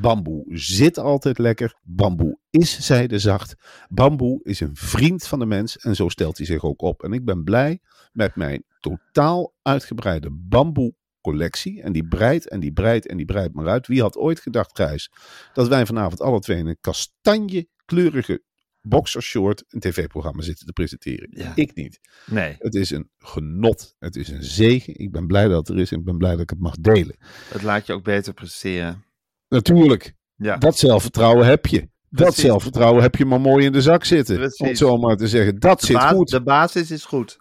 Bamboe 0.02 0.44
zit 0.48 0.98
altijd 0.98 1.38
lekker. 1.38 1.76
Bamboe 1.82 2.40
is 2.50 2.80
zijdezacht. 2.80 3.56
Bamboe 3.90 4.40
is 4.44 4.60
een 4.60 4.76
vriend 4.76 5.28
van 5.28 5.40
de 5.40 5.46
mens 5.46 5.78
en 5.78 5.96
zo 5.96 6.10
stelt 6.10 6.38
hij 6.38 6.46
zich 6.46 6.64
ook 6.64 6.82
op. 6.82 7.04
En 7.04 7.14
ik 7.14 7.26
ben 7.26 7.44
blij 7.44 7.80
met 8.12 8.36
mijn 8.36 8.64
totaal 8.80 9.54
uitgebreide 9.62 10.30
bamboe 10.32 10.94
collectie. 11.22 11.82
En 11.82 11.92
die 11.92 12.08
breidt 12.08 12.48
en 12.48 12.60
die 12.60 12.74
breidt 12.74 13.08
en 13.08 13.18
die 13.18 13.26
breidt 13.26 13.54
maar 13.54 13.68
uit. 13.68 13.88
Wie 13.88 14.02
had 14.02 14.18
ooit 14.18 14.40
gedacht, 14.40 14.76
Gijs, 14.76 15.12
dat 15.54 15.68
wij 15.68 15.86
vanavond 15.86 16.22
alle 16.22 16.40
twee 16.40 16.58
in 16.58 16.68
een 16.68 16.78
kastanje 16.82 17.68
kleurige 17.86 18.44
boxershort 18.82 19.64
een 19.68 19.80
tv-programma 19.80 20.42
zitten 20.42 20.66
te 20.66 20.74
presenteren. 20.74 21.28
Ja. 21.32 21.52
Ik 21.56 21.76
niet. 21.76 22.00
Nee, 22.26 22.56
Het 22.60 22.76
is 22.76 22.90
een 22.90 23.10
genot. 23.18 23.96
Het 24.00 24.16
is 24.16 24.28
een 24.30 24.44
zegen. 24.44 25.00
Ik 25.00 25.12
ben 25.12 25.28
blij 25.28 25.48
dat 25.48 25.68
het 25.68 25.78
er 25.78 25.82
is 25.82 25.92
en 25.92 26.00
ik 26.00 26.06
ben 26.06 26.18
blij 26.18 26.32
dat 26.32 26.40
ik 26.40 26.50
het 26.50 26.60
mag 26.60 26.76
delen. 26.76 27.16
het 27.50 27.62
laat 27.62 27.86
je 27.86 27.94
ook 27.94 28.04
beter 28.04 28.34
presteren. 28.34 29.04
Natuurlijk, 29.48 30.14
Ja, 30.36 30.58
dat 30.58 30.78
zelfvertrouwen 30.78 31.46
heb 31.46 31.66
je. 31.66 31.90
Dat 32.10 32.36
zelfvertrouwen 32.36 33.02
heb 33.02 33.16
je 33.16 33.26
maar 33.26 33.42
mooi 33.42 33.66
in 33.66 33.72
de 33.72 33.82
zak 33.82 34.04
zitten. 34.04 34.36
Om 34.36 34.68
het 34.68 34.78
zo 34.78 34.98
maar 34.98 35.18
te 35.18 35.28
zeggen. 35.28 35.60
Dat 35.60 35.80
de, 35.80 35.86
zit 35.86 36.02
goed. 36.04 36.30
de 36.30 36.42
basis 36.44 36.92
is 36.92 37.06
goed. 37.06 37.40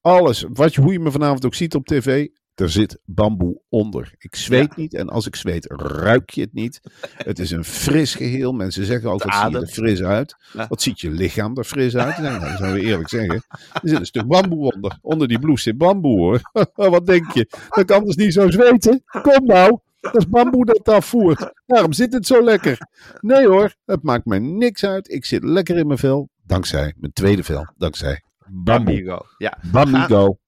Alles, 0.00 0.44
wat 0.52 0.74
je, 0.74 0.80
hoe 0.80 0.92
je 0.92 0.98
me 1.00 1.10
vanavond 1.10 1.44
ook 1.46 1.54
ziet 1.54 1.74
op 1.74 1.86
tv, 1.86 2.28
er 2.60 2.70
zit 2.70 2.98
bamboe 3.04 3.60
onder. 3.68 4.14
Ik 4.18 4.36
zweet 4.36 4.76
niet 4.76 4.94
en 4.94 5.08
als 5.08 5.26
ik 5.26 5.36
zweet, 5.36 5.66
ruik 5.70 6.30
je 6.30 6.40
het 6.40 6.52
niet. 6.52 6.80
Het 7.16 7.38
is 7.38 7.50
een 7.50 7.64
fris 7.64 8.14
geheel. 8.14 8.52
Mensen 8.52 8.84
zeggen 8.84 9.10
ook, 9.10 9.22
Het 9.22 9.32
wat 9.32 9.42
zie 9.42 9.50
je 9.50 9.60
er 9.60 9.72
fris 9.72 10.02
uit? 10.02 10.36
Ja. 10.52 10.66
Wat 10.68 10.82
ziet 10.82 11.00
je 11.00 11.10
lichaam 11.10 11.56
er 11.56 11.64
fris 11.64 11.96
uit? 11.96 12.18
Nou, 12.18 12.40
dat 12.40 12.72
we 12.72 12.80
eerlijk 12.80 13.08
zeggen. 13.08 13.44
Er 13.72 13.80
zit 13.82 13.98
een 13.98 14.06
stuk 14.06 14.26
bamboe 14.26 14.72
onder. 14.74 14.98
Onder 15.02 15.28
die 15.28 15.38
blouse 15.38 15.62
zit 15.62 15.78
bamboe 15.78 16.18
hoor. 16.18 16.40
wat 16.90 17.06
denk 17.06 17.32
je? 17.32 17.46
Dat 17.68 17.84
kan 17.84 18.04
dus 18.04 18.16
niet 18.16 18.32
zo 18.32 18.50
zweten. 18.50 19.02
Kom 19.06 19.46
nou. 19.46 19.78
Dat 20.00 20.16
is 20.16 20.28
bamboe 20.28 20.64
dat 20.64 20.78
het 20.78 20.88
afvoert. 20.88 21.52
Daarom 21.66 21.92
zit 21.92 22.12
het 22.12 22.26
zo 22.26 22.44
lekker. 22.44 22.78
Nee 23.20 23.46
hoor, 23.46 23.74
het 23.84 24.02
maakt 24.02 24.24
mij 24.24 24.38
niks 24.38 24.84
uit. 24.84 25.12
Ik 25.12 25.24
zit 25.24 25.44
lekker 25.44 25.76
in 25.76 25.86
mijn 25.86 25.98
vel. 25.98 26.28
Dankzij 26.46 26.94
mijn 26.96 27.12
tweede 27.12 27.44
vel. 27.44 27.66
Dankzij 27.76 28.22
bamboe. 28.46 28.84
Bamigo. 28.84 29.26
Ja. 29.38 29.58
Bamigo. 29.72 30.38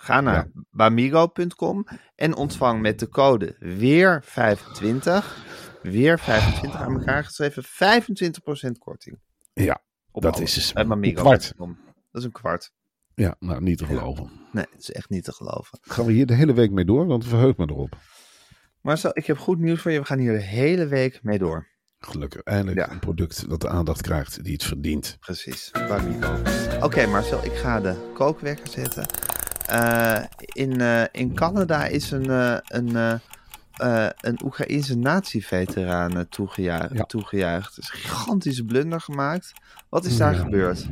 Ga 0.00 0.20
naar 0.20 0.50
bamigo.com 0.70 1.86
en 2.14 2.34
ontvang 2.36 2.80
met 2.80 2.98
de 2.98 3.08
code 3.08 3.56
weer25, 3.60 5.24
weer25 5.82 6.70
aan 6.72 6.98
elkaar 6.98 7.24
geschreven, 7.24 7.64
25% 7.64 8.78
korting. 8.78 9.18
Ja, 9.52 9.82
Op 10.10 10.22
dat 10.22 10.36
alles 10.36 10.56
is 10.56 10.72
dus 10.72 10.72
een 10.74 11.14
kwart. 11.14 11.52
Dat 11.56 11.68
is 12.12 12.24
een 12.24 12.32
kwart. 12.32 12.72
Ja, 13.14 13.36
nou 13.38 13.60
niet 13.62 13.78
te 13.78 13.86
geloven. 13.86 14.30
Nee, 14.52 14.64
het 14.70 14.80
is 14.80 14.90
echt 14.90 15.10
niet 15.10 15.24
te 15.24 15.32
geloven. 15.32 15.78
Gaan 15.82 16.04
we 16.04 16.12
hier 16.12 16.26
de 16.26 16.34
hele 16.34 16.52
week 16.54 16.70
mee 16.70 16.84
door, 16.84 17.06
want 17.06 17.22
het 17.22 17.32
verheugt 17.32 17.58
me 17.58 17.66
erop. 17.68 17.96
Marcel, 18.80 19.10
ik 19.14 19.26
heb 19.26 19.38
goed 19.38 19.58
nieuws 19.58 19.80
voor 19.80 19.90
je. 19.90 19.98
We 19.98 20.04
gaan 20.06 20.18
hier 20.18 20.32
de 20.32 20.42
hele 20.42 20.86
week 20.86 21.22
mee 21.22 21.38
door. 21.38 21.66
Gelukkig, 21.98 22.40
eindelijk 22.42 22.78
Ja. 22.78 22.90
een 22.90 22.98
product 22.98 23.48
dat 23.48 23.60
de 23.60 23.68
aandacht 23.68 24.00
krijgt 24.02 24.44
die 24.44 24.52
het 24.52 24.64
verdient. 24.64 25.16
Precies, 25.20 25.70
Bamigo. 25.70 26.36
Oké 26.82 27.06
Marcel, 27.06 27.44
ik 27.44 27.52
ga 27.52 27.80
de 27.80 28.10
kookwekker 28.14 28.68
zetten. 28.68 29.06
Eh, 29.68 30.24
in, 30.38 30.80
eh, 30.80 31.02
in 31.12 31.34
Canada 31.34 31.84
is 31.86 32.10
een, 32.10 32.30
eh, 32.30 32.56
een, 32.66 33.20
een 34.20 34.40
Oekraïense 34.44 34.96
nazi-veteraan 34.96 36.28
toegejuicht. 36.28 36.94
Ja. 36.96 37.02
toegejuicht. 37.04 37.76
Er 37.76 37.82
is 37.82 37.90
een 37.92 37.98
gigantische 37.98 38.64
blunder 38.64 39.00
gemaakt. 39.00 39.52
Wat 39.88 40.04
is 40.04 40.16
daar 40.16 40.34
Ja. 40.34 40.38
gebeurd? 40.42 40.86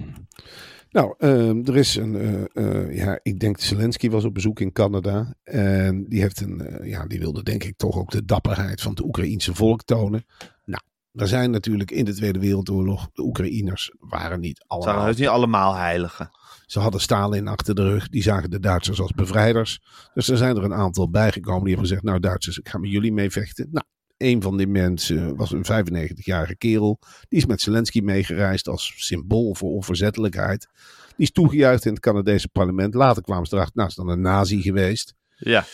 Nou, 0.91 1.15
ehm, 1.19 1.61
er 1.65 1.77
is 1.77 1.97
een, 1.97 2.49
ja, 2.91 3.19
ik 3.23 3.39
denk 3.41 3.61
Zelensky 3.61 4.11
was 4.11 4.25
op 4.25 4.35
bezoek 4.35 4.61
in 4.61 4.73
Canada. 4.73 5.35
En 5.45 6.05
die 6.09 6.21
heeft 6.21 6.41
een, 6.41 6.79
ja, 6.83 7.07
die 7.07 7.19
wilde 7.19 7.43
denk 7.43 7.65
ik 7.65 7.77
toch 7.77 7.97
ook 7.97 8.11
de 8.11 8.25
dapperheid 8.25 8.81
van 8.81 8.91
het 8.91 9.01
Oekraïense 9.03 9.55
volk 9.55 9.83
tonen. 9.85 10.25
Nou, 10.65 10.83
er 11.17 11.29
zijn 11.29 11.51
natuurlijk 11.51 11.91
in 11.91 12.05
de 12.05 12.15
Tweede 12.15 12.39
Wereldoorlog, 12.39 13.09
de 13.13 13.23
Oekraïners 13.23 13.93
waren 13.99 14.41
niet 14.41 14.59
Het 14.59 14.67
waren 14.69 14.87
allemaal. 14.87 15.05
heus 15.05 15.17
niet 15.17 15.29
allemaal 15.29 15.75
heiligen. 15.75 16.31
Ze 16.67 16.81
hadden 16.81 17.01
Stalin 17.01 17.49
achter 17.49 17.75
de 17.75 17.83
rug, 17.83 18.09
die 18.09 18.23
zagen 18.23 18.51
de 18.51 18.61
Duitsers 18.61 19.01
als 19.01 19.13
bevrijders. 19.13 19.81
Dus 20.15 20.29
er 20.29 20.37
zijn 20.37 20.57
er 20.57 20.65
een 20.65 20.75
aantal 20.75 21.11
bijgekomen 21.11 21.61
die 21.61 21.69
hebben 21.69 21.89
gezegd, 21.89 22.03
nou 22.03 22.21
Duitsers, 22.21 22.59
ik 22.59 22.69
ga 22.69 22.79
met 22.79 22.91
jullie 22.91 23.13
mee 23.13 23.31
vechten. 23.31 23.69
Nou, 23.71 23.87
een 24.17 24.43
van 24.43 24.57
die 24.57 24.67
mensen 24.67 25.37
was 25.37 25.53
een 25.53 25.65
95-jarige 25.65 26.57
kerel. 26.57 26.99
Die 27.29 27.39
is 27.39 27.47
met 27.47 27.61
Zelensky 27.61 28.01
meegereisd 28.01 28.69
als 28.69 28.93
symbool 28.97 29.55
voor 29.55 29.71
onverzettelijkheid. 29.71 30.69
Die 31.07 31.27
is 31.27 31.31
toegejuicht 31.33 31.85
in 31.85 31.91
het 31.93 32.01
Canadese 32.01 32.49
parlement. 32.49 32.95
Later 32.95 33.23
kwamen 33.23 33.47
ze 33.47 33.55
erachter, 33.55 33.77
nou 33.77 33.89
is 33.89 33.95
dan 33.95 34.09
een 34.09 34.21
nazi 34.21 34.63
geweest. 34.63 35.15
Ja. 35.37 35.65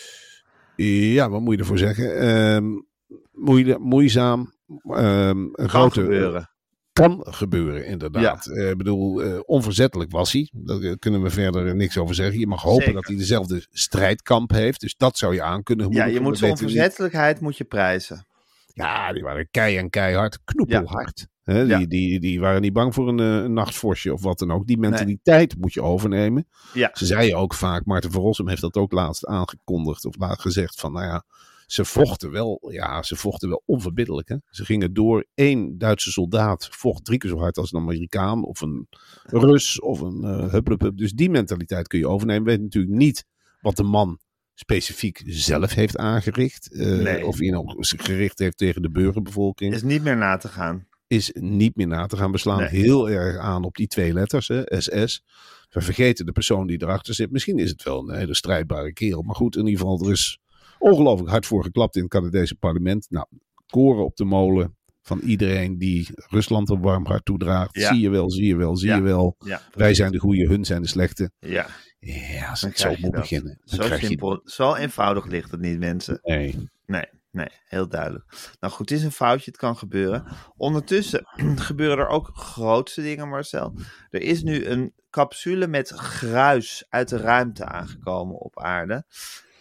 Ja, 0.76 1.30
wat 1.30 1.40
moet 1.40 1.54
je 1.54 1.60
ervoor 1.60 1.78
zeggen? 1.78 2.86
Moeide, 3.32 3.78
moeizaam. 3.78 4.52
Ehm, 4.84 5.28
een 5.38 5.52
Kan 5.52 5.68
grote, 5.68 6.00
gebeuren. 6.00 6.50
kan 6.92 7.26
gebeuren, 7.28 7.86
inderdaad. 7.86 8.46
Eh, 8.46 8.70
Ik 8.70 8.76
bedoel, 8.76 9.22
eh, 9.22 9.38
onverzettelijk 9.44 10.10
was 10.10 10.32
hij. 10.32 10.50
Daar 10.52 10.80
eh, 10.80 10.92
kunnen 10.98 11.22
we 11.22 11.30
verder 11.30 11.66
eh, 11.66 11.72
niks 11.74 11.98
over 11.98 12.14
zeggen. 12.14 12.38
Je 12.38 12.46
mag 12.46 12.62
hopen 12.62 12.78
Zeker. 12.78 12.94
dat 12.94 13.06
hij 13.06 13.16
dezelfde 13.16 13.66
strijdkamp 13.70 14.50
heeft. 14.50 14.80
Dus 14.80 14.96
dat 14.96 15.18
zou 15.18 15.34
je 15.34 15.42
aan 15.42 15.62
kunnen 15.62 15.92
Ja, 15.92 16.04
je 16.04 16.20
moet 16.20 16.38
zijn 16.38 16.50
onverzettelijkheid 16.50 17.40
moet 17.40 17.56
je 17.56 17.64
prijzen. 17.64 18.26
Ja, 18.74 19.12
die 19.12 19.22
waren 19.22 19.48
kei 19.50 19.76
en 19.76 19.90
keihard. 19.90 20.38
Knoepelhard. 20.44 21.30
Die, 21.44 21.86
die, 21.86 22.20
die 22.20 22.40
waren 22.40 22.60
niet 22.60 22.72
bang 22.72 22.94
voor 22.94 23.08
een, 23.08 23.18
eh, 23.20 23.42
een 23.44 23.52
nachtvorstje 23.52 24.12
of 24.12 24.22
wat 24.22 24.38
dan 24.38 24.50
ook. 24.52 24.66
Die 24.66 24.78
mentaliteit 24.78 25.56
moet 25.58 25.72
je 25.72 25.82
overnemen. 25.82 26.46
Ja. 26.74 26.90
Ze 26.92 27.06
zeiden 27.06 27.38
ook 27.38 27.54
vaak, 27.54 27.84
Maarten 27.84 28.10
van 28.10 28.22
Rossum 28.22 28.48
heeft 28.48 28.60
dat 28.60 28.76
ook 28.76 28.92
laatst 28.92 29.26
aangekondigd 29.26 30.04
of 30.04 30.16
laat 30.18 30.40
gezegd 30.40 30.80
van, 30.80 30.92
nou 30.92 31.06
ja, 31.06 31.24
ze 31.72 31.84
vochten 31.84 32.30
wel, 32.30 32.68
ja, 32.70 33.02
ze 33.02 33.16
vochten 33.16 33.48
wel 33.48 33.62
onverbiddelijk. 33.66 34.28
Hè? 34.28 34.36
Ze 34.50 34.64
gingen 34.64 34.92
door. 34.92 35.26
Één 35.34 35.78
Duitse 35.78 36.10
soldaat 36.10 36.68
vocht 36.70 37.04
drie 37.04 37.18
keer 37.18 37.30
zo 37.30 37.38
hard 37.38 37.56
als 37.58 37.72
een 37.72 37.80
Amerikaan 37.80 38.44
of 38.44 38.60
een 38.60 38.88
Rus 39.22 39.80
of 39.80 40.00
een 40.00 40.24
uh, 40.24 40.50
hupplepup. 40.52 40.96
Dus 40.96 41.12
die 41.12 41.30
mentaliteit 41.30 41.88
kun 41.88 41.98
je 41.98 42.08
overnemen. 42.08 42.44
Weet 42.44 42.60
natuurlijk 42.60 42.94
niet 42.94 43.24
wat 43.60 43.76
de 43.76 43.82
man 43.82 44.18
specifiek 44.54 45.22
zelf 45.26 45.74
heeft 45.74 45.96
aangericht. 45.96 46.68
Nee. 46.72 47.26
Of 47.26 47.38
hij 47.38 47.50
nou 47.50 47.84
zich 47.84 48.04
gericht 48.04 48.38
heeft 48.38 48.56
tegen 48.56 48.82
de 48.82 48.90
burgerbevolking 48.90 49.74
Is 49.74 49.82
niet 49.82 50.02
meer 50.02 50.16
na 50.16 50.36
te 50.36 50.48
gaan. 50.48 50.86
is 51.06 51.30
niet 51.34 51.76
meer 51.76 51.86
na 51.86 52.06
te 52.06 52.16
gaan. 52.16 52.32
We 52.32 52.38
slaan 52.38 52.58
Nee. 52.58 52.68
heel 52.68 53.10
erg 53.10 53.36
aan 53.36 53.64
op 53.64 53.76
die 53.76 53.86
twee 53.86 54.12
letters, 54.12 54.48
hè, 54.48 54.62
SS. 54.80 55.22
We 55.70 55.80
vergeten 55.80 56.26
de 56.26 56.32
persoon 56.32 56.66
die 56.66 56.82
erachter 56.82 57.14
zit. 57.14 57.30
Misschien 57.30 57.58
is 57.58 57.70
het 57.70 57.82
wel 57.82 58.08
een 58.08 58.18
hele 58.18 58.34
strijdbare 58.34 58.92
kerel. 58.92 59.22
Maar 59.22 59.34
goed, 59.36 59.56
in 59.56 59.66
ieder 59.66 59.80
geval, 59.80 60.04
er 60.04 60.12
is 60.12 60.38
ongelooflijk 60.82 61.30
hard 61.30 61.46
voor 61.46 61.62
geklapt 61.64 61.96
in 61.96 62.02
het 62.02 62.10
Canadese 62.10 62.54
parlement. 62.54 63.06
Nou, 63.10 63.26
koren 63.66 64.04
op 64.04 64.16
de 64.16 64.24
molen 64.24 64.76
van 65.02 65.18
iedereen 65.18 65.78
die 65.78 66.08
Rusland 66.14 66.70
een 66.70 66.80
warm 66.80 67.06
hart 67.06 67.24
toedraagt. 67.24 67.74
Ja. 67.76 67.92
Zie 67.92 68.00
je 68.02 68.10
wel, 68.10 68.30
zie 68.30 68.46
je 68.46 68.56
wel, 68.56 68.76
zie 68.76 68.88
Ja. 68.88 68.96
je 68.96 69.02
wel. 69.02 69.34
Ja, 69.38 69.60
Wij 69.74 69.94
zijn 69.94 70.12
de 70.12 70.18
goede, 70.18 70.46
hun 70.46 70.64
zijn 70.64 70.82
de 70.82 70.88
slechte. 70.88 71.30
Ja, 71.38 71.66
Ja, 71.98 72.48
als 72.50 72.60
het 72.60 72.78
zo 72.78 72.88
moet 72.90 73.00
dat. 73.00 73.10
beginnen. 73.12 73.60
Zo 73.64 73.84
je 73.84 73.98
simpel. 73.98 74.40
Zo 74.44 74.74
eenvoudig 74.74 75.26
ligt 75.26 75.50
het 75.50 75.60
niet, 75.60 75.78
mensen. 75.78 76.18
Nee. 76.22 76.70
Nee, 76.86 77.04
nee, 77.30 77.48
heel 77.64 77.88
duidelijk. 77.88 78.24
Nou 78.60 78.72
goed, 78.72 78.88
het 78.90 78.98
is 78.98 79.04
een 79.04 79.12
foutje, 79.12 79.50
het 79.50 79.60
kan 79.60 79.76
gebeuren. 79.76 80.24
Ondertussen 80.56 81.26
gebeuren 81.56 81.98
er 81.98 82.08
ook 82.08 82.30
grootste 82.34 83.02
dingen, 83.02 83.28
Marcel. 83.28 83.74
Er 84.10 84.20
is 84.22 84.42
nu 84.42 84.64
een 84.66 84.92
capsule 85.10 85.66
met 85.66 85.88
gruis 85.88 86.84
uit 86.88 87.08
de 87.08 87.16
ruimte 87.16 87.64
aangekomen 87.64 88.36
op 88.38 88.58
aarde. 88.60 89.04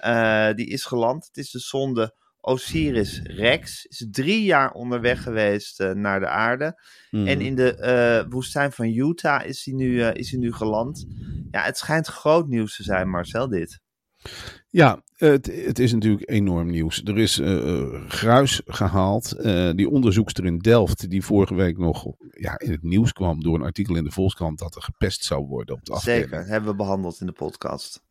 Eh, 0.02 0.54
die 0.54 0.68
is 0.68 0.86
geland. 0.86 1.26
Het 1.26 1.38
is 1.38 1.52
de 1.52 1.60
zonde 1.60 2.16
Osiris 2.40 3.22
Rex. 3.24 3.86
Is 3.86 4.08
drie 4.12 4.44
jaar 4.44 4.72
onderweg 4.72 5.24
geweest 5.24 5.80
eh, 5.80 5.92
naar 5.92 6.20
de 6.20 6.28
aarde. 6.28 6.82
Mhm. 7.12 7.28
En 7.28 7.42
in 7.42 7.56
de 7.56 7.76
eh, 7.76 8.26
woestijn 8.30 8.72
van 8.72 8.86
Utah 8.86 9.46
is 9.46 9.66
hij, 9.66 9.74
nu, 9.74 10.04
is 10.04 10.32
hij 10.32 10.40
nu 10.40 10.54
geland. 10.54 11.06
Ja, 11.52 11.64
het 11.64 11.78
schijnt 11.78 12.08
groot 12.08 12.48
nieuws 12.48 12.76
te 12.76 12.84
zijn, 12.84 13.10
Marcel, 13.10 13.50
dit. 13.50 13.80
Ja, 14.70 15.04
het, 15.16 15.46
het 15.66 15.80
is 15.80 15.94
natuurlijk 15.94 16.30
enorm 16.30 16.70
nieuws. 16.70 17.02
Er 17.04 17.18
is 17.18 17.40
eh, 17.40 18.08
gruis 18.08 18.62
gehaald. 18.66 19.32
Eh, 19.32 19.70
die 19.76 19.90
onderzoekster 19.90 20.46
in 20.46 20.58
Delft, 20.58 21.10
die 21.10 21.24
vorige 21.24 21.56
week 21.56 21.78
nog 21.78 22.06
ja, 22.30 22.60
in 22.60 22.72
het 22.72 22.84
nieuws 22.84 23.14
kwam 23.14 23.44
door 23.44 23.56
een 23.56 23.66
artikel 23.66 23.96
in 23.96 24.04
de 24.04 24.12
Volkskrant 24.12 24.60
dat 24.60 24.76
er 24.76 24.82
gepest 24.82 25.24
zou 25.24 25.46
worden 25.46 25.76
op 25.76 25.86
de 25.86 25.92
afdeling. 25.94 26.30
Zeker, 26.30 26.46
hebben 26.46 26.70
we 26.70 26.76
behandeld 26.76 27.20
in 27.20 27.26
de 27.26 27.32
podcast. 27.32 28.02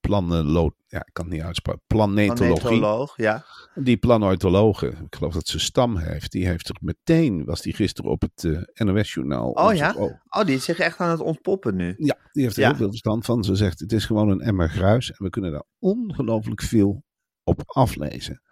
Plannen, 0.00 0.74
ja, 0.86 0.98
ik 0.98 1.12
kan 1.12 1.24
het 1.24 1.34
niet 1.34 1.42
uitspreken. 1.42 1.82
Planetologie. 1.86 2.56
Planetoloog, 2.56 3.16
ja. 3.16 3.44
Die 3.74 3.96
planetologe, 3.96 4.86
ik 4.86 5.14
geloof 5.16 5.32
dat 5.34 5.48
ze 5.48 5.58
stam 5.58 5.96
heeft, 5.96 6.32
die 6.32 6.46
heeft 6.46 6.68
er 6.68 6.76
meteen, 6.80 7.44
was 7.44 7.60
die 7.62 7.74
gisteren 7.74 8.10
op 8.10 8.20
het 8.20 8.44
eh, 8.44 8.86
NOS-journaal. 8.86 9.50
Oh 9.50 9.74
ja? 9.74 9.94
Oh, 10.28 10.44
die 10.44 10.54
is 10.54 10.64
zich 10.64 10.78
echt 10.78 10.98
aan 10.98 11.10
het 11.10 11.20
ontpoppen 11.20 11.76
nu. 11.76 11.94
Ja, 11.98 12.16
die 12.32 12.42
heeft 12.42 12.56
er 12.56 12.62
Ja. 12.62 12.68
heel 12.68 12.76
veel 12.76 12.88
verstand 12.88 13.24
van. 13.24 13.44
Ze 13.44 13.54
zegt, 13.56 13.80
het 13.80 13.92
is 13.92 14.04
gewoon 14.04 14.28
een 14.28 14.40
emmer 14.40 14.70
gruis. 14.70 15.10
En 15.10 15.24
we 15.24 15.30
kunnen 15.30 15.52
daar 15.52 15.64
ongelooflijk 15.78 16.62
veel 16.62 17.04
op 17.46 17.62
aflezen. 17.66 18.42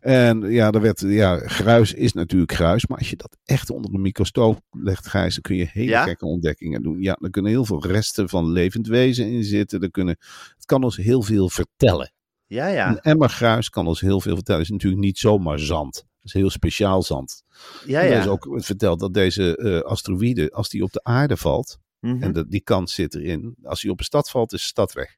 En 0.00 0.40
ja, 0.40 0.70
er 0.70 0.80
werd, 0.80 1.00
ja, 1.00 1.38
gruis 1.38 1.92
is 1.94 2.12
natuurlijk 2.12 2.52
gruis. 2.52 2.86
Maar 2.86 2.98
als 2.98 3.10
je 3.10 3.16
dat 3.16 3.36
echt 3.44 3.70
onder 3.70 3.94
een 3.94 4.00
microscoop 4.00 4.60
legt, 4.70 5.06
Gijs, 5.06 5.32
dan 5.34 5.42
kun 5.42 5.56
je 5.56 5.68
hele 5.72 5.90
Ja? 5.90 6.02
gekke 6.02 6.26
ontdekkingen 6.26 6.82
doen. 6.82 7.00
Ja, 7.02 7.16
er 7.20 7.30
kunnen 7.30 7.50
heel 7.50 7.64
veel 7.64 7.86
resten 7.86 8.28
van 8.28 8.50
levend 8.50 8.86
wezen 8.86 9.26
in 9.30 9.44
zitten. 9.44 9.80
Er 9.80 9.90
kunnen, 9.90 10.16
het 10.56 10.64
kan 10.64 10.82
ons 10.84 10.96
heel 10.96 11.22
veel 11.22 11.48
vertellen. 11.48 12.12
Ja, 12.46 12.66
ja. 12.66 12.88
Een 12.88 12.98
emmer 13.00 13.28
gruis 13.28 13.68
kan 13.68 13.86
ons 13.86 14.00
heel 14.00 14.20
veel 14.20 14.34
vertellen. 14.34 14.60
Het 14.60 14.70
is 14.70 14.76
natuurlijk 14.76 15.02
niet 15.02 15.18
zomaar 15.18 15.58
zand. 15.58 15.96
Het 15.96 16.24
is 16.24 16.32
heel 16.32 16.50
speciaal 16.50 17.02
zand. 17.02 17.42
Ja, 17.86 18.00
En 18.00 18.06
er 18.06 18.12
ja. 18.12 18.20
is 18.20 18.26
ook 18.26 18.46
verteld 18.50 19.00
dat 19.00 19.14
deze 19.14 19.56
eh, 19.56 19.80
asteroïde, 19.80 20.50
als 20.50 20.68
die 20.68 20.82
op 20.82 20.92
de 20.92 21.02
aarde 21.02 21.36
valt, 21.36 21.78
Mhm. 22.00 22.22
en 22.22 22.32
dat, 22.32 22.50
die 22.50 22.60
kans 22.62 22.94
zit 22.94 23.14
erin. 23.14 23.54
Als 23.62 23.82
hij 23.82 23.90
op 23.90 23.98
een 23.98 24.04
stad 24.04 24.30
valt, 24.30 24.52
is 24.52 24.60
de 24.60 24.66
stad 24.66 24.92
weg. 24.92 25.16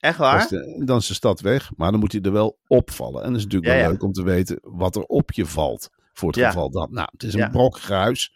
Echt 0.00 0.18
waar? 0.18 0.48
de, 0.48 0.82
dan 0.84 0.98
is 0.98 1.06
de 1.06 1.14
stad 1.14 1.40
weg, 1.40 1.70
maar 1.76 1.90
dan 1.90 2.00
moet 2.00 2.12
hij 2.12 2.20
er 2.20 2.32
wel 2.32 2.58
opvallen. 2.66 3.22
En 3.22 3.28
dat 3.28 3.36
is 3.38 3.44
natuurlijk 3.44 3.72
wel 3.72 3.82
ja. 3.82 3.88
leuk 3.88 4.02
om 4.02 4.12
te 4.12 4.22
weten 4.22 4.58
wat 4.62 4.96
er 4.96 5.02
op 5.02 5.32
je 5.32 5.46
valt. 5.46 5.88
Voor 6.12 6.28
het 6.28 6.38
Ja. 6.38 6.46
geval 6.48 6.70
dat. 6.70 6.90
Nou, 6.90 7.08
het 7.12 7.22
is 7.22 7.32
een 7.34 7.38
Ja. 7.40 7.48
brok 7.48 7.78
gruis. 7.78 8.32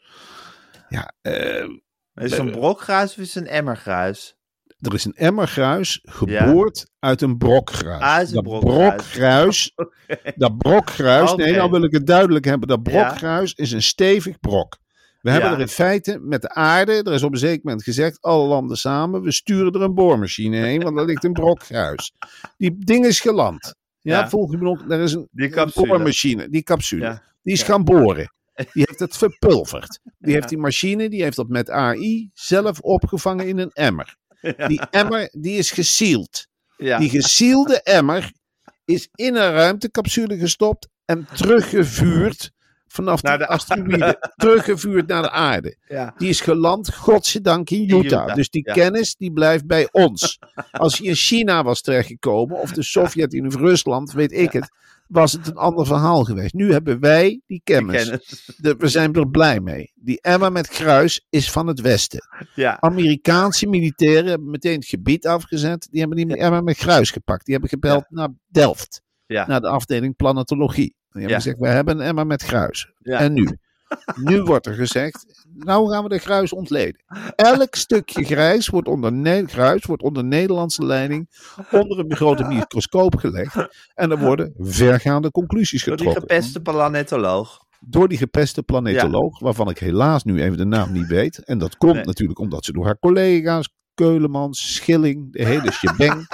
Ja, 0.89 1.13
eh, 1.23 1.69
Is 2.15 2.31
het 2.31 2.39
een 2.41 2.51
brokgruis 2.51 3.11
of 3.11 3.17
is 3.19 3.35
het 3.35 3.45
een 3.45 3.51
emmergruis? 3.51 4.37
er 4.81 4.95
is 4.95 5.05
een 5.05 5.15
emmergruis 5.15 6.01
geboord 6.03 6.87
uit 6.99 7.23
een 7.23 7.39
brokgruis. 7.39 8.29
Een 8.29 8.35
dat 8.35 8.43
brokgruis. 8.45 9.73
brokgruis, 9.75 9.75
dat 10.37 10.59
brokgruis, 10.59 11.33
Oké. 11.33 11.43
nee, 11.43 11.55
nou 11.57 11.71
wil 11.71 11.83
ik 11.85 11.93
het 11.93 12.07
duidelijk 12.07 12.45
hebben. 12.45 12.69
Dat 12.69 12.83
brokgruis 12.83 13.55
is 13.55 13.73
een 13.73 13.83
stevig 13.83 14.41
brok. 14.41 14.79
We 15.25 15.31
hebben 15.31 15.51
er 15.51 15.61
in 15.61 15.69
feite 15.69 16.19
met 16.21 16.43
de 16.43 16.49
aarde, 16.49 16.93
er 17.03 17.13
is 17.13 17.23
op 17.23 17.33
een 17.33 17.39
zeker 17.39 17.61
moment 17.63 17.83
gezegd, 17.83 18.21
alle 18.21 18.47
landen 18.47 18.77
samen, 18.77 19.23
we 19.23 19.33
sturen 19.33 19.73
er 19.73 19.83
een 19.83 19.95
boormachine 19.95 20.57
heen, 20.57 20.83
want 20.83 20.99
er 20.99 21.05
ligt 21.05 21.25
een 21.25 21.33
brokgruis. 21.33 22.13
Die 22.57 22.77
ding 22.79 23.07
is 23.07 23.21
geland. 23.21 23.75
Ja, 24.01 24.19
Ja. 24.19 24.29
volg 24.29 24.51
je 24.51 24.57
me 24.57 24.63
nog? 24.65 24.85
Er 24.89 25.01
is 25.01 25.13
een, 25.13 25.29
Die 25.33 25.57
een 25.57 25.71
boormachine, 25.75 26.49
die 26.49 26.63
capsule. 26.63 27.23
Die 27.43 27.53
is 27.53 27.63
gaan 27.63 27.85
boren. 27.85 28.33
Die 28.73 28.85
heeft 28.87 28.99
het 28.99 29.17
verpulverd. 29.17 30.01
Die 30.19 30.35
heeft 30.35 30.49
die 30.49 30.59
machine, 30.59 31.09
die 31.09 31.23
heeft 31.23 31.37
dat 31.37 31.49
met 31.49 31.71
AI 31.71 32.31
zelf 32.35 32.81
opgevangen 32.81 33.49
in 33.49 33.59
een 33.59 33.71
emmer. 33.73 34.17
Die 34.67 34.81
emmer, 34.91 35.29
die 35.33 35.59
is 35.59 35.71
gesealed. 35.71 36.49
Ja. 36.77 36.99
Die 36.99 37.11
gesielde 37.11 37.83
emmer 37.83 38.33
is 38.85 39.09
in 39.15 39.35
een 39.37 39.53
ruimtecapsule 39.53 40.39
gestopt 40.39 40.89
en 41.05 41.27
teruggevuurd 41.35 42.51
vanaf 42.95 43.23
Naar 43.23 43.39
de 43.39 43.45
de 43.45 43.51
asteroïde. 43.51 44.31
teruggevuurd 44.37 45.07
naar 45.07 45.23
de 45.23 45.31
aarde. 45.31 45.77
ja. 45.89 46.15
Die 46.19 46.29
is 46.29 46.41
geland, 46.41 46.95
godzijdank, 46.95 47.71
in 47.71 47.83
Utah. 47.83 47.99
Utah, 48.05 48.35
Dus 48.35 48.51
die 48.51 48.63
ja. 48.67 48.73
kennis, 48.73 49.17
die 49.17 49.33
blijft 49.33 49.67
bij 49.67 49.89
ons. 49.93 50.39
Als 50.71 50.99
hij 50.99 51.07
in 51.07 51.15
China 51.15 51.63
was 51.63 51.81
terechtgekomen, 51.81 52.61
of 52.61 52.71
de 52.73 52.83
Sovjet-Unie 52.83 53.49
of 53.49 53.57
Rusland, 53.57 54.13
weet 54.13 54.33
ik 54.33 54.53
het, 54.53 54.69
was 55.09 55.33
het 55.33 55.47
een 55.47 55.57
ander 55.57 55.87
verhaal 55.87 56.25
geweest. 56.25 56.55
Nu 56.55 56.73
hebben 56.73 57.01
wij 57.01 57.41
die 57.47 57.61
kennis. 57.65 58.03
Kennis. 58.05 58.53
De- 58.57 58.75
we 58.79 58.89
zijn 58.89 59.13
er 59.15 59.29
blij 59.31 59.61
mee. 59.61 59.93
Die 59.95 60.21
emmer 60.21 60.53
met 60.53 60.69
kruis 60.69 61.27
is 61.31 61.51
van 61.51 61.67
het 61.67 61.81
Westen. 61.81 62.21
Ja. 62.55 62.81
Amerikaanse 62.81 63.67
militairen 63.67 64.27
hebben 64.27 64.51
meteen 64.51 64.75
het 64.79 64.87
gebied 64.87 65.27
afgezet. 65.27 65.89
Die 65.91 66.01
hebben 66.01 66.17
die 66.29 66.37
emmer 66.37 66.63
met 66.63 66.77
kruis 66.77 67.11
gepakt. 67.11 67.45
Die 67.45 67.53
hebben 67.53 67.71
gebeld 67.71 68.05
naar 68.09 68.29
Delft. 68.47 69.03
Ja. 69.27 69.47
Naar 69.47 69.61
de 69.61 69.69
afdeling 69.69 70.17
planetologie. 70.17 70.95
Die 71.11 71.21
hebben 71.23 71.35
gezegd, 71.35 71.59
we 71.59 71.69
hebben 71.69 71.99
een 72.01 72.07
emmer 72.07 72.27
met 72.27 72.43
kruis. 72.45 72.93
Ja. 72.99 73.19
En 73.19 73.33
nu? 73.33 73.49
Nu 74.23 74.43
wordt 74.43 74.67
er 74.67 74.75
gezegd, 74.75 75.47
nou 75.55 75.91
gaan 75.91 76.03
we 76.03 76.09
de 76.09 76.19
gruis 76.19 76.53
ontleden. 76.53 77.05
Elk 77.37 77.75
stukje 77.75 78.25
grijs 78.25 78.69
wordt 78.69 78.89
onder, 78.89 79.13
Ne- 79.13 79.47
gruis 79.47 79.85
wordt 79.85 80.03
onder 80.03 80.25
Nederlandse 80.25 80.85
leiding 80.85 81.29
onder 81.71 81.99
een 81.99 82.17
grote 82.17 82.45
microscoop 82.45 83.17
gelegd. 83.17 83.57
En 83.95 84.11
er 84.11 84.19
worden 84.19 84.55
vergaande 84.59 85.31
conclusies 85.31 85.85
Door 85.85 85.97
die 85.97 86.07
getrokken. 86.07 86.37
gepeste 86.37 86.61
planetoloog. 86.61 87.59
Door 87.81 88.09
die 88.09 88.19
gepeste 88.19 88.63
planetoloog, 88.63 89.39
waarvan 89.39 89.71
ik 89.71 89.79
helaas 89.79 90.25
nu 90.25 90.43
even 90.43 90.57
de 90.59 90.65
naam 90.65 90.93
niet 90.93 91.07
weet. 91.07 91.45
En 91.45 91.59
dat 91.59 91.77
komt 91.77 91.95
Nee. 91.95 92.05
natuurlijk 92.05 92.39
omdat 92.39 92.65
ze 92.65 92.73
door 92.73 92.85
haar 92.85 92.99
collega's, 92.99 93.69
Keulemans, 93.95 94.75
Schilling, 94.75 95.33
de 95.33 95.45
hele 95.45 95.73
shebang, 95.73 96.27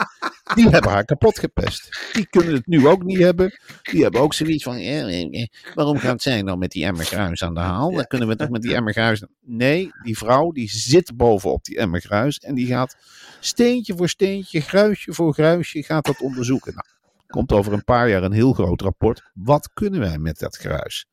die 0.54 0.68
hebben 0.74 0.90
haar 0.90 1.04
kapot 1.04 1.38
gepest. 1.38 2.10
Die 2.12 2.26
kunnen 2.26 2.54
het 2.54 2.66
nu 2.66 2.88
ook 2.88 3.02
niet 3.02 3.18
hebben. 3.18 3.58
Die 3.82 4.02
hebben 4.02 4.20
ook 4.20 4.34
zoiets 4.34 4.62
van, 4.62 4.76
eh, 4.76 5.22
eh, 5.22 5.46
waarom 5.74 5.98
gaat 5.98 6.22
zij 6.22 6.42
nou 6.42 6.58
met 6.58 6.70
die 6.70 6.84
emmer 6.84 7.04
gruis 7.04 7.44
aan 7.44 7.54
de 7.54 7.60
haal? 7.60 7.92
Dan 7.92 8.06
kunnen 8.06 8.28
we 8.28 8.36
toch 8.36 8.50
met 8.50 8.62
die 8.62 8.74
emmer 8.74 8.92
gruis... 8.92 9.24
Nee, 9.40 9.90
die 10.02 10.18
vrouw 10.18 10.52
die 10.52 10.70
zit 10.70 11.16
bovenop 11.16 11.64
die 11.64 11.78
emmer 11.78 12.00
gruis 12.00 12.38
en 12.38 12.54
die 12.54 12.66
gaat 12.66 12.96
steentje 13.40 13.96
voor 13.96 14.08
steentje, 14.08 14.60
gruisje 14.60 15.12
voor 15.12 15.32
gruisje, 15.32 15.82
gaat 15.82 16.04
dat 16.04 16.20
onderzoeken. 16.20 16.74
Nou, 16.74 16.86
komt 17.26 17.52
over 17.52 17.72
een 17.72 17.84
paar 17.84 18.08
jaar 18.08 18.22
een 18.22 18.32
heel 18.32 18.52
groot 18.52 18.80
rapport. 18.80 19.22
Wat 19.34 19.70
kunnen 19.72 20.00
wij 20.00 20.18
met 20.18 20.38
dat 20.38 20.56
gruis? 20.56 21.06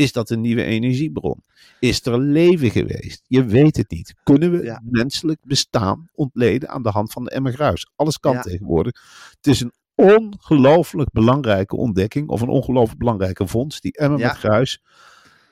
Is 0.00 0.12
dat 0.12 0.30
een 0.30 0.40
nieuwe 0.40 0.62
energiebron? 0.64 1.42
Is 1.80 2.06
er 2.06 2.18
leven 2.20 2.70
geweest? 2.70 3.22
Je 3.26 3.44
weet 3.44 3.76
het 3.76 3.90
niet. 3.90 4.14
Kunnen 4.22 4.50
we 4.50 4.62
Ja. 4.64 4.80
menselijk 4.84 5.38
bestaan 5.42 6.08
ontleden 6.12 6.68
aan 6.68 6.82
de 6.82 6.88
hand 6.90 7.12
van 7.12 7.24
de 7.24 7.30
emmer 7.30 7.52
gruis? 7.52 7.90
Alles 7.96 8.18
kan 8.18 8.32
Ja. 8.32 8.40
tegenwoordig. 8.40 9.00
Het 9.36 9.46
is 9.46 9.60
een 9.60 9.72
ongelooflijk 9.94 11.10
belangrijke 11.12 11.76
ontdekking 11.76 12.28
of 12.28 12.40
een 12.40 12.48
ongelooflijk 12.48 12.98
belangrijke 12.98 13.46
vondst. 13.46 13.82
Die 13.82 13.96
emmer 13.96 14.18
Ja. 14.18 14.26
met 14.26 14.36
gruis. 14.36 14.82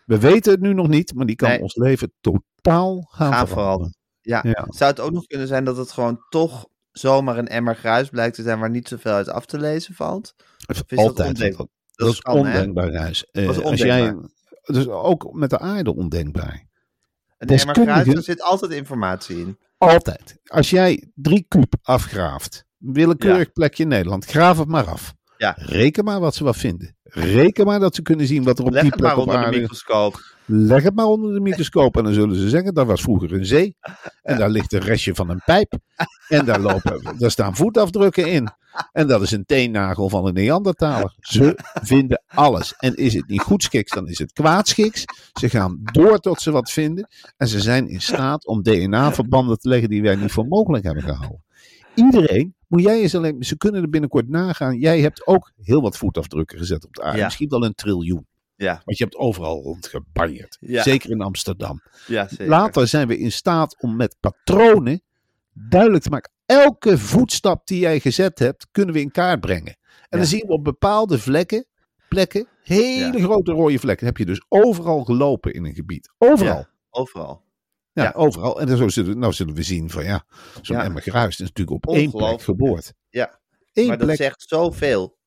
We 0.07 0.19
weten 0.19 0.53
het 0.53 0.61
nu 0.61 0.75
nog 0.75 0.89
niet, 0.89 1.15
maar 1.15 1.27
die 1.27 1.37
kan 1.37 1.49
Nee. 1.49 1.61
ons 1.61 1.77
leven 1.77 2.13
totaal 2.21 3.07
gaan, 3.11 3.33
Gaan 3.33 3.49
veranderen. 3.49 3.97
Ja. 4.21 4.41
Ja. 4.43 4.67
Zou 4.69 4.91
het 4.91 5.01
ook 5.01 5.13
nog 5.13 5.27
kunnen 5.27 5.47
zijn 5.47 5.65
dat 5.65 5.77
het 5.77 5.93
gewoon 5.93 6.21
toch 6.29 6.67
zomaar 6.93 7.39
een 7.39 7.49
emmer 7.49 7.77
gruis 7.77 8.09
blijkt 8.09 8.35
te 8.35 8.43
zijn 8.43 8.59
waar 8.59 8.71
niet 8.71 8.89
zoveel 8.89 9.13
uit 9.13 9.29
af 9.29 9.47
te 9.47 9.59
lezen 9.59 9.95
valt? 9.95 10.35
is 10.67 10.83
dat 10.87 10.99
Altijd. 10.99 11.39
Dat, 11.57 11.69
dat 11.93 12.09
is 12.13 12.21
kan, 12.21 12.37
ondenkbaar. 12.37 12.89
Eh, 12.89 13.09
is 13.09 13.63
als 13.63 13.81
jij. 13.81 14.15
Dus 14.73 14.89
ook 14.89 15.33
met 15.33 15.51
de 15.51 15.59
aarde 15.59 15.95
ondenkbaar. 15.97 16.67
Gruis, 17.39 18.07
daar 18.07 18.23
zit 18.23 18.43
altijd 18.43 18.73
informatie 18.73 19.39
in. 19.39 19.59
Altijd. 19.79 20.39
Als 20.45 20.71
jij 20.71 21.11
drie 21.15 21.45
kuub 21.49 21.75
afgraaft, 21.83 22.65
een 22.81 22.93
willekeurig 22.93 23.47
Ja. 23.47 23.53
plekje 23.53 23.83
in 23.83 23.89
Nederland, 23.89 24.25
graaf 24.25 24.59
het 24.59 24.69
maar 24.69 24.87
af. 24.87 25.15
Ja. 25.37 25.55
Reken 25.57 26.05
maar 26.05 26.21
wat 26.21 26.35
ze 26.35 26.45
wat 26.45 26.57
vinden. 26.57 26.97
Reken 27.03 27.67
maar 27.67 27.81
dat 27.81 27.95
ze 27.95 28.03
kunnen 28.03 28.27
zien 28.27 28.45
wat 28.45 28.59
er 28.59 28.65
op 28.65 28.71
Leg 28.73 28.83
die 28.83 28.91
het 28.91 29.01
plek 29.01 29.13
maar 29.15 29.23
op 29.23 29.29
onder 29.29 29.51
de 29.51 29.59
microscoop. 29.59 30.37
Leg 30.45 30.83
het 30.83 30.95
maar 30.95 31.07
onder 31.07 31.35
de 31.35 31.41
microscoop 31.41 31.97
en 31.97 32.05
dan 32.05 32.13
zullen 32.13 32.37
ze 32.37 32.49
zeggen, 32.49 32.75
dat 32.75 32.87
was 32.87 33.03
vroeger 33.03 33.33
een 33.33 33.47
zee. 33.47 33.77
En 34.23 34.39
daar 34.39 34.49
ligt 34.51 34.73
een 34.73 34.81
restje 34.81 35.15
van 35.15 35.29
een 35.31 35.43
pijp. 35.45 35.73
En 36.29 36.45
daar, 36.45 36.61
lopen, 36.61 37.15
daar 37.19 37.31
staan 37.31 37.57
voetafdrukken 37.57 38.27
in. 38.33 38.49
En 38.93 39.07
dat 39.07 39.23
is 39.23 39.31
een 39.31 39.45
teennagel 39.45 40.09
van 40.09 40.27
een 40.27 40.35
Neandertaler. 40.35 41.15
Ze 41.19 41.59
vinden 41.83 42.23
alles. 42.27 42.75
En 42.77 42.95
is 42.95 43.15
het 43.15 43.29
niet 43.29 43.41
goedschiks, 43.41 43.93
dan 43.93 44.09
is 44.09 44.19
het 44.19 44.33
kwaadschiks. 44.33 45.05
Ze 45.41 45.49
gaan 45.49 45.81
door 45.83 46.19
tot 46.19 46.41
ze 46.41 46.51
wat 46.51 46.71
vinden. 46.71 47.09
En 47.37 47.49
ze 47.49 47.61
zijn 47.61 47.89
in 47.89 48.01
staat 48.01 48.47
om 48.47 48.63
DNA-verbanden 48.63 49.59
te 49.59 49.69
leggen 49.69 49.89
die 49.89 50.03
wij 50.03 50.17
niet 50.17 50.33
voor 50.33 50.47
mogelijk 50.47 50.85
hebben 50.85 51.03
gehouden. 51.03 51.45
Iedereen, 51.95 52.55
moet 52.67 52.83
jij 52.83 53.01
eens 53.01 53.15
alleen, 53.15 53.43
ze 53.43 53.57
kunnen 53.57 53.83
er 53.83 53.89
binnenkort 53.89 54.29
nagaan. 54.29 54.79
Jij 54.79 55.01
hebt 55.01 55.27
ook 55.27 55.53
heel 55.57 55.81
wat 55.81 55.97
voetafdrukken 55.97 56.59
gezet 56.59 56.85
op 56.85 56.95
de 56.95 57.03
aarde. 57.03 57.19
Ja. 57.19 57.25
Misschien 57.25 57.49
wel 57.49 57.65
een 57.65 57.75
triljoen. 57.75 58.27
Ja, 58.57 58.83
Want 58.85 58.99
je 58.99 59.05
hebt 59.05 59.17
overal 59.17 59.63
rondgebanjerd. 59.63 60.57
Ja. 60.61 60.83
Zeker 60.83 61.11
in 61.11 61.21
Amsterdam. 61.21 61.83
ja 62.07 62.29
zeker. 62.29 62.47
Later 62.49 62.89
zijn 62.89 63.09
we 63.09 63.19
in 63.19 63.33
staat 63.33 63.83
om 63.83 63.97
met 63.97 64.17
patronen 64.21 65.03
duidelijk 65.53 66.03
te 66.03 66.11
maken. 66.11 66.33
Elke 66.49 66.99
voetstap 66.99 67.67
die 67.67 67.79
jij 67.81 68.01
gezet 68.01 68.39
hebt, 68.39 68.67
kunnen 68.71 68.95
we 68.95 69.01
in 69.01 69.11
kaart 69.11 69.41
brengen. 69.41 69.77
En 69.83 70.05
Ja. 70.09 70.17
dan 70.17 70.27
zien 70.27 70.47
we 70.47 70.53
op 70.53 70.65
bepaalde 70.65 71.19
vlekken, 71.19 71.67
plekken, 72.09 72.47
hele 72.63 73.19
Ja. 73.19 73.25
grote 73.25 73.53
rode 73.53 73.79
vlekken. 73.79 74.07
Dan 74.07 74.15
heb 74.17 74.27
je 74.27 74.33
dus 74.35 74.45
overal 74.49 75.05
gelopen 75.05 75.53
in 75.53 75.65
een 75.65 75.75
gebied. 75.75 76.11
Overal. 76.19 76.57
Ja, 76.57 76.71
overal. 76.91 77.45
Ja, 77.93 78.13
overal. 78.17 78.61
En 78.61 78.67
dan 78.67 78.77
zo 78.77 78.89
zullen, 78.89 79.19
nou 79.19 79.33
zullen 79.33 79.55
we 79.55 79.63
zien 79.63 79.91
van 79.91 80.05
ja, 80.05 80.25
zo'n 80.63 80.77
emmer 80.81 81.03
gruis 81.03 81.33
is 81.41 81.47
natuurlijk 81.47 81.87
op 81.87 81.95
één 81.95 82.11
plek 82.11 82.43
geboord. 82.43 82.93
Ja, 83.09 83.41
Eén 83.73 83.87
maar 83.87 83.99
dat 83.99 84.17
zegt 84.17 84.43
zoveel. 84.49 85.18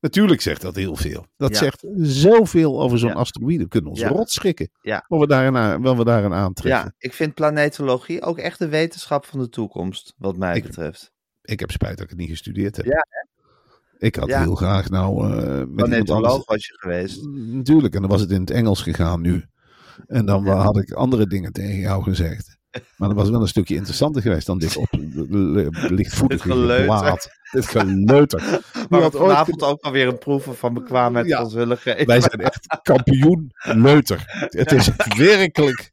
Natuurlijk 0.00 0.40
zegt 0.40 0.60
dat 0.60 0.76
heel 0.76 0.96
veel. 0.96 1.26
Dat 1.36 1.50
Ja. 1.50 1.56
zegt 1.58 1.84
zoveel 1.96 2.80
over 2.82 2.98
zo'n 2.98 3.08
Ja. 3.08 3.14
asteroïde. 3.14 3.62
We 3.62 3.68
kunnen 3.68 3.90
ons 3.90 4.00
Ja. 4.00 4.08
rot 4.08 4.30
schrikken. 4.30 4.70
Ja. 4.80 5.04
Wat 5.08 5.20
we 5.20 5.26
daarin, 5.26 5.56
aan- 5.56 5.82
wat 5.82 5.96
we 5.96 6.04
daarin 6.04 6.32
aantreffen. 6.32 6.82
Ja, 6.84 6.94
ik 6.98 7.12
vind 7.12 7.34
planetologie 7.34 8.22
ook 8.22 8.38
echt 8.38 8.58
de 8.58 8.68
wetenschap 8.68 9.24
van 9.24 9.38
de 9.38 9.48
toekomst, 9.48 10.14
wat 10.16 10.36
mij 10.36 10.56
Ik- 10.56 10.62
betreft. 10.62 11.12
Ik 11.42 11.60
heb 11.60 11.70
spijt 11.70 11.94
dat 11.96 12.04
ik 12.04 12.10
het 12.10 12.18
niet 12.18 12.28
gestudeerd 12.28 12.76
heb. 12.76 12.84
Ja, 12.86 13.06
Ik 13.98 14.14
had 14.16 14.28
heel 14.34 14.54
graag 14.54 14.88
nou 14.88 15.34
uh, 15.34 15.62
Planetoloog 15.74 16.44
was 16.46 16.66
je 16.66 16.74
geweest. 16.78 17.26
Natuurlijk, 17.32 17.94
en 17.94 18.00
dan 18.00 18.10
was 18.10 18.20
het 18.20 18.30
in 18.30 18.40
het 18.40 18.50
Engels 18.50 18.82
gegaan 18.82 19.20
nu. 19.20 19.44
En 20.06 20.26
dan 20.26 20.46
had 20.48 20.76
ik 20.78 20.92
andere 20.92 21.26
dingen 21.26 21.52
tegen 21.52 21.78
jou 21.78 22.02
gezegd. 22.02 22.57
Maar 22.96 23.08
dat 23.08 23.16
was 23.16 23.30
wel 23.30 23.40
een 23.40 23.48
stukje 23.48 23.74
interessanter 23.74 24.22
geweest 24.22 24.46
dan 24.46 24.58
dit 24.58 24.76
op 24.76 24.86
geleuter. 24.90 26.84
gewaad. 26.84 27.28
Dit 27.50 27.66
geleuter. 27.66 28.60
Maar 28.88 29.00
had 29.00 29.16
ooit 29.16 29.28
vanavond 29.28 29.62
ook 29.62 29.80
alweer 29.80 30.06
een 30.08 30.18
proeven 30.18 30.56
van 30.56 30.74
bekwaamheid 30.74 31.26
Ja. 31.26 31.40
van 31.40 31.50
zullen 31.50 31.78
geven. 31.78 32.06
Wij 32.06 32.20
zijn 32.20 32.40
echt 32.40 32.78
kampioen 32.82 33.50
leuter. 33.62 34.24
Het 34.48 34.72
is 34.72 34.90
werkelijk. 35.16 35.92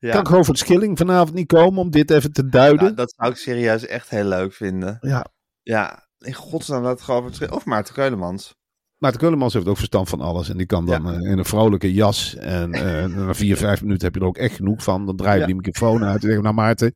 ja. 0.00 0.12
Kan 0.12 0.26
Govert 0.26 0.58
Schilling 0.58 0.98
vanavond 0.98 1.34
niet 1.34 1.46
komen 1.46 1.80
om 1.80 1.90
dit 1.90 2.10
even 2.10 2.32
te 2.32 2.48
duiden? 2.48 2.82
Nou, 2.84 2.94
dat 2.94 3.14
zou 3.16 3.30
ik 3.30 3.36
serieus 3.36 3.86
echt 3.86 4.10
heel 4.10 4.24
leuk 4.24 4.52
vinden. 4.52 4.98
ja. 5.00 5.26
Ja, 5.62 6.08
in 6.18 6.34
godsnaam 6.34 6.82
laat 6.82 6.92
het 6.92 7.02
gewoon 7.02 7.22
verschillen. 7.22 7.54
Of 7.54 7.64
Maarten 7.64 7.94
Keulemans. 7.94 8.54
Maarten 8.98 9.20
Keulemans 9.20 9.54
heeft 9.54 9.66
ook 9.68 9.76
verstand 9.76 10.08
van 10.08 10.20
alles. 10.20 10.48
En 10.48 10.56
die 10.56 10.66
kan 10.66 10.86
dan 10.86 11.10
eh, 11.10 11.30
in 11.30 11.38
een 11.38 11.44
vrolijke 11.44 11.92
jas. 11.92 12.34
En 12.36 12.72
eh, 12.72 13.04
na 13.04 13.34
vier, 13.34 13.56
vijf 13.56 13.82
minuten 13.82 14.04
heb 14.04 14.14
je 14.14 14.20
er 14.20 14.26
ook 14.26 14.36
echt 14.36 14.54
genoeg 14.56 14.82
van. 14.82 15.06
Dan 15.06 15.16
draai 15.16 15.34
je 15.34 15.40
Ja. 15.40 15.46
die 15.46 15.54
microfoon 15.54 16.04
uit. 16.04 16.14
En 16.14 16.20
zeg 16.28 16.36
je, 16.36 16.42
nou 16.42 16.54
Maarten, 16.54 16.94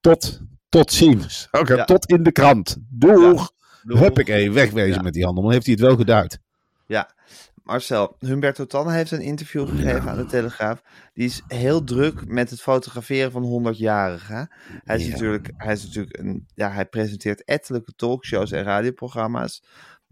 tot, 0.00 0.40
tot 0.68 0.92
ziens. 0.92 1.48
Oké, 1.50 1.74
Ja. 1.74 1.84
tot 1.84 2.06
in 2.06 2.22
de 2.22 2.32
krant. 2.32 2.76
Doeg. 2.90 3.50
Doeg. 3.82 3.98
Huppakee, 3.98 4.52
wegwezen 4.52 4.94
Ja. 4.96 5.02
met 5.02 5.12
die 5.12 5.24
handel. 5.24 5.42
Dan 5.42 5.52
heeft 5.52 5.66
hij 5.66 5.74
het 5.74 5.84
wel 5.84 5.96
geduid. 5.96 6.38
Ja, 6.86 7.10
Marcel, 7.62 8.16
Humberto 8.18 8.66
Tan 8.66 8.90
heeft 8.90 9.10
een 9.10 9.20
interview 9.20 9.68
gegeven 9.68 10.10
aan 10.10 10.16
de 10.16 10.26
Telegraaf. 10.26 10.82
Die 11.14 11.24
is 11.24 11.42
heel 11.46 11.84
druk 11.84 12.26
met 12.26 12.50
het 12.50 12.60
fotograferen 12.60 13.30
van 13.32 13.42
100-jarigen. 13.42 14.50
Hij 14.84 14.96
is 14.96 15.04
Ja. 15.04 15.10
natuurlijk, 15.10 15.50
hij 15.56 15.72
is 15.72 15.84
natuurlijk 15.84 16.18
een, 16.18 16.46
ja, 16.54 16.70
hij 16.70 16.84
presenteert 16.86 17.44
ettelijke 17.44 17.92
talkshows 17.96 18.50
en 18.52 18.62
radioprogramma's. 18.62 19.62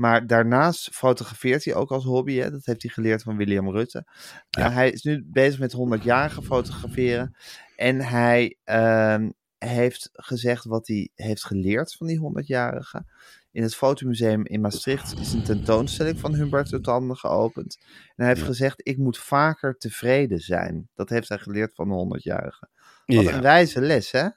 Maar 0.01 0.27
daarnaast 0.27 0.89
fotografeert 0.93 1.65
hij 1.65 1.75
ook 1.75 1.91
als 1.91 2.05
hobby. 2.05 2.37
Hè? 2.37 2.51
Dat 2.51 2.65
heeft 2.65 2.83
hij 2.83 2.91
geleerd 2.91 3.23
van 3.23 3.37
William 3.37 3.71
Rutte. 3.71 4.05
Ja. 4.51 4.71
hij 4.71 4.91
is 4.91 5.03
nu 5.03 5.25
bezig 5.27 5.61
met 5.61 5.75
100-jarigen 5.77 6.43
fotograferen. 6.43 7.37
En 7.77 8.01
hij 8.01 8.57
ehm, 8.65 9.31
heeft 9.59 10.09
gezegd 10.13 10.65
wat 10.65 10.87
hij 10.87 11.11
heeft 11.15 11.45
geleerd 11.45 11.95
van 11.95 12.07
die 12.07 12.19
100-jarigen. 12.19 13.07
In 13.53 13.63
het 13.63 13.75
Fotomuseum 13.75 14.47
in 14.47 14.61
Maastricht 14.61 15.19
is 15.19 15.33
een 15.33 15.45
tentoonstelling 15.45 16.21
van 16.21 16.35
Humberto 16.35 16.81
Tan 16.81 17.17
geopend. 17.17 17.79
En 17.85 18.25
hij 18.25 18.27
heeft 18.27 18.43
gezegd, 18.43 18.81
ik 18.83 18.99
moet 18.99 19.19
vaker 19.19 19.77
tevreden 19.77 20.39
zijn. 20.39 20.89
Dat 20.95 21.09
heeft 21.09 21.29
hij 21.29 21.39
geleerd 21.39 21.75
van 21.75 21.89
de 21.89 21.95
100-jarigen. 21.95 22.69
Wat 23.05 23.25
Ja. 23.25 23.33
een 23.33 23.43
wijze 23.43 23.81
les, 23.81 24.11
hè? 24.11 24.29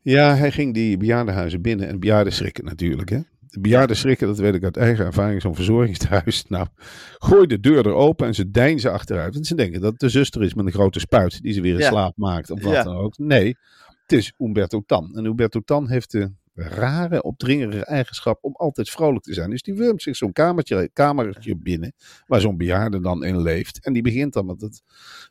ja, 0.00 0.34
hij 0.34 0.50
ging 0.52 0.74
die 0.74 0.96
bejaardenhuizen 0.96 1.62
binnen. 1.62 1.88
En 1.88 2.00
bejaarden 2.00 2.32
schrikken 2.32 2.64
natuurlijk. 2.64 3.10
Hè? 3.10 3.20
De 3.54 3.60
bejaarden 3.60 3.96
schrikken, 3.96 4.26
dat 4.26 4.38
weet 4.38 4.54
ik 4.54 4.64
uit 4.64 4.76
eigen 4.76 5.04
ervaring. 5.04 5.42
Zo'n 5.42 5.54
verzorgingstehuis. 5.54 6.44
Nou, 6.48 6.66
gooi 7.18 7.46
de 7.46 7.60
deur 7.60 7.86
er 7.86 7.92
open 7.92 8.26
en 8.26 8.34
ze 8.34 8.50
deinzen 8.50 8.92
achteruit. 8.92 9.34
Want 9.34 9.46
ze 9.46 9.54
denken 9.54 9.80
dat 9.80 9.90
het 9.90 10.00
de 10.00 10.08
zuster 10.08 10.42
is 10.42 10.54
met 10.54 10.66
een 10.66 10.72
grote 10.72 11.00
spuit. 11.00 11.42
Die 11.42 11.52
ze 11.52 11.60
weer 11.60 11.72
in 11.74 11.78
Ja. 11.78 11.88
slaap 11.88 12.16
maakt. 12.16 12.50
Of 12.50 12.62
wat 12.62 12.72
Ja. 12.72 12.82
dan 12.82 12.96
ook. 12.96 13.18
Nee, 13.18 13.56
het 14.02 14.12
is 14.12 14.32
Umberto 14.38 14.82
Tan. 14.86 15.16
En 15.16 15.24
Umberto 15.24 15.60
Tan 15.60 15.88
heeft 15.88 16.10
de 16.10 16.32
rare, 16.54 17.22
opdringerige 17.22 17.84
eigenschap 17.84 18.38
om 18.44 18.52
altijd 18.54 18.90
vrolijk 18.90 19.24
te 19.24 19.34
zijn. 19.34 19.50
Dus 19.50 19.62
die 19.62 19.74
wurmt 19.74 20.02
zich 20.02 20.16
zo'n 20.16 20.32
kamertje, 20.32 20.90
kamertje 20.92 21.56
binnen, 21.56 21.92
waar 22.26 22.40
zo'n 22.40 22.56
bejaarde 22.56 23.00
dan 23.00 23.24
in 23.24 23.40
leeft. 23.42 23.84
En 23.84 23.92
die 23.92 24.02
begint 24.02 24.32
dan 24.32 24.46
met 24.46 24.60
het, 24.60 24.82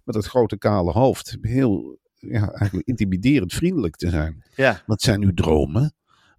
met 0.04 0.16
het 0.16 0.26
grote 0.26 0.58
kale 0.58 0.92
hoofd. 0.92 1.38
Heel, 1.42 1.98
ja, 2.14 2.52
eigenlijk 2.52 2.88
intimiderend 2.88 3.54
vriendelijk 3.54 3.96
te 3.96 4.10
zijn. 4.10 4.44
Ja, 4.56 4.82
Wat 4.86 5.02
zijn 5.02 5.24
uw 5.24 5.34
dromen? 5.34 5.94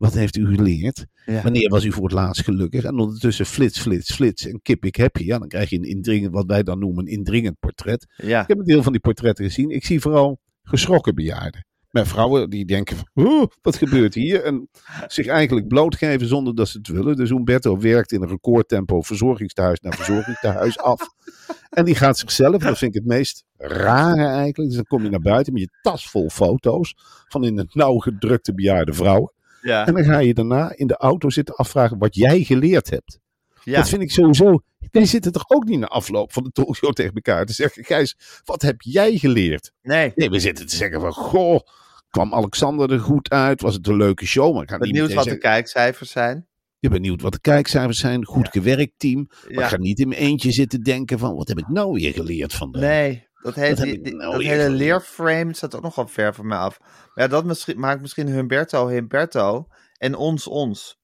Wat 0.04 0.14
heeft 0.14 0.36
u 0.36 0.54
geleerd? 0.54 1.06
ja. 1.26 1.42
Wanneer 1.42 1.68
was 1.68 1.84
u 1.84 1.92
voor 1.92 2.02
het 2.04 2.12
laatst 2.12 2.44
gelukkig? 2.44 2.84
En 2.84 2.98
ondertussen 2.98 3.46
flits, 3.46 3.80
flits, 3.80 4.14
flits 4.14 4.46
en 4.46 4.60
kip 4.62 4.84
ik 4.84 4.96
happy. 4.96 5.24
Ja, 5.24 5.38
dan 5.38 5.48
krijg 5.48 5.70
je 5.70 5.76
een 5.76 5.84
indringend, 5.84 6.32
wat 6.34 6.46
wij 6.46 6.62
dan 6.62 6.78
noemen 6.78 7.06
een 7.06 7.12
indringend 7.12 7.58
portret. 7.58 8.06
ja. 8.16 8.42
Ik 8.42 8.48
heb 8.48 8.58
een 8.58 8.64
deel 8.64 8.82
van 8.82 8.92
die 8.92 9.00
portretten 9.00 9.44
gezien. 9.44 9.70
Ik 9.70 9.84
zie 9.84 10.00
vooral 10.00 10.38
geschrokken 10.62 11.14
bejaarden. 11.14 11.66
Met 11.90 12.08
vrouwen 12.08 12.50
die 12.50 12.64
denken 12.64 12.96
van, 12.96 13.08
"Oeh, 13.24 13.46
wat 13.62 13.76
gebeurt 13.76 14.14
hier? 14.14 14.42
En 14.42 14.68
zich 15.06 15.26
eigenlijk 15.26 15.68
blootgeven 15.68 16.26
zonder 16.26 16.54
dat 16.54 16.68
ze 16.68 16.78
het 16.78 16.88
willen. 16.88 17.16
Dus 17.16 17.30
Umberto 17.30 17.78
werkt 17.78 18.12
in 18.12 18.22
een 18.22 18.28
recordtempo 18.28 19.02
verzorgingstehuis 19.02 19.80
naar 19.80 19.94
verzorgingstehuis 19.94 20.78
af. 20.78 21.00
En 21.70 21.84
die 21.84 21.94
gaat 21.94 22.18
zichzelf, 22.18 22.62
dat 22.62 22.78
vind 22.78 22.94
ik 22.94 23.00
het 23.02 23.10
meest 23.12 23.44
rare 23.56 24.24
eigenlijk. 24.24 24.56
Dus 24.68 24.74
dan 24.74 24.84
kom 24.84 25.02
je 25.02 25.10
naar 25.10 25.20
buiten 25.20 25.52
met 25.52 25.62
je 25.62 25.68
tas 25.82 26.08
vol 26.10 26.30
foto's 26.30 26.94
van 27.28 27.44
in 27.44 27.56
het 27.58 27.74
nauw 27.74 27.98
gedrukte 27.98 28.54
bejaarde 28.54 28.92
vrouwen. 28.92 29.32
Ja. 29.64 29.86
En 29.86 29.94
dan 29.94 30.04
ga 30.04 30.18
je 30.18 30.34
daarna 30.34 30.72
in 30.76 30.86
de 30.86 30.96
auto 30.96 31.30
zitten 31.30 31.54
afvragen 31.54 31.98
wat 31.98 32.14
jij 32.14 32.42
geleerd 32.42 32.90
hebt. 32.90 33.18
ja. 33.62 33.76
Dat 33.76 33.88
vind 33.88 34.02
ik 34.02 34.10
sowieso. 34.10 34.60
Wij 34.90 35.06
zitten 35.06 35.32
toch 35.32 35.44
ook 35.50 35.64
niet 35.64 35.78
na 35.78 35.86
afloop 35.86 36.32
van 36.32 36.42
de 36.42 36.50
talkshow 36.50 36.92
tegen 36.92 37.14
elkaar 37.14 37.46
te 37.46 37.52
zeggen: 37.52 37.84
Gijs, 37.84 38.16
wat 38.44 38.62
heb 38.62 38.82
jij 38.82 39.16
geleerd? 39.18 39.72
Nee. 39.82 40.12
Nee, 40.14 40.30
we 40.30 40.38
zitten 40.40 40.66
te 40.66 40.76
zeggen 40.76 41.00
van: 41.00 41.12
Goh, 41.12 41.60
kwam 42.08 42.34
Alexander 42.34 42.92
er 42.92 43.00
goed 43.00 43.30
uit? 43.30 43.60
Was 43.60 43.74
het 43.74 43.86
een 43.86 43.96
leuke 43.96 44.26
show? 44.26 44.54
Maar 44.54 44.62
ik 44.62 44.70
ga 44.70 44.76
niet 44.76 44.92
Benieuwd 44.92 45.12
wat 45.14 45.24
de 45.24 45.38
kijkcijfers 45.38 46.10
zijn. 46.10 46.46
je 46.78 46.88
bent 46.88 47.02
benieuwd 47.02 47.22
wat 47.22 47.32
de 47.32 47.40
kijkcijfers 47.40 47.98
zijn. 47.98 48.24
Goed 48.24 48.44
Ja. 48.44 48.50
gewerkt 48.50 48.92
team. 48.96 49.26
Maar 49.28 49.52
Ja. 49.52 49.62
ik 49.62 49.68
ga 49.68 49.76
niet 49.76 49.98
in 49.98 50.08
mijn 50.08 50.20
eentje 50.20 50.52
zitten 50.52 50.80
denken 50.80 51.18
van: 51.18 51.34
wat 51.34 51.48
heb 51.48 51.58
ik 51.58 51.68
nou 51.68 51.92
weer 51.92 52.12
geleerd 52.12 52.54
vandaag? 52.54 52.82
Nee, 52.82 53.26
dat, 53.52 53.54
heb 53.54 53.76
die- 54.04 54.14
nou 54.14 54.32
dat 54.32 54.42
hele 54.42 54.70
leerframe 54.70 55.54
staat 55.54 55.74
ook 55.74 55.82
nog 55.82 55.94
wel 55.94 56.08
ver 56.08 56.34
van 56.34 56.46
mij 56.46 56.58
af. 56.58 56.78
Maar 56.80 57.24
ja, 57.24 57.26
dat 57.26 57.44
misschien, 57.44 57.78
maakt 57.78 58.00
misschien 58.00 58.28
Humberto 58.28 58.88
Humberto 58.88 59.66
en 59.98 60.14
ons 60.14 60.46
ons. 60.48 61.02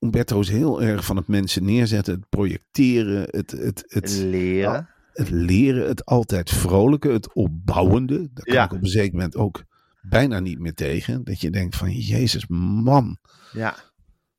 Umberto 0.00 0.40
is 0.40 0.48
heel 0.48 0.82
erg 0.82 1.04
van 1.04 1.16
het 1.16 1.28
mensen 1.28 1.64
neerzetten, 1.64 2.14
het 2.14 2.28
projecteren, 2.28 3.26
het, 3.30 3.50
het, 3.50 3.84
het, 3.86 4.10
Leren. 4.18 4.88
het 5.12 5.30
leren, 5.30 5.86
het 5.88 6.04
altijd 6.04 6.50
vrolijke, 6.50 7.08
het 7.08 7.34
opbouwende. 7.34 8.18
Daar 8.32 8.44
kan 8.44 8.54
Ja. 8.54 8.64
ik 8.64 8.72
op 8.72 8.82
een 8.82 8.86
zeker 8.88 9.12
moment 9.12 9.36
ook 9.36 9.62
bijna 10.02 10.40
niet 10.40 10.58
meer 10.58 10.74
tegen. 10.74 11.24
Dat 11.24 11.40
je 11.40 11.50
denkt 11.50 11.76
van, 11.76 11.90
jezus 11.90 12.44
man. 12.48 13.18
Ja. 13.52 13.74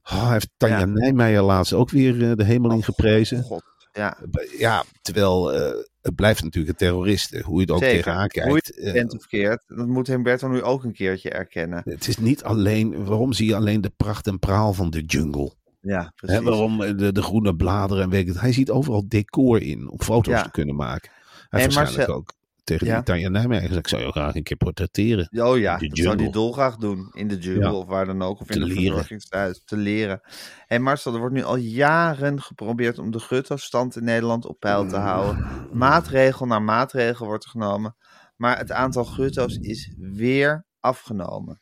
Oh, 0.04 0.24
hij 0.24 0.32
heeft 0.32 0.50
Tanja 0.58 0.80
Ja. 0.80 0.86
Nijmeijer 0.86 1.42
laatst 1.42 1.74
ook 1.74 1.90
weer 1.90 2.30
eh, 2.30 2.36
de 2.36 2.44
hemel 2.44 2.72
in 2.72 2.84
geprezen. 2.84 3.44
God. 3.44 3.64
Ja, 3.92 4.18
Ja, 4.58 4.84
terwijl 5.02 5.54
eh, 5.54 5.84
het 6.06 6.16
blijft 6.16 6.44
natuurlijk 6.44 6.72
een 6.80 6.88
terroriste. 6.88 7.42
Hoe 7.46 7.56
je 7.56 7.62
het 7.62 7.72
ook 7.72 7.80
Zeker. 7.84 7.96
tegenaan 8.04 8.28
kijkt. 8.28 8.50
Hoe 8.50 8.58
je 8.64 8.74
het 8.76 8.86
Eh, 8.86 8.94
bent 8.94 9.14
of 9.14 9.26
keert. 9.28 9.64
Dat 9.68 9.88
moet 9.88 10.08
Humberto 10.08 10.48
nu 10.48 10.62
ook 10.62 10.84
een 10.84 10.94
keertje 10.94 11.30
erkennen. 11.30 11.82
het 11.86 12.08
is 12.08 12.18
niet 12.18 12.44
alleen, 12.44 13.06
waarom 13.06 13.34
zie 13.34 13.48
je 13.48 13.56
alleen 13.56 13.82
de 13.82 13.92
pracht 13.98 14.28
en 14.28 14.40
praal 14.40 14.74
van 14.74 14.90
de 14.90 15.02
jungle? 15.02 15.54
Ja, 15.82 16.12
precies. 16.16 16.40
waarom 16.44 16.82
eh, 16.82 16.98
de, 16.98 17.12
de 17.12 17.22
groene 17.22 17.56
bladeren 17.56 18.04
en 18.04 18.10
weet 18.10 18.22
ik 18.22 18.28
het. 18.28 18.40
Hij 18.40 18.52
ziet 18.54 18.70
overal 18.70 19.04
decor 19.08 19.62
in 19.62 19.90
om 19.90 20.02
foto's 20.02 20.34
Ja. 20.34 20.44
te 20.44 20.52
kunnen 20.52 20.76
maken. 20.76 21.12
Hij 21.50 21.62
waarschijnlijk 21.62 21.98
Marcel- 21.98 22.16
ook 22.16 22.34
tegen 22.66 22.88
Ja. 22.88 22.96
die 22.96 23.04
Tanja 23.04 23.44
gezegd, 23.60 23.76
ik 23.76 23.88
zou 23.88 24.02
je 24.06 24.12
graag 24.12 24.36
een 24.36 24.44
keer 24.44 24.58
portretteren. 24.58 25.30
Oh 25.44 25.58
ja, 25.58 25.78
De 25.78 25.88
dat 25.88 25.98
zou 25.98 26.16
die 26.18 26.32
dolgraag 26.32 26.76
doen. 26.76 27.10
In 27.14 27.28
de 27.28 27.38
jungle 27.38 27.64
Ja. 27.64 27.74
of 27.74 27.86
waar 27.86 28.06
dan 28.06 28.22
ook. 28.22 28.40
Of 28.40 28.48
Te 28.48 28.54
in 28.54 28.60
de 28.60 28.66
leren. 28.66 28.84
verzorgingstehuis. 28.84 29.64
Te 29.66 29.78
leren. 29.78 30.22
En 30.68 30.82
Marcel, 30.82 31.14
er 31.14 31.20
wordt 31.20 31.36
nu 31.36 31.44
al 31.44 31.56
jaren 31.56 32.42
geprobeerd 32.42 33.00
om 33.00 33.12
de 33.12 33.20
gutto-stand 33.20 33.96
in 33.96 34.04
Nederland 34.04 34.46
op 34.46 34.60
peil 34.60 34.88
te 34.88 34.96
houden. 34.96 35.46
Maatregel 35.74 36.46
na 36.46 36.60
maatregel 36.60 37.26
wordt 37.26 37.44
er 37.44 37.50
genomen. 37.50 37.96
Maar 38.36 38.58
het 38.58 38.72
aantal 38.72 39.06
gutto's 39.06 39.56
is 39.58 39.96
weer 39.98 40.66
afgenomen. 40.80 41.62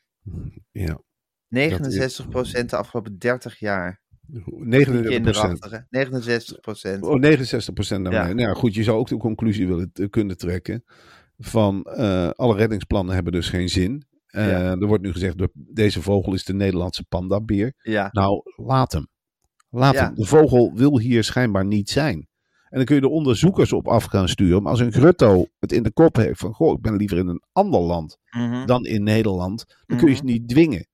Ja, 0.72 1.00
69% 1.48 2.70
de 2.70 2.76
afgelopen 2.78 3.18
30 3.18 3.60
jaar. 3.60 4.02
39 4.46 5.12
Kinderachtig, 5.12 5.72
hè? 5.72 5.80
69%. 6.98 7.00
Oh, 7.00 7.20
69 7.20 7.74
procent 7.74 8.04
naar 8.04 8.14
Ja. 8.14 8.24
Nou 8.24 8.40
ja, 8.40 8.54
goed, 8.54 8.74
je 8.74 8.84
zou 8.84 8.98
ook 8.98 9.08
de 9.08 9.18
conclusie 9.18 9.68
willen 9.68 9.92
kunnen 10.10 10.38
trekken 10.38 10.84
van 11.38 11.84
eh, 11.84 12.30
alle 12.30 12.56
reddingsplannen 12.56 13.14
hebben 13.16 13.34
dus 13.34 13.50
geen 13.50 13.70
zin. 13.70 14.06
Eh, 14.26 14.48
Ja. 14.48 14.72
Er 14.72 14.88
wordt 14.88 15.04
nu 15.04 15.12
gezegd, 15.12 15.38
door 15.38 15.50
deze 15.54 16.02
vogel 16.02 16.34
is 16.34 16.44
de 16.44 16.54
Nederlandse 16.54 17.04
pandabeer. 17.04 17.74
Ja, 17.78 18.10
Nou, 18.12 18.42
laat 18.56 18.92
hem. 18.92 19.08
Laat 19.70 19.94
Ja. 19.94 20.04
hem. 20.04 20.16
De 20.16 20.26
vogel 20.26 20.72
wil 20.76 21.00
hier 21.00 21.24
schijnbaar 21.24 21.66
niet 21.66 21.90
zijn. 21.90 22.28
En 22.70 22.80
dan 22.80 22.86
kun 22.86 22.96
je 22.96 23.02
de 23.02 23.10
onderzoekers 23.10 23.74
op 23.74 23.88
af 23.88 24.04
gaan 24.04 24.28
sturen. 24.30 24.62
Maar 24.62 24.72
als 24.72 24.80
een 24.80 24.92
grutto 24.92 25.46
het 25.60 25.72
in 25.72 25.84
de 25.84 25.92
kop 25.92 26.16
heeft 26.16 26.40
van... 26.40 26.54
Goh, 26.54 26.74
ik 26.74 26.82
ben 26.82 26.96
liever 26.96 27.18
in 27.18 27.28
een 27.28 27.42
ander 27.52 27.80
land 27.80 28.18
mhm. 28.30 28.66
dan 28.66 28.86
in 28.86 29.04
Nederland. 29.04 29.66
Dan 29.86 29.98
kun 29.98 30.10
je 30.10 30.16
ze 30.16 30.24
niet 30.24 30.48
dwingen. 30.48 30.88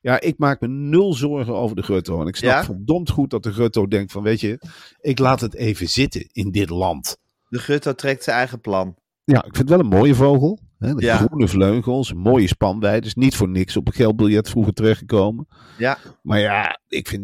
Ja, 0.00 0.20
ik 0.20 0.38
maak 0.38 0.60
me 0.60 0.68
nul 0.68 1.14
zorgen 1.14 1.54
over 1.54 1.76
de 1.76 1.82
grutto. 1.82 2.20
En 2.20 2.26
ik 2.26 2.36
snap 2.36 2.50
Ja? 2.50 2.64
verdomd 2.64 3.10
goed 3.10 3.30
dat 3.30 3.42
de 3.42 3.52
grutto 3.52 3.86
denkt 3.86 4.12
van... 4.12 4.22
Weet 4.22 4.40
je, 4.40 4.58
ik 5.00 5.18
laat 5.18 5.40
het 5.40 5.54
even 5.54 5.88
zitten 5.88 6.28
in 6.32 6.50
dit 6.50 6.70
land. 6.70 7.16
de 7.48 7.58
gutto 7.58 7.92
trekt 7.94 8.24
zijn 8.24 8.36
eigen 8.36 8.60
plan. 8.60 8.96
Ja, 9.24 9.36
ik 9.38 9.56
vind 9.56 9.58
het 9.58 9.68
wel 9.68 9.78
een 9.78 9.86
mooie 9.98 10.14
vogel. 10.14 10.58
Hè? 10.78 10.94
De 10.94 11.02
Ja. 11.04 11.16
groene 11.16 11.48
vleugels, 11.48 12.12
mooie 12.12 12.46
spanwijdte. 12.48 13.06
Is 13.08 13.14
niet 13.14 13.36
voor 13.36 13.48
niks 13.48 13.76
op 13.76 13.86
een 13.86 13.92
geldbiljet 13.92 14.48
vroeger 14.50 14.72
terechtgekomen. 14.72 15.46
Ja, 15.78 15.98
Maar 16.22 16.40
ja, 16.40 16.80
ik 16.88 17.08
vind 17.08 17.22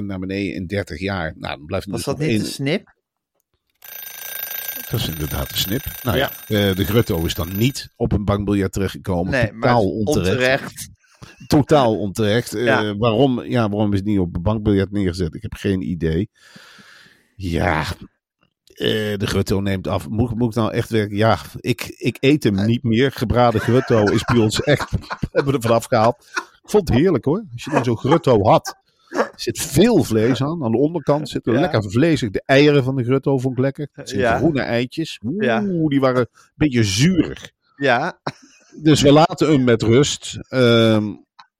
69% 0.00 0.04
naar 0.04 0.18
beneden 0.18 0.54
in 0.54 0.66
30 0.66 1.00
jaar. 1.00 1.34
Nou, 1.36 1.56
dan 1.56 1.66
blijft 1.66 1.84
het 1.86 1.94
was 1.94 2.04
dat 2.04 2.18
niet 2.18 2.28
één- 2.28 2.38
de 2.38 2.44
snip? 2.44 2.96
Dat 4.90 5.00
is 5.00 5.08
inderdaad 5.08 5.50
een 5.50 5.56
snip. 5.58 5.84
Nou 6.02 6.16
ja, 6.16 6.30
Ja. 6.46 6.68
eh, 6.68 6.76
de 6.76 6.84
Grutto 6.84 7.24
is 7.24 7.34
dan 7.34 7.56
niet 7.56 7.92
op 7.96 8.12
een 8.12 8.24
bankbiljet 8.24 8.72
terechtgekomen. 8.72 9.32
Nee, 9.32 9.52
maar 9.52 9.68
Totaal 9.68 9.90
onterecht. 9.90 10.30
onterecht. 10.30 10.90
Totaal 11.46 11.98
onterecht. 11.98 12.54
Eh, 12.54 12.90
waarom, 12.98 13.42
ja, 13.42 13.68
waarom 13.68 13.92
is 13.92 13.98
het 13.98 14.08
niet 14.08 14.18
op 14.18 14.36
een 14.36 14.42
bankbiljet 14.42 14.90
neergezet? 14.90 15.34
Ik 15.34 15.42
heb 15.42 15.54
geen 15.54 15.90
idee. 15.90 16.30
Ja, 17.36 17.80
eh, 18.66 19.16
de 19.16 19.26
Grutto 19.26 19.60
neemt 19.60 19.86
af. 19.88 20.08
Moet, 20.08 20.34
moet 20.34 20.48
ik 20.48 20.54
nou 20.54 20.72
echt 20.72 20.90
werken? 20.90 21.16
Ja, 21.16 21.38
ik, 21.60 21.94
ik 21.98 22.16
eet 22.20 22.42
hem 22.44 22.66
niet 22.66 22.82
meer. 22.82 23.12
Gebraden 23.12 23.60
Grutto 23.60 24.04
is 24.04 24.24
bij 24.24 24.36
ons 24.38 24.62
echt... 24.62 24.90
We 25.20 25.28
hebben 25.32 25.54
er 25.54 25.60
vanaf 25.60 25.84
gehaald. 25.84 26.16
Ik 26.62 26.70
vond 26.70 26.88
het 26.88 26.98
heerlijk 26.98 27.24
hoor. 27.24 27.44
Als 27.52 27.64
je 27.64 27.70
dan 27.70 27.84
zo'n 27.84 27.96
Grutto 27.98 28.42
had. 28.42 28.76
Er 29.08 29.30
zit 29.34 29.60
veel 29.60 30.02
vlees 30.04 30.42
aan. 30.42 30.64
Aan 30.64 30.70
de 30.70 30.78
onderkant 30.78 31.28
zitten 31.28 31.52
Ja. 31.52 31.60
lekker 31.60 31.90
vlezig. 31.90 32.30
De 32.30 32.42
eieren 32.46 32.84
van 32.84 32.96
de 32.96 33.04
Grutto 33.04 33.38
vond 33.38 33.54
ik 33.56 33.60
lekker. 33.62 33.88
Het 33.92 34.08
zijn 34.08 34.20
Ja. 34.20 34.36
groene 34.36 34.60
eitjes. 34.60 35.20
Oeh, 35.24 35.44
Ja. 35.44 35.60
die 35.88 36.00
waren 36.00 36.20
een 36.20 36.50
beetje 36.54 36.84
zuurig. 36.84 37.50
Ja, 37.76 38.20
Dus 38.82 39.02
we 39.02 39.12
laten 39.12 39.50
hem 39.52 39.64
met 39.64 39.82
rust. 39.82 40.36
Ehm, 40.48 41.04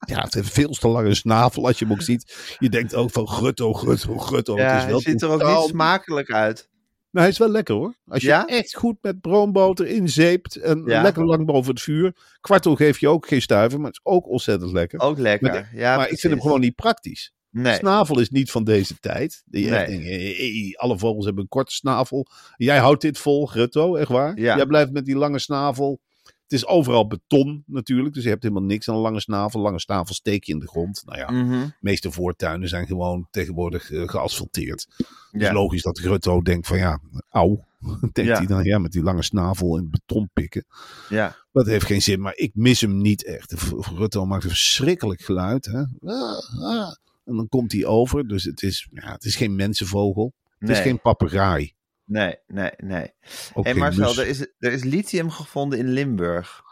ja, 0.07 0.21
het 0.23 0.35
heeft 0.35 0.53
veel 0.53 0.71
te 0.71 0.89
lange 0.89 1.15
snavel 1.15 1.67
als 1.67 1.79
je 1.79 1.85
hem 1.85 1.95
ook 1.95 2.03
ziet. 2.03 2.57
Je 2.59 2.69
denkt 2.69 2.95
ook 2.95 3.11
van 3.11 3.29
grutto, 3.29 3.73
grutto, 3.73 4.19
grutto. 4.19 4.57
ja 4.57 4.63
het 4.65 4.77
is 4.77 4.83
hij 4.83 4.91
wel 4.91 5.01
ziet 5.01 5.23
er 5.23 5.29
ook 5.31 5.43
niet 5.61 5.69
smakelijk 5.69 6.31
uit. 6.31 6.69
Nou, 7.11 7.25
hij 7.27 7.29
is 7.29 7.39
wel 7.39 7.51
lekker 7.51 7.75
hoor. 7.75 7.95
Als 8.07 8.23
je 8.23 8.29
Ja? 8.29 8.47
echt 8.47 8.75
goed 8.77 8.97
met 9.01 9.21
broomboter 9.21 9.87
inzeept 9.87 10.57
en 10.57 10.83
Ja. 10.87 11.03
lekker 11.03 11.25
lang 11.25 11.47
boven 11.47 11.71
het 11.71 11.83
vuur. 11.83 12.17
Kwartel 12.41 12.75
geef 12.75 12.99
je 12.99 13.09
ook 13.09 13.27
geen 13.27 13.43
stuiver, 13.43 13.79
maar 13.79 13.87
het 13.91 14.01
is 14.05 14.13
ook 14.13 14.29
ontzettend 14.29 14.73
lekker. 14.73 15.01
Ook 15.01 15.19
lekker. 15.19 15.51
Maar 15.51 15.71
ja, 15.75 15.97
maar 15.97 16.09
ik 16.11 16.19
vind 16.19 16.33
hem 16.33 16.43
gewoon 16.43 16.61
niet 16.61 16.75
praktisch. 16.75 17.33
Nee. 17.51 17.75
Snavel 17.75 18.21
is 18.21 18.31
niet 18.31 18.51
van 18.51 18.65
deze 18.65 18.99
tijd. 19.01 19.43
Die 19.47 19.65
je 19.65 19.75
echt 19.77 19.89
Nee. 19.89 19.99
denkt, 19.99 20.11
hey, 20.13 20.35
hey, 20.37 20.75
alle 20.77 20.99
vogels 20.99 21.25
hebben 21.25 21.43
een 21.43 21.49
korte 21.49 21.75
snavel. 21.75 22.27
Jij 22.57 22.79
houdt 22.79 23.01
dit 23.03 23.19
vol, 23.19 23.47
Grutto, 23.47 23.95
echt 23.97 24.09
waar? 24.09 24.39
Ja. 24.41 24.57
Jij 24.57 24.67
blijft 24.67 24.93
met 24.93 25.05
die 25.05 25.17
lange 25.17 25.39
snavel. 25.39 26.01
Het 26.49 26.59
is 26.59 26.67
overal 26.67 27.07
beton 27.07 27.63
natuurlijk, 27.67 28.15
dus 28.15 28.23
je 28.23 28.29
hebt 28.29 28.43
helemaal 28.43 28.63
niks 28.65 28.89
aan 28.89 28.95
een 28.95 29.01
lange 29.01 29.21
snavel. 29.21 29.61
Lange 29.61 29.81
snavel 29.81 30.15
steek 30.15 30.45
je 30.45 30.53
in 30.53 30.59
de 30.59 30.69
grond. 30.69 31.03
Nou 31.07 31.19
ja, 31.19 31.31
Mhm. 31.31 31.51
de 31.67 31.73
meeste 31.81 32.11
voortuinen 32.11 32.69
zijn 32.69 32.87
gewoon 32.87 33.29
tegenwoordig 33.31 33.91
eh, 33.91 34.09
geasfalteerd. 34.09 34.87
Ja. 35.33 35.47
is 35.49 35.53
logisch 35.55 35.83
dat 35.83 35.99
Grutto 35.99 36.43
denkt 36.43 36.67
van 36.67 36.79
ja, 36.79 37.01
auw. 37.31 37.65
Denkt 38.01 38.15
Ja. 38.31 38.37
hij 38.37 38.47
dan, 38.47 38.65
ja, 38.65 38.79
met 38.79 38.93
die 38.93 39.03
lange 39.03 39.23
snavel 39.23 39.77
in 39.79 39.91
beton 39.91 40.31
pikken. 40.33 40.65
Ja. 41.09 41.37
Dat 41.53 41.67
heeft 41.67 41.87
geen 41.87 42.03
zin, 42.03 42.21
maar 42.21 42.37
ik 42.37 42.51
mis 42.55 42.81
hem 42.81 43.01
niet 43.01 43.25
echt. 43.25 43.53
Grutto 43.81 44.27
maakt 44.27 44.43
een 44.45 44.49
verschrikkelijk 44.51 45.21
geluid. 45.21 45.65
Hè? 45.65 45.81
Ah, 46.13 46.61
ah. 46.63 46.95
En 47.25 47.37
dan 47.37 47.49
komt 47.49 47.73
hij 47.73 47.85
over. 47.87 48.29
Dus 48.29 48.45
het 48.45 48.63
is, 48.63 48.89
ja, 48.93 49.13
het 49.13 49.25
is 49.25 49.37
geen 49.37 49.57
mensenvogel. 49.57 50.33
Het 50.59 50.69
is 50.69 50.79
geen 50.79 51.01
papegaai. 51.01 51.73
Nee, 52.09 52.37
nee, 52.47 52.71
nee. 52.77 53.13
Geen 53.55 53.79
Marcel, 53.79 54.19
er 54.19 54.27
is, 54.27 54.41
er 54.59 54.73
is 54.73 54.85
lithium 54.85 55.31
gevonden 55.31 55.79
in 55.79 55.89
Limburg. 55.89 56.63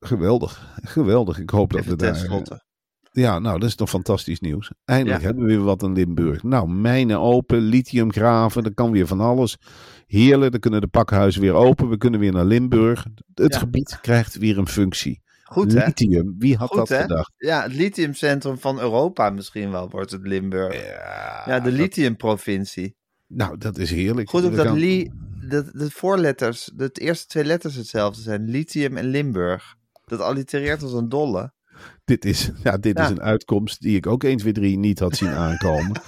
Geweldig. 0.00 0.74
Geweldig. 0.82 1.38
Ik 1.38 1.50
hoop 1.50 1.72
dat 1.72 1.84
we 1.84 1.96
daar... 1.96 2.12
tenslotte. 2.12 2.64
Ja, 3.12 3.38
nou, 3.38 3.58
dat 3.58 3.68
is 3.68 3.74
toch 3.74 3.88
fantastisch 3.88 4.40
nieuws. 4.40 4.70
Eindelijk 4.84 5.20
Ja. 5.20 5.26
hebben 5.26 5.44
we 5.44 5.50
weer 5.50 5.64
wat 5.64 5.82
in 5.82 5.92
Limburg. 5.92 6.42
Nou, 6.42 6.68
mijnen 6.68 7.20
open, 7.20 7.58
lithium 7.58 8.12
graven, 8.12 8.62
dat 8.62 8.74
kan 8.74 8.90
weer 8.90 9.06
van 9.06 9.20
alles. 9.20 9.56
Heerlijk, 10.06 10.50
dan 10.50 10.60
kunnen 10.60 10.80
de 10.80 10.86
pakhuizen 10.86 11.40
weer 11.40 11.52
open. 11.52 11.88
We 11.88 11.96
kunnen 11.96 12.20
weer 12.20 12.32
naar 12.32 12.44
Limburg. 12.44 13.06
Het 13.34 13.52
Ja. 13.52 13.58
gebied 13.58 13.98
krijgt 14.00 14.36
weer 14.38 14.58
een 14.58 14.68
functie. 14.68 15.22
Goed 15.44 15.72
hè? 15.72 15.84
lithium, 15.84 16.34
wie 16.38 16.56
had 16.56 16.68
Goed, 16.68 16.76
dat 16.78 16.88
hè? 16.88 17.00
gedacht? 17.00 17.32
Ja, 17.36 17.62
het 17.62 17.74
lithiumcentrum 17.74 18.58
van 18.58 18.80
Europa 18.80 19.30
misschien 19.30 19.70
wel 19.70 19.88
wordt 19.90 20.10
het 20.10 20.26
Limburg. 20.26 20.74
Ja, 20.86 21.42
Ja, 21.46 21.60
de 21.60 21.72
lithiumprovincie. 21.72 22.96
Nou, 23.26 23.58
dat 23.58 23.78
is 23.78 23.90
heerlijk. 23.90 24.28
Goed 24.30 24.44
ook 24.44 24.56
dat 24.56 24.76
li, 24.76 25.10
dat 25.48 25.66
de 25.72 25.90
voorletters, 25.90 26.70
de 26.74 26.90
eerste 26.92 27.26
twee 27.26 27.44
letters 27.44 27.74
hetzelfde 27.74 28.22
zijn. 28.22 28.44
Lithium 28.50 28.96
en 28.96 29.04
Limburg. 29.04 29.74
Dat 30.04 30.20
allitereert 30.20 30.82
als 30.82 30.92
een 30.92 31.08
dolle. 31.08 31.52
Dit 32.04 32.24
is, 32.24 32.50
ja, 32.62 32.76
dit 32.76 32.98
Ja. 32.98 33.04
is 33.04 33.10
een 33.10 33.20
uitkomst 33.22 33.80
die 33.80 33.96
ik 33.96 34.06
ook 34.06 34.24
1, 34.24 34.36
2, 34.36 34.52
3 34.52 34.78
niet 34.78 34.98
had 34.98 35.16
zien 35.16 35.28
aankomen. 35.28 36.00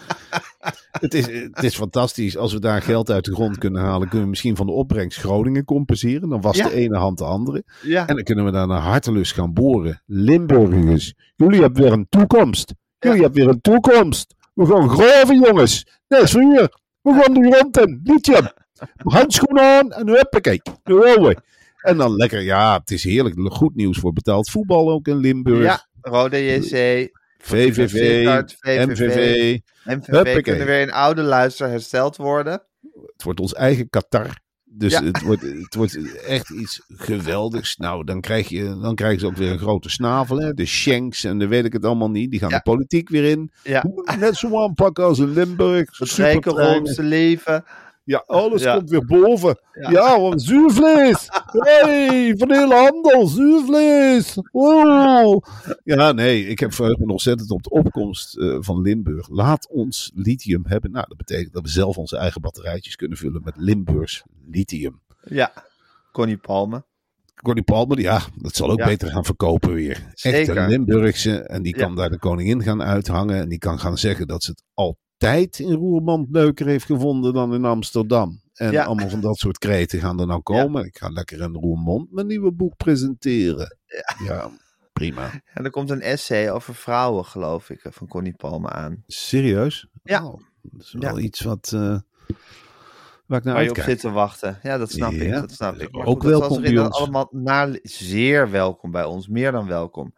het, 1.00 1.14
is, 1.14 1.26
het 1.26 1.62
is 1.62 1.74
fantastisch. 1.76 2.36
Als 2.36 2.52
we 2.52 2.60
daar 2.60 2.82
geld 2.82 3.10
uit 3.10 3.24
de 3.24 3.34
grond 3.34 3.58
kunnen 3.58 3.82
halen, 3.82 4.02
kunnen 4.08 4.22
we 4.22 4.28
misschien 4.30 4.56
van 4.56 4.66
de 4.66 4.72
opbrengst 4.72 5.18
Groningen 5.18 5.64
compenseren. 5.64 6.28
Dan 6.28 6.40
was 6.40 6.56
Ja. 6.56 6.68
de 6.68 6.74
ene 6.74 6.96
hand 6.96 7.18
de 7.18 7.24
andere. 7.24 7.64
Ja, 7.82 8.06
En 8.06 8.14
dan 8.14 8.24
kunnen 8.24 8.44
we 8.44 8.50
daar 8.50 8.66
naar 8.66 8.80
hartelust 8.80 9.32
gaan 9.32 9.52
boren. 9.52 10.02
Limburgers, 10.06 11.14
jullie 11.36 11.60
hebben 11.60 11.82
weer 11.82 11.92
een 11.92 12.06
toekomst. 12.08 12.74
Jullie 12.98 13.22
hebben 13.22 13.40
weer 13.44 13.48
een 13.52 13.60
toekomst. 13.60 14.34
We 14.54 14.66
gaan 14.66 14.88
graven, 14.90 15.40
jongens. 15.40 15.86
Dat 16.08 16.22
is 16.22 16.32
hier. 16.32 16.76
We 17.02 17.12
gaan 17.12 17.34
de 17.34 17.50
grond 17.50 17.78
in. 17.78 18.00
Liedje. 18.04 18.54
Handschoenen 18.96 19.62
aan 19.64 19.92
en 19.92 20.08
huppakee. 20.08 20.60
Daar. 20.82 21.42
En 21.78 21.96
dan 21.96 22.16
lekker, 22.16 22.40
ja, 22.40 22.78
het 22.78 22.90
is 22.90 23.04
heerlijk. 23.04 23.34
Goed 23.52 23.74
nieuws 23.74 23.98
voor 23.98 24.12
betaald 24.12 24.50
voetbal 24.50 24.90
ook 24.90 25.08
in 25.08 25.16
Limburg. 25.16 25.62
ja. 25.62 25.86
Rode 26.00 26.44
JC, 26.44 27.08
VVV. 27.38 28.24
MVV. 28.62 29.58
MVV 29.84 30.40
kunnen 30.40 30.66
weer 30.66 30.80
in 30.80 30.92
oude 30.92 31.22
luister 31.22 31.68
hersteld 31.68 32.16
worden. 32.16 32.62
Het 32.92 33.22
wordt 33.22 33.40
ons 33.40 33.54
eigen 33.54 33.88
Qatar. 33.90 34.40
Dus 34.70 34.92
Ja. 34.92 35.04
het, 35.04 35.22
wordt, 35.22 35.42
het 35.42 35.74
wordt 35.74 36.16
echt 36.22 36.50
iets 36.50 36.82
geweldigs. 36.88 37.76
Nou, 37.76 38.04
dan, 38.04 38.20
krijg 38.20 38.48
je, 38.48 38.78
dan 38.82 38.94
krijgen 38.94 39.20
ze 39.20 39.26
ook 39.26 39.36
weer 39.36 39.50
een 39.52 39.58
grote 39.58 39.88
snavel. 39.88 40.38
Hè? 40.40 40.54
De 40.54 40.66
Shanks 40.66 41.24
en 41.24 41.38
de 41.38 41.46
weet 41.46 41.64
ik 41.64 41.72
het 41.72 41.84
allemaal 41.84 42.10
niet. 42.10 42.30
Die 42.30 42.40
gaan 42.40 42.48
Ja. 42.48 42.56
de 42.56 42.62
politiek 42.62 43.08
weer 43.08 43.24
in. 43.24 43.50
Ja, 43.62 43.84
Net 44.18 44.36
zo 44.36 44.62
aanpakken 44.62 45.04
als 45.04 45.18
in 45.18 45.32
Limburg. 45.32 45.98
het 45.98 46.08
Supertreinen. 46.08 46.42
rekenroomse 46.42 47.02
leven. 47.02 47.64
Ja, 48.08 48.22
alles 48.26 48.62
Ja. 48.62 48.76
komt 48.76 48.90
weer 48.90 49.04
boven. 49.04 49.60
Ja. 49.80 49.90
Ja, 49.90 50.20
want 50.20 50.42
zuurvlees. 50.42 51.26
hey, 51.52 52.34
van 52.36 52.48
de 52.48 52.56
hele 52.58 52.74
handel, 52.74 53.26
zuurvlees. 53.26 54.38
Wow. 54.52 55.44
Ja, 55.84 56.12
nee, 56.12 56.46
ik 56.46 56.58
heb 56.58 56.72
verheugd 56.72 56.98
me 56.98 57.12
ontzettend 57.12 57.50
op 57.50 57.62
de 57.62 57.70
opkomst 57.70 58.36
eh, 58.38 58.56
van 58.60 58.80
Limburg. 58.82 59.28
Laat 59.28 59.68
ons 59.70 60.10
lithium 60.14 60.62
hebben. 60.66 60.90
Nou, 60.90 61.04
dat 61.08 61.16
betekent 61.16 61.52
dat 61.52 61.62
we 61.62 61.68
zelf 61.68 61.96
onze 61.98 62.16
eigen 62.16 62.40
batterijtjes 62.40 62.96
kunnen 62.96 63.18
vullen 63.18 63.42
met 63.44 63.54
Limburgs 63.56 64.22
lithium. 64.50 65.00
Ja, 65.22 65.52
Connie 66.12 66.36
Palme. 66.38 66.84
Connie 67.42 67.64
Palmer, 67.64 68.00
ja, 68.00 68.20
dat 68.36 68.54
zal 68.56 68.70
ook 68.70 68.78
Ja. 68.78 68.86
beter 68.86 69.08
gaan 69.08 69.24
verkopen 69.24 69.72
weer. 69.72 70.12
Echte 70.14 70.66
Limburgse. 70.68 71.38
En 71.42 71.62
die 71.62 71.76
Ja. 71.76 71.84
kan 71.84 71.96
daar 71.96 72.10
de 72.10 72.18
koningin 72.18 72.62
gaan 72.62 72.82
uithangen. 72.82 73.36
En 73.36 73.48
die 73.48 73.58
kan 73.58 73.78
gaan 73.78 73.98
zeggen 73.98 74.26
dat 74.26 74.42
ze 74.42 74.50
het 74.50 74.62
altijd 75.18 75.58
in 75.58 75.72
Roermond 75.72 76.28
leuker 76.30 76.66
heeft 76.66 76.84
gevonden 76.84 77.34
dan 77.34 77.54
in 77.54 77.64
Amsterdam. 77.64 78.40
En 78.54 78.72
Ja. 78.72 78.84
allemaal 78.84 79.08
van 79.08 79.20
dat 79.20 79.36
soort 79.36 79.58
kreten 79.58 80.00
gaan 80.00 80.20
er 80.20 80.26
nou 80.26 80.40
komen. 80.42 80.84
Ik 80.84 80.98
ga 80.98 81.08
lekker 81.08 81.40
in 81.40 81.54
Roermond 81.54 82.12
mijn 82.12 82.26
nieuwe 82.26 82.52
boek 82.52 82.76
presenteren. 82.76 83.76
Ja, 84.26 84.50
prima. 84.92 85.30
En 85.54 85.64
er 85.64 85.70
komt 85.70 85.90
een 85.90 86.00
essay 86.00 86.50
over 86.50 86.74
vrouwen, 86.74 87.24
geloof 87.24 87.70
ik, 87.70 87.80
van 87.90 88.06
Connie 88.06 88.34
Palme 88.36 88.68
aan. 88.68 89.02
Serieus? 89.06 89.86
Ja. 90.02 90.26
Oh, 90.26 90.40
dat 90.62 90.80
is 90.82 90.92
wel 90.98 91.18
iets 91.18 91.40
wat... 91.40 91.70
eh, 91.74 91.98
waar 93.26 93.38
ik 93.38 93.44
naar 93.44 93.54
Waar 93.54 93.62
je 93.64 93.70
op 93.70 93.78
zit 93.78 94.00
te 94.00 94.10
wachten. 94.10 94.58
Ja, 94.62 94.78
dat 94.78 94.90
snap 94.90 95.12
ik. 95.12 95.32
Dat 95.32 95.50
snap 95.52 95.74
ik. 95.76 95.92
Maar 95.92 96.06
Ook 96.06 96.20
goed, 96.22 96.30
welkom 96.30 96.60
bij 96.62 96.78
ons. 96.78 96.96
allemaal 96.98 97.30
zeer 97.82 98.50
welkom 98.50 98.90
bij 98.90 99.04
ons. 99.04 99.28
Meer 99.28 99.52
dan 99.52 99.66
welkom. 99.66 100.14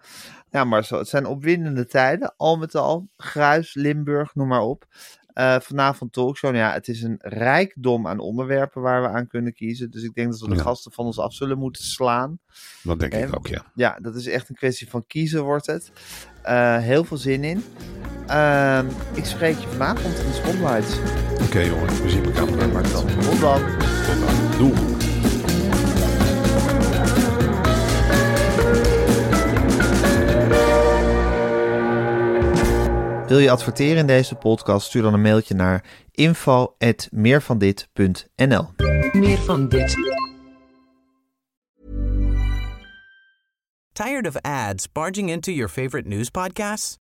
Ja, 0.51 0.65
maar 0.65 0.85
zo, 0.85 0.99
het 0.99 1.09
zijn 1.09 1.27
opwindende 1.27 1.87
tijden. 1.87 2.35
Al 2.37 2.57
met 2.57 2.75
al. 2.75 3.09
Gruis, 3.17 3.75
Limburg, 3.75 4.35
noem 4.35 4.49
maar 4.49 4.61
op. 4.63 4.87
Eh, 5.33 5.61
vanavond 5.61 6.13
talkshow. 6.13 6.51
Nou 6.53 6.65
ja, 6.65 6.73
het 6.73 6.89
is 6.89 7.03
een 7.03 7.17
rijkdom 7.19 8.07
aan 8.07 8.19
onderwerpen 8.19 8.83
waar 8.83 9.03
we 9.03 9.09
aan 9.09 9.27
kunnen 9.27 9.53
kiezen. 9.55 9.91
Dus 9.91 10.03
ik 10.03 10.15
denk 10.15 10.31
dat 10.31 10.41
we 10.41 10.49
de 10.49 10.55
Ja. 10.55 10.63
gasten 10.63 10.93
van 10.93 11.05
ons 11.05 11.19
af 11.19 11.33
zullen 11.35 11.59
moeten 11.59 11.85
slaan. 11.85 12.39
Dat 12.83 12.99
denk 13.01 13.15
ik 13.15 13.37
ook, 13.37 13.47
ja. 13.47 13.63
Ja, 13.75 13.99
dat 14.03 14.15
is 14.15 14.27
echt 14.27 14.49
een 14.49 14.55
kwestie 14.55 14.89
van 14.91 15.07
kiezen 15.07 15.43
wordt 15.43 15.67
het. 15.67 15.93
Eh, 16.43 16.77
heel 16.79 17.05
veel 17.05 17.17
zin 17.17 17.45
in. 17.45 17.65
Ehm, 18.27 18.87
ik 19.15 19.25
spreek 19.25 19.57
je 19.59 19.69
vanavond 19.69 20.19
in 20.19 20.27
de 20.27 20.33
Spotlights. 20.33 20.97
Oké 21.47 21.61
jongen, 21.61 22.03
we 22.03 22.11
zien 22.11 22.25
elkaar. 22.25 22.69
Maar 22.69 22.83
dan. 22.83 23.07
Tot 23.07 23.41
dan. 23.41 23.61
Tot 24.07 24.21
dan. 24.21 24.59
Doei. 24.59 24.90
Wil 33.31 33.39
je 33.39 33.51
adverteren 33.51 33.97
in 33.97 34.07
deze 34.07 34.35
podcast? 34.35 34.87
Stuur 34.87 35.03
dan 35.03 35.15
een 35.15 35.21
mailtje 35.21 35.55
naar 35.55 35.85
info.meervandit.nl 36.11 38.69
Meer 39.13 39.39
van 39.39 39.69
dit. 39.69 39.97
Tired 43.93 44.27
of 44.27 44.37
ads 44.41 44.93
barging 44.93 45.31
into 45.31 45.53
your 45.53 45.71
favorite 45.71 46.09
news 46.09 46.31
podcasts? 46.31 46.97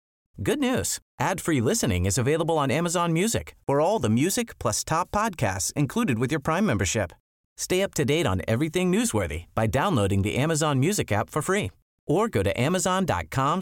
Good 0.43 0.59
news. 0.59 0.99
Ad-free 1.15 1.63
listening 1.63 2.05
is 2.05 2.17
available 2.17 2.55
on 2.55 2.71
Amazon 2.71 3.11
Music 3.11 3.55
for 3.65 3.81
all 3.81 3.99
the 3.99 4.09
music 4.09 4.57
plus 4.57 4.83
top 4.83 5.07
podcasts 5.09 5.71
included 5.73 6.17
with 6.17 6.29
your 6.29 6.41
Prime 6.41 6.65
membership. 6.65 7.11
Stay 7.55 7.83
up 7.83 7.93
to 7.93 8.03
date 8.03 8.29
on 8.29 8.41
everything 8.47 8.91
newsworthy 8.91 9.43
by 9.53 9.67
downloading 9.67 10.23
the 10.23 10.43
Amazon 10.43 10.79
Music 10.79 11.11
app 11.11 11.29
for 11.29 11.41
free 11.41 11.69
or 12.05 12.29
go 12.29 12.43
to 12.43 12.61
amazon.com 12.61 13.61